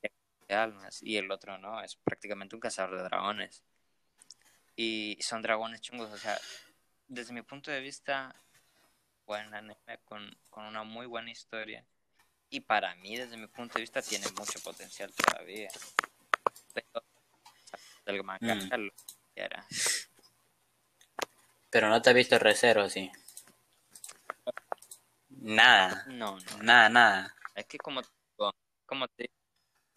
De 0.00 0.54
almas, 0.54 1.02
y 1.02 1.16
el 1.16 1.30
otro 1.30 1.58
no, 1.58 1.82
es 1.82 1.96
prácticamente 1.96 2.56
un 2.56 2.60
cazador 2.60 2.96
de 2.96 3.04
dragones. 3.04 3.62
Y 4.74 5.18
son 5.20 5.42
dragones 5.42 5.80
chungos, 5.80 6.10
o 6.10 6.18
sea, 6.18 6.38
desde 7.08 7.32
mi 7.32 7.42
punto 7.42 7.70
de 7.70 7.80
vista, 7.80 8.34
buen 9.26 9.54
anime 9.54 9.98
con, 10.04 10.36
con 10.50 10.64
una 10.64 10.82
muy 10.82 11.06
buena 11.06 11.30
historia. 11.30 11.84
Y 12.50 12.60
para 12.60 12.94
mí, 12.96 13.16
desde 13.16 13.36
mi 13.36 13.46
punto 13.46 13.74
de 13.74 13.82
vista, 13.82 14.02
tiene 14.02 14.26
mucho 14.36 14.60
potencial 14.60 15.12
todavía. 15.12 15.70
Manga 18.24 18.54
mm. 18.54 18.70
lo 18.74 18.92
Pero 21.70 21.88
no 21.88 22.02
te 22.02 22.10
has 22.10 22.16
visto 22.16 22.38
Recero, 22.38 22.88
sí. 22.88 23.10
Nada. 25.30 26.04
No, 26.08 26.38
no. 26.38 26.62
Nada, 26.62 26.88
nada. 26.88 27.34
Es 27.54 27.66
que 27.66 27.78
como, 27.78 28.02
como, 28.86 29.08
te, 29.08 29.30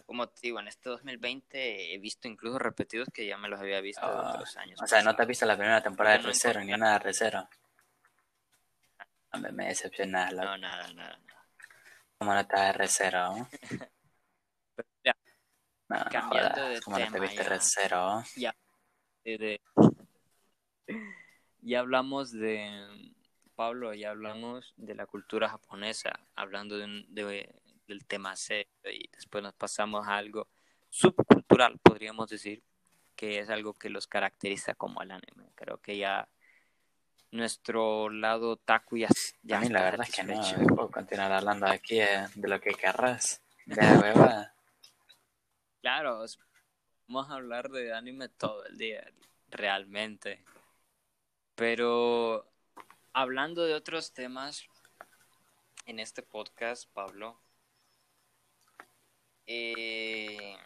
como 0.05 0.27
te 0.27 0.39
digo, 0.41 0.59
en 0.59 0.67
este 0.67 0.89
2020 0.89 1.93
he 1.93 1.97
visto 1.99 2.27
incluso 2.27 2.59
repetidos 2.59 3.09
que 3.13 3.27
ya 3.27 3.37
me 3.37 3.49
los 3.49 3.59
había 3.59 3.81
visto 3.81 4.05
oh, 4.05 4.29
otros 4.29 4.55
años. 4.57 4.79
O 4.81 4.87
sea, 4.87 5.01
no 5.01 5.15
te 5.15 5.21
has 5.21 5.27
visto 5.27 5.45
la 5.45 5.57
primera 5.57 5.81
temporada 5.81 6.17
de 6.17 6.23
Recero, 6.23 6.61
ni 6.61 6.71
nada 6.71 6.93
de 6.93 6.99
Recero. 6.99 7.49
me 9.51 9.65
decepcionas. 9.65 10.33
No, 10.33 10.57
nada, 10.57 10.93
nada. 10.93 11.19
¿Cómo 12.17 12.33
no 12.33 12.47
te 12.47 12.59
de 12.59 12.73
Recero? 12.73 13.47
no, 15.87 16.05
cambiando 16.11 16.63
de 16.65 16.81
¿Cómo 16.81 16.97
tema, 16.97 17.09
no 17.09 17.13
te 17.13 17.19
viste 17.21 17.43
Recero? 17.43 18.23
Ya, 18.35 18.55
de, 19.23 19.61
ya 21.61 21.79
hablamos 21.79 22.31
de 22.31 23.13
Pablo, 23.55 23.93
ya 23.93 24.11
hablamos 24.11 24.73
de 24.77 24.95
la 24.95 25.05
cultura 25.05 25.49
japonesa, 25.49 26.19
hablando 26.35 26.77
de, 26.77 27.55
del 27.87 28.05
tema 28.05 28.35
serio 28.35 28.71
y 28.91 29.09
después 29.13 29.43
nos 29.43 29.53
pasamos 29.53 30.07
a 30.07 30.17
algo 30.17 30.47
subcultural, 30.89 31.77
podríamos 31.79 32.29
decir, 32.29 32.63
que 33.15 33.39
es 33.39 33.49
algo 33.49 33.73
que 33.73 33.89
los 33.89 34.07
caracteriza 34.07 34.75
como 34.75 35.01
el 35.01 35.11
anime. 35.11 35.51
Creo 35.55 35.77
que 35.77 35.97
ya 35.97 36.27
nuestro 37.31 38.09
lado 38.09 38.57
taku 38.57 38.97
ya, 38.97 39.09
ya 39.43 39.57
a 39.57 39.61
mí 39.61 39.69
la 39.69 39.83
verdad 39.83 40.07
es 40.07 40.15
que 40.15 40.23
no, 40.23 40.41
puedo 40.75 40.91
continuar 40.91 41.31
hablando 41.31 41.67
aquí 41.67 41.99
eh, 41.99 42.27
de 42.35 42.47
lo 42.47 42.59
que 42.59 42.71
querrás. 42.71 43.41
De 43.65 43.81
hueva. 43.97 44.54
Claro, 45.85 46.25
vamos 47.07 47.29
a 47.29 47.35
hablar 47.35 47.69
de 47.69 47.93
anime 47.93 48.27
todo 48.27 48.65
el 48.65 48.75
día, 48.75 49.07
realmente. 49.49 50.43
Pero 51.53 52.51
hablando 53.13 53.63
de 53.65 53.75
otros 53.75 54.11
temas 54.11 54.67
en 55.85 55.99
este 55.99 56.23
podcast, 56.23 56.91
Pablo, 56.91 57.39
eh, 59.45 60.57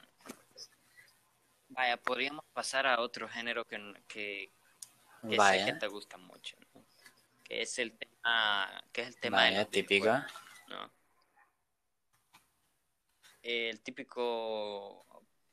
vaya, 1.67 1.97
podríamos 1.97 2.45
pasar 2.53 2.87
a 2.87 3.01
otro 3.01 3.27
género 3.27 3.67
que, 3.67 3.77
que, 4.07 4.53
sé 5.21 5.65
que 5.65 5.73
te 5.73 5.87
gusta 5.87 6.17
mucho, 6.17 6.55
que 7.43 7.63
es 7.63 7.77
el 7.77 7.91
tema, 7.91 8.85
que 8.93 9.01
es 9.01 9.07
el 9.09 9.17
tema 9.17 9.35
vaya, 9.35 9.65
típico. 9.65 10.07
El 13.41 13.79
típico, 13.79 15.05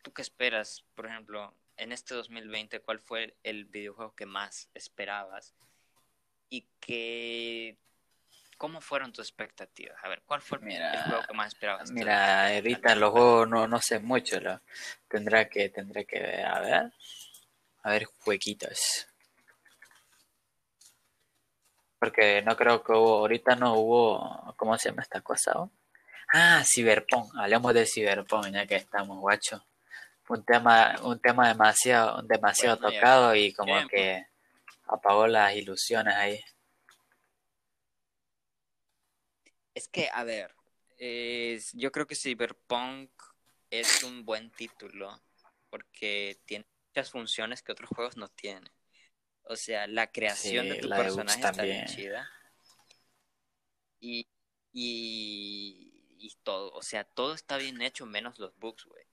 ¿tú 0.06 0.12
qué 0.12 0.22
esperas, 0.22 0.84
por 0.94 1.06
ejemplo, 1.06 1.52
en 1.76 1.90
este 1.90 2.14
2020, 2.14 2.78
cuál 2.78 3.00
fue 3.00 3.34
el 3.42 3.64
videojuego 3.64 4.14
que 4.14 4.24
más 4.24 4.70
esperabas? 4.72 5.52
y 6.48 6.64
que 6.78 7.76
¿Cómo 8.56 8.80
fueron 8.80 9.12
tus 9.12 9.26
expectativas? 9.26 9.98
A 10.04 10.08
ver, 10.08 10.22
¿cuál 10.24 10.40
fue 10.40 10.58
el 10.58 11.02
juego 11.02 11.26
que 11.26 11.34
más 11.34 11.48
esperabas? 11.48 11.90
Mira, 11.90 12.54
ahorita 12.54 12.94
los 12.94 13.10
juegos 13.10 13.48
no, 13.48 13.66
no 13.66 13.80
sé 13.80 13.98
mucho, 13.98 14.40
lo, 14.40 14.60
tendrá 15.08 15.48
que 15.48 15.70
tendré 15.70 16.04
que 16.04 16.20
ver, 16.20 16.46
a 16.46 16.60
ver, 16.60 16.92
a 17.82 17.90
ver 17.90 18.04
jueguitos. 18.04 19.08
Porque 21.98 22.42
no 22.42 22.56
creo 22.56 22.84
que 22.84 22.92
hubo, 22.92 23.18
ahorita 23.18 23.56
no 23.56 23.74
hubo, 23.74 24.54
¿cómo 24.56 24.78
se 24.78 24.88
llama 24.88 25.02
esta 25.02 25.20
cosa? 25.20 25.68
Ah, 26.32 26.62
Cyberpunk, 26.64 27.34
hablemos 27.36 27.74
de 27.74 27.86
Cyberpunk 27.86 28.46
ya 28.52 28.66
que 28.66 28.76
estamos, 28.76 29.18
guacho. 29.18 29.66
Un 30.28 30.44
tema, 30.44 30.96
un 31.02 31.20
tema 31.20 31.48
demasiado, 31.48 32.22
demasiado 32.22 32.78
tocado 32.78 33.34
y 33.34 33.52
como 33.52 33.86
que 33.88 34.26
apagó 34.86 35.26
las 35.26 35.54
ilusiones 35.54 36.14
ahí. 36.14 36.40
Es 39.74 39.88
que, 39.88 40.08
a 40.12 40.24
ver, 40.24 40.54
yo 41.74 41.92
creo 41.92 42.06
que 42.06 42.16
Cyberpunk 42.16 43.10
es 43.70 44.02
un 44.02 44.24
buen 44.24 44.50
título 44.50 45.20
porque 45.70 46.40
tiene 46.46 46.66
muchas 46.88 47.10
funciones 47.10 47.62
que 47.62 47.72
otros 47.72 47.90
juegos 47.90 48.16
no 48.16 48.28
tienen. 48.28 48.68
O 49.44 49.54
sea, 49.54 49.86
la 49.86 50.10
creación 50.10 50.64
Sí, 50.64 50.72
de 50.72 50.78
tu 50.80 50.88
de 50.88 50.96
personaje 50.96 51.40
está 51.40 51.62
bien 51.62 51.84
chida. 51.86 52.28
Y, 54.00 54.26
y, 54.72 56.16
y 56.18 56.36
todo, 56.42 56.72
o 56.72 56.82
sea, 56.82 57.04
todo 57.04 57.34
está 57.34 57.56
bien 57.58 57.80
hecho 57.82 58.06
menos 58.06 58.38
los 58.38 58.56
bugs, 58.58 58.84
güey. 58.86 59.05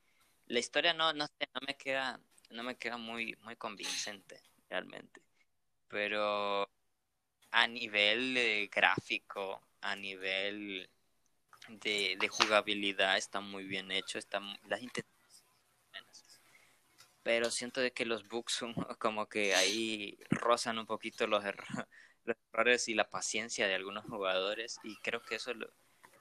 La 0.53 0.59
historia 0.59 0.93
no, 0.93 1.11
no 1.13 1.25
no 1.25 1.61
me 1.65 1.75
queda, 1.75 2.19
no 2.51 2.61
me 2.61 2.77
queda 2.77 2.97
muy, 2.97 3.35
muy 3.41 3.55
convincente, 3.55 4.39
realmente. 4.69 5.19
Pero 5.87 6.69
a 7.49 7.67
nivel 7.67 8.37
eh, 8.37 8.69
gráfico, 8.71 9.63
a 9.81 9.95
nivel 9.95 10.87
de, 11.69 12.29
jugabilidad, 12.29 13.17
está 13.17 13.41
muy 13.41 13.63
bien 13.65 13.91
hecho. 13.91 14.19
Está, 14.19 14.41
las 14.67 14.79
pero 17.23 17.49
siento 17.49 17.81
de 17.81 17.91
que 17.91 18.05
los 18.05 18.27
bugs 18.27 18.53
son 18.53 18.75
como 18.99 19.27
que 19.27 19.55
ahí 19.55 20.19
rozan 20.29 20.77
un 20.77 20.85
poquito 20.85 21.25
los, 21.25 21.43
los 22.25 22.37
errores 22.53 22.87
y 22.89 22.93
la 22.93 23.09
paciencia 23.09 23.67
de 23.67 23.73
algunos 23.73 24.05
jugadores 24.05 24.77
y 24.83 24.97
creo 24.97 25.23
que 25.23 25.35
eso 25.35 25.55
lo- 25.55 25.73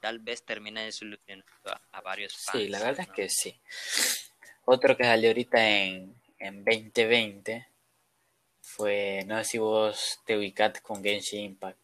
tal 0.02 0.18
vez 0.18 0.44
termina 0.44 0.82
desilusionando 0.82 1.46
a, 1.66 1.80
a 1.92 2.00
varios 2.00 2.36
fans. 2.36 2.58
Sí, 2.58 2.68
la 2.68 2.80
verdad 2.80 3.06
es 3.08 3.14
que 3.14 3.28
sí. 3.28 3.60
Otro 4.64 4.96
que 4.96 5.04
salió 5.04 5.30
ahorita 5.30 5.64
en, 5.64 6.20
en 6.40 6.64
2020 6.64 7.68
fue, 8.60 9.22
no 9.26 9.38
sé 9.38 9.44
si 9.44 9.58
vos 9.58 10.18
te 10.26 10.36
ubicás 10.36 10.80
con 10.80 11.02
Genshin 11.04 11.44
Impact. 11.44 11.78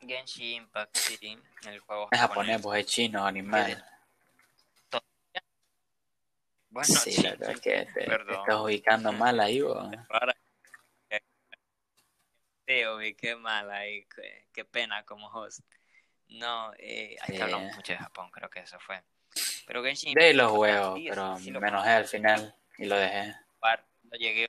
Genshin 0.00 0.62
Impact, 0.62 0.96
sí, 0.96 1.38
el 1.68 1.78
juego 1.80 2.08
Es 2.10 2.18
japonés, 2.18 2.60
pues 2.60 2.80
es 2.80 2.86
chino, 2.86 3.24
animal. 3.24 3.84
Bueno, 6.70 6.88
Sí, 6.88 7.12
sí, 7.12 7.22
la 7.22 7.30
verdad 7.30 7.50
es 7.52 7.60
que 7.60 7.70
te, 7.94 8.04
te 8.04 8.12
estás 8.34 8.56
ubicando 8.60 9.12
mal 9.12 9.38
ahí, 9.38 9.60
vos. 9.60 9.88
Para- 10.08 10.35
Sí, 12.66 12.84
oye, 12.84 13.14
qué 13.14 13.36
mal 13.36 13.70
ahí, 13.70 14.04
qué, 14.06 14.48
qué 14.52 14.64
pena 14.64 15.04
como 15.04 15.28
host. 15.28 15.60
No, 16.28 16.72
eh, 16.78 17.16
hay 17.20 17.30
Sí. 17.30 17.36
que 17.36 17.42
hablamos 17.44 17.76
mucho 17.76 17.92
de 17.92 17.98
Japón, 17.98 18.30
creo 18.32 18.50
que 18.50 18.60
eso 18.60 18.78
fue. 18.80 19.02
Pero 19.66 19.82
Genshin 19.84 20.14
De 20.14 20.34
los 20.34 20.52
sí, 20.96 21.06
pero 21.08 21.38
sí 21.38 21.50
me 21.52 21.68
enojé 21.68 21.90
al 21.90 22.04
final 22.06 22.56
y 22.78 22.86
lo 22.86 22.96
dejé. 22.96 23.34
no 24.02 24.16
llegué. 24.18 24.46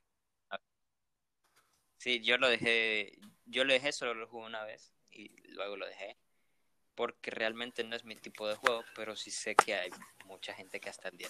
Sí, 1.97 2.21
yo 2.21 2.37
lo 2.37 2.47
dejé, 2.47 3.17
yo 3.45 3.63
lo 3.65 3.73
dejé, 3.73 3.91
solo 3.91 4.13
lo 4.13 4.27
jugué 4.27 4.45
una 4.45 4.63
vez 4.63 4.93
y 5.11 5.29
luego 5.51 5.75
lo 5.77 5.87
dejé. 5.87 6.17
Porque 6.95 7.31
realmente 7.31 7.83
no 7.83 7.95
es 7.95 8.03
mi 8.03 8.15
tipo 8.15 8.47
de 8.47 8.55
juego, 8.55 8.83
pero 8.95 9.15
sí 9.15 9.29
sé 9.29 9.55
que 9.55 9.75
hay 9.75 9.91
mucha 10.25 10.53
gente 10.53 10.79
que 10.79 10.89
hasta 10.89 11.09
el 11.09 11.17
día 11.17 11.29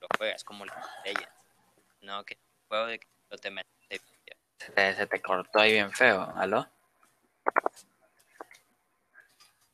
lo 0.00 0.08
juega, 0.16 0.34
es 0.34 0.42
como 0.44 0.64
la 0.64 0.74
Legends. 1.04 1.28
No, 2.00 2.24
que 2.24 2.38
juego 2.68 2.86
de 2.86 2.98
que 2.98 3.06
no 3.30 3.38
te 3.38 3.50
metes. 3.50 3.73
Se 4.58 4.72
te, 4.72 4.94
se 4.94 5.06
te 5.06 5.20
cortó 5.20 5.58
ahí 5.60 5.72
bien 5.72 5.92
feo, 5.92 6.22
¿aló? 6.36 6.66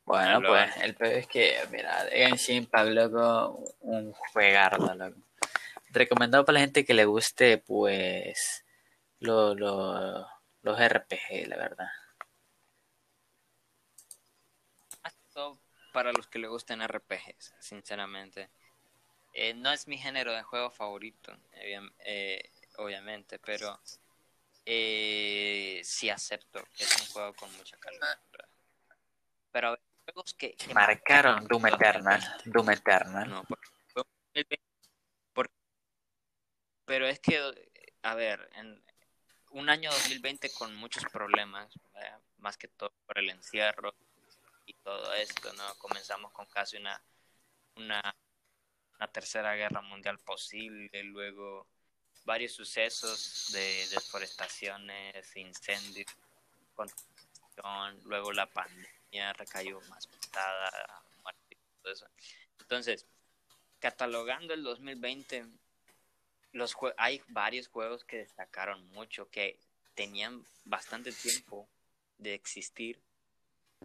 Bueno, 0.05 0.43
pues 0.43 0.76
el 0.78 0.95
peor 0.97 1.12
es 1.14 1.26
que, 1.28 1.57
mira, 1.70 2.05
Genshin 2.11 2.57
Impact, 2.64 2.89
loco, 2.91 3.64
un 3.81 4.12
juegardo, 4.12 4.93
loco. 4.95 5.16
Recomendado 5.91 6.45
para 6.45 6.55
la 6.55 6.61
gente 6.61 6.85
que 6.85 6.95
le 6.95 7.05
guste, 7.05 7.59
pues, 7.59 8.64
lo, 9.20 9.55
lo- 9.55 10.26
los 10.62 10.81
RPG, 10.81 11.47
la 11.47 11.57
verdad. 11.57 11.87
Para 15.93 16.12
los 16.12 16.26
que 16.28 16.39
le 16.39 16.49
gustan 16.49 16.83
RPGs, 16.83 17.55
sinceramente. 17.61 18.51
Eh, 19.33 19.55
no 19.55 19.72
es 19.72 19.87
mi 19.89 19.99
género 19.99 20.33
de 20.33 20.43
juego 20.43 20.70
favorito, 20.70 21.33
obvia- 21.53 21.93
eh, 22.05 22.51
obviamente, 22.78 23.39
pero 23.39 23.81
eh, 24.67 25.81
sí 25.85 26.11
acepto 26.11 26.63
que 26.77 26.85
es 26.85 26.97
un 27.01 27.07
juego 27.09 27.35
con 27.35 27.53
mucha 27.57 27.77
calidad. 27.79 28.21
¿verdad? 28.33 28.49
Pero 29.53 29.69
a 29.69 29.71
ver, 29.73 29.81
juegos 30.05 30.35
que, 30.35 30.55
que 30.55 30.75
Marcaron 30.75 31.47
Doom 31.47 31.67
Eternal. 31.67 32.37
Doom 32.45 32.71
Eternal. 32.71 33.29
No, 33.29 33.45
por- 33.45 33.59
fue 33.93 34.03
un 34.03 34.09
2020, 34.35 34.61
por- 35.33 35.51
pero 36.85 37.07
es 37.07 37.21
que, 37.21 37.39
a 38.03 38.15
ver, 38.15 38.49
en 38.55 38.83
un 39.51 39.69
año 39.69 39.91
2020 39.91 40.53
con 40.53 40.75
muchos 40.77 41.05
problemas, 41.13 41.73
¿verdad? 41.95 42.21
más 42.39 42.57
que 42.57 42.69
todo 42.69 42.93
por 43.07 43.19
el 43.19 43.29
encierro 43.31 43.95
y 44.67 44.75
todo 44.75 45.13
esto, 45.15 45.53
¿no? 45.55 45.75
Comenzamos 45.79 46.33
con 46.33 46.47
casi 46.47 46.77
una, 46.77 47.03
una, 47.77 48.01
una 48.97 49.09
tercera 49.09 49.55
guerra 49.57 49.81
mundial 49.83 50.19
posible, 50.21 51.03
luego 51.05 51.67
varios 52.31 52.53
sucesos 52.53 53.51
de 53.53 53.89
deforestaciones, 53.91 55.35
incendios, 55.35 56.07
luego 58.05 58.33
la 58.33 58.47
pandemia 58.47 59.33
recayó 59.33 59.81
más 59.89 60.07
pesada, 60.07 61.03
muerte 61.24 61.41
y 61.51 61.83
todo 61.83 61.93
eso. 61.93 62.07
Entonces, 62.61 63.05
catalogando 63.81 64.55
el 64.55 64.62
2020, 64.62 65.45
los 66.53 66.72
jue- 66.76 66.95
hay 66.99 67.20
varios 67.26 67.66
juegos 67.66 68.05
que 68.05 68.18
destacaron 68.18 68.87
mucho, 68.91 69.28
que 69.28 69.59
tenían 69.97 70.45
bastante 70.64 71.11
tiempo 71.11 71.68
de 72.18 72.35
existir. 72.35 73.01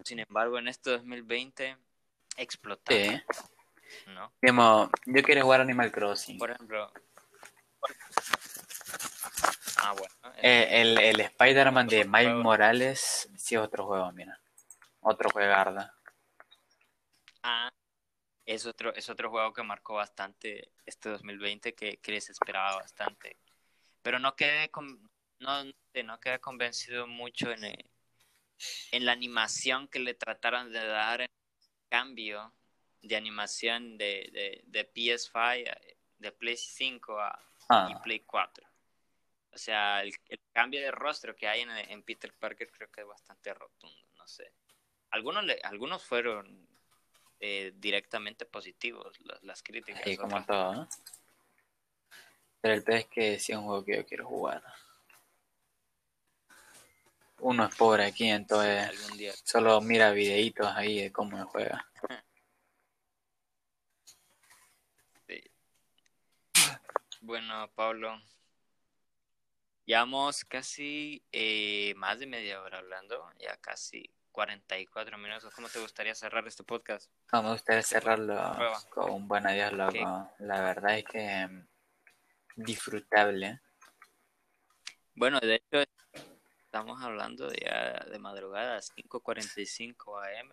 Sin 0.03 0.19
embargo, 0.19 0.59
en 0.59 0.67
este 0.67 0.91
2020 0.91 1.77
explotaron, 2.37 3.23
Sí. 3.87 4.05
¿no? 4.11 4.31
Digamos, 4.39 4.89
yo 5.07 5.23
quiero 5.23 5.41
jugar 5.41 5.61
Animal 5.61 5.91
Crossing. 5.91 6.37
Por 6.37 6.51
ejemplo... 6.51 6.91
Ah, 9.77 9.93
bueno. 9.93 10.35
Eh, 10.37 10.81
el, 10.81 10.97
el 10.97 11.19
Spider-Man 11.19 11.87
de 11.87 12.05
Miles. 12.05 12.35
Morales, 12.35 13.29
sí, 13.37 13.55
otro 13.55 13.85
juego, 13.85 14.11
mira. 14.11 14.39
Otro 15.01 15.29
juegarda. 15.29 15.93
Ah, 17.43 17.71
es 18.45 18.65
otro, 18.65 18.93
es 18.95 19.09
otro 19.09 19.29
juego 19.29 19.53
que 19.53 19.63
marcó 19.63 19.95
bastante 19.95 20.71
este 20.85 21.09
2020 21.09 21.75
que, 21.75 21.97
que 21.97 22.11
les 22.11 22.29
esperaba 22.29 22.77
bastante. 22.77 23.37
Pero 24.01 24.19
no 24.19 24.35
quedé 24.35 24.69
con, 24.69 25.09
no, 25.39 25.63
no 25.63 26.19
quedé 26.19 26.39
convencido 26.39 27.07
mucho 27.07 27.51
en, 27.51 27.65
eh, 27.65 27.85
en 28.91 29.05
la 29.05 29.11
animación 29.11 29.87
que 29.87 29.99
le 29.99 30.13
trataron 30.13 30.71
de 30.71 30.85
dar 30.85 31.21
en 31.21 31.29
cambio 31.89 32.53
de 33.01 33.15
animación 33.15 33.97
de, 33.97 34.29
de, 34.33 34.63
de 34.65 34.91
PS5, 34.93 35.55
eh, 35.57 35.97
de 36.17 36.31
Play 36.31 36.57
5 36.57 37.19
a, 37.19 37.39
Ah, 37.69 37.87
y 37.89 37.95
Play 38.03 38.19
4. 38.21 38.67
O 39.51 39.57
sea, 39.57 40.01
el, 40.03 40.13
el 40.27 40.39
cambio 40.51 40.81
de 40.81 40.91
rostro 40.91 41.35
que 41.35 41.47
hay 41.47 41.61
en, 41.61 41.69
en 41.71 42.03
Peter 42.03 42.33
Parker 42.37 42.69
creo 42.71 42.91
que 42.91 43.01
es 43.01 43.07
bastante 43.07 43.53
rotundo, 43.53 44.07
no 44.17 44.27
sé. 44.27 44.51
Algunos, 45.11 45.45
le- 45.45 45.61
algunos 45.63 46.03
fueron 46.03 46.67
eh, 47.39 47.71
directamente 47.75 48.45
positivos 48.45 49.17
las, 49.21 49.41
las 49.43 49.63
críticas. 49.63 50.01
sí, 50.03 50.17
como 50.17 50.43
todo, 50.45 50.73
¿no? 50.73 50.89
Pero 52.61 52.73
el 52.73 52.83
pez 52.83 52.95
es 53.01 53.05
que 53.07 53.39
sí 53.39 53.51
es 53.53 53.57
un 53.57 53.65
juego 53.65 53.85
que 53.85 53.95
yo 53.97 54.05
quiero 54.05 54.25
jugar. 54.27 54.63
Uno 57.39 57.65
es 57.65 57.75
pobre 57.75 58.05
aquí, 58.05 58.23
sí, 58.25 58.29
entonces 58.29 58.89
algún 58.89 59.17
día. 59.17 59.33
solo 59.43 59.79
mira 59.81 60.11
videitos 60.11 60.67
ahí 60.67 61.01
de 61.01 61.11
cómo 61.11 61.45
juega. 61.47 61.85
Bueno, 67.25 67.67
Pablo, 67.73 68.21
llevamos 69.83 70.45
casi 70.45 71.25
eh, 71.31 71.95
más 71.97 72.19
de 72.19 72.27
media 72.27 72.61
hora 72.61 72.77
hablando, 72.77 73.27
ya 73.39 73.57
casi 73.57 74.07
44 74.31 75.17
minutos. 75.17 75.51
¿Cómo 75.55 75.67
te 75.67 75.79
gustaría 75.79 76.13
cerrar 76.13 76.47
este 76.47 76.63
podcast? 76.63 77.09
No, 77.33 77.41
me 77.41 77.51
gustaría 77.53 77.81
cerrarlo 77.81 78.35
Prueba. 78.53 78.79
con 78.91 79.09
un 79.09 79.27
buen 79.27 79.47
adiós, 79.47 79.73
loco. 79.73 80.31
La 80.37 80.61
verdad 80.61 80.99
es 80.99 81.05
que 81.05 81.47
mm, 81.47 81.67
disfrutable. 82.57 83.59
Bueno, 85.15 85.39
de 85.39 85.55
hecho, 85.55 85.83
estamos 86.59 87.01
hablando 87.01 87.51
ya 87.53 88.05
de 88.07 88.19
madrugada, 88.19 88.79
5.45 88.81 90.21
am. 90.41 90.51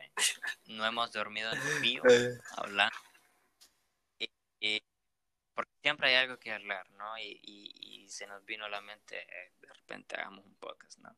No 0.68 0.86
hemos 0.86 1.12
dormido 1.12 1.52
en 1.52 1.82
vivo, 1.82 2.04
hablando. 2.56 2.96
Y- 4.18 4.80
porque 4.80 4.91
siempre 5.82 6.08
hay 6.10 6.14
algo 6.14 6.38
que 6.38 6.52
hablar, 6.52 6.88
¿no? 6.92 7.18
Y, 7.18 7.40
y- 7.42 8.02
y 8.04 8.08
se 8.08 8.26
nos 8.26 8.44
vino 8.44 8.64
a 8.64 8.68
la 8.68 8.80
mente, 8.80 9.18
eh, 9.20 9.52
de 9.60 9.68
repente 9.72 10.16
hagamos 10.16 10.44
un 10.46 10.54
podcast, 10.54 10.98
¿no? 11.00 11.14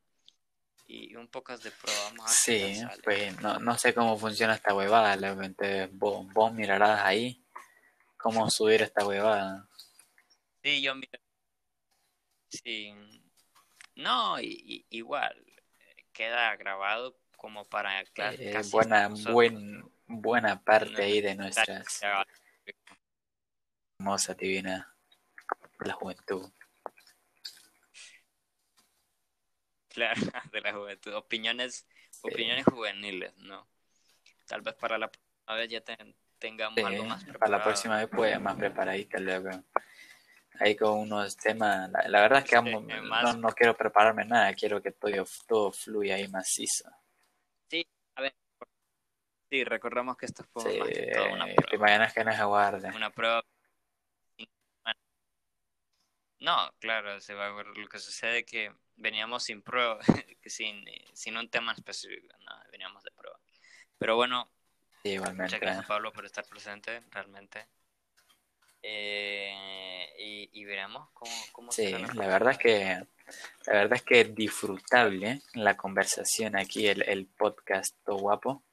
Y 0.87 1.15
un 1.15 1.27
podcast 1.27 1.63
de 1.63 1.71
qué 1.71 2.27
Sí, 2.27 2.81
pues 3.03 3.41
no, 3.41 3.57
no 3.59 3.75
sé 3.77 3.93
cómo 3.93 4.17
funciona 4.17 4.53
esta 4.55 4.75
huevada, 4.75 5.15
loco. 5.15 5.41
Entonces 5.41 5.89
vos, 5.93 6.27
vos 6.33 6.53
mirarás 6.53 7.01
ahí 7.03 7.43
cómo 8.17 8.49
subir 8.51 8.81
esta 8.83 9.05
huevada. 9.05 9.67
Sí, 10.63 10.81
yo 10.81 10.93
miro. 10.95 11.19
Sí. 12.49 12.93
No, 13.95 14.39
y, 14.39 14.85
igual, 14.89 15.35
eh, 15.79 16.05
queda 16.13 16.55
grabado 16.55 17.17
como 17.37 17.65
para 17.65 18.01
Eh, 18.01 18.61
buena, 18.71 19.07
buen, 19.31 19.83
buena 20.07 20.61
parte 20.63 21.01
ahí 21.03 21.21
de 21.21 21.35
nuestras 21.35 22.01
Divinas 24.37 24.85
de 25.79 25.87
la 25.87 25.93
juventud. 25.93 26.51
Claro, 29.89 30.21
de 30.51 30.61
la 30.61 30.73
juventud. 30.73 31.13
Opiniones, 31.15 31.87
opiniones 32.21 32.65
juveniles, 32.65 33.35
¿no? 33.37 33.67
Tal 34.45 34.61
vez 34.61 34.75
para 34.75 34.97
la 34.97 35.09
próxima 35.09 35.55
vez 35.55 35.69
ya 35.69 35.83
tengamos 36.37 36.77
algo 36.77 37.05
más 37.05 37.23
preparado. 37.23 37.39
Para 37.39 37.57
la 37.57 37.63
próxima 37.63 37.97
vez, 37.97 38.09
pues, 38.09 38.39
más 38.39 38.55
preparadita 38.55 39.19
luego. 39.19 39.49
Ahí 40.59 40.75
con 40.75 40.99
unos 40.99 41.35
temas. 41.35 41.89
La, 41.89 42.21
verdad 42.21 42.39
es 42.39 42.49
que 42.49 42.61
no, 42.61 43.33
no, 43.33 43.49
quiero 43.49 43.75
prepararme 43.75 44.23
nada, 44.23 44.53
quiero 44.53 44.81
que 44.81 44.91
todo, 44.91 45.25
todo 45.47 45.71
fluya 45.71 46.15
ahí 46.15 46.27
macizo. 46.27 46.89
Sí, 47.69 47.85
a 48.15 48.21
ver. 48.21 48.35
Sí, 49.49 49.63
recordamos 49.63 50.15
que 50.17 50.25
esto 50.27 50.43
fue 50.43 50.71
sí, 50.71 50.79
más 50.79 50.87
que 50.89 51.11
todo 51.13 51.33
una 51.33 51.45
prueba. 51.45 51.69
Te 51.69 51.75
imaginas 51.75 52.13
que 52.13 52.23
no 52.23 52.31
es 52.31 52.39
aguarde. 52.39 52.89
Una 52.95 53.09
prueba 53.09 53.43
no, 56.39 56.73
claro, 56.79 57.19
se 57.19 57.33
va 57.33 57.47
a 57.47 57.51
ver 57.51 57.67
lo 57.67 57.87
que 57.87 57.99
sucede 57.99 58.39
es 58.39 58.45
que 58.45 58.71
veníamos 58.95 59.43
sin 59.43 59.61
prueba, 59.61 59.99
sin, 60.45 60.85
sin 61.13 61.37
un 61.37 61.49
tema 61.49 61.73
específico, 61.73 62.35
no, 62.45 62.51
veníamos 62.71 63.03
de 63.03 63.11
prueba. 63.11 63.39
Pero 63.97 64.15
bueno, 64.15 64.49
igualmente. 65.03 65.43
muchas 65.43 65.59
gracias 65.59 65.85
Pablo 65.85 66.11
por 66.11 66.25
estar 66.25 66.45
presente, 66.45 67.01
realmente. 67.11 67.67
Eh, 68.87 70.49
y, 70.53 70.63
veremos 70.63 71.09
cómo, 71.13 71.31
cómo 71.51 71.71
sí, 71.71 71.91
la, 71.91 72.27
verdad 72.27 72.51
es 72.51 72.57
que 72.59 73.07
la 73.65 73.73
verdad 73.73 73.93
es 73.93 74.03
que 74.03 74.25
disfrutable 74.25 75.41
la 75.53 75.75
conversación 75.75 76.55
aquí, 76.55 76.87
el, 76.87 77.01
el 77.03 77.25
podcast 77.25 77.95
todo 78.05 78.17
guapo. 78.17 78.63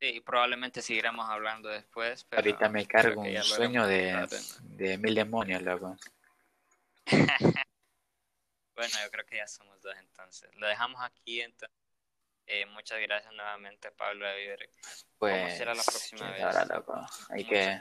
Sí, 0.00 0.20
probablemente 0.20 0.80
seguiremos 0.80 1.28
hablando 1.28 1.68
después. 1.68 2.26
Ahorita 2.30 2.70
me 2.70 2.86
cargo 2.86 3.20
un 3.20 3.42
sueño 3.42 3.86
de, 3.86 4.26
de, 4.62 4.96
mil 4.96 5.14
demonios, 5.14 5.60
loco. 5.62 5.94
bueno, 8.74 8.94
yo 9.04 9.10
creo 9.10 9.26
que 9.26 9.36
ya 9.36 9.46
somos 9.46 9.82
dos 9.82 9.94
entonces. 9.98 10.50
Lo 10.56 10.66
dejamos 10.66 11.02
aquí 11.02 11.42
entonces. 11.42 11.76
Eh, 12.46 12.66
muchas 12.66 12.98
gracias 13.00 13.32
nuevamente, 13.34 13.92
Pablo 13.92 14.26
Pues, 15.18 15.42
¿Cómo 15.42 15.56
será 15.56 15.74
la 15.74 15.82
próxima 15.82 16.30
vez? 16.30 16.42
Ahora, 16.42 16.64
loco. 16.64 17.06
Hay 17.28 17.44
que... 17.44 17.80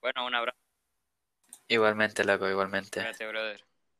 Bueno, 0.00 0.26
un 0.26 0.34
abrazo. 0.34 0.58
Igualmente, 1.68 2.24
loco, 2.24 2.48
igualmente. 2.48 3.00
Gracias, 3.00 3.28
brother. 3.28 3.64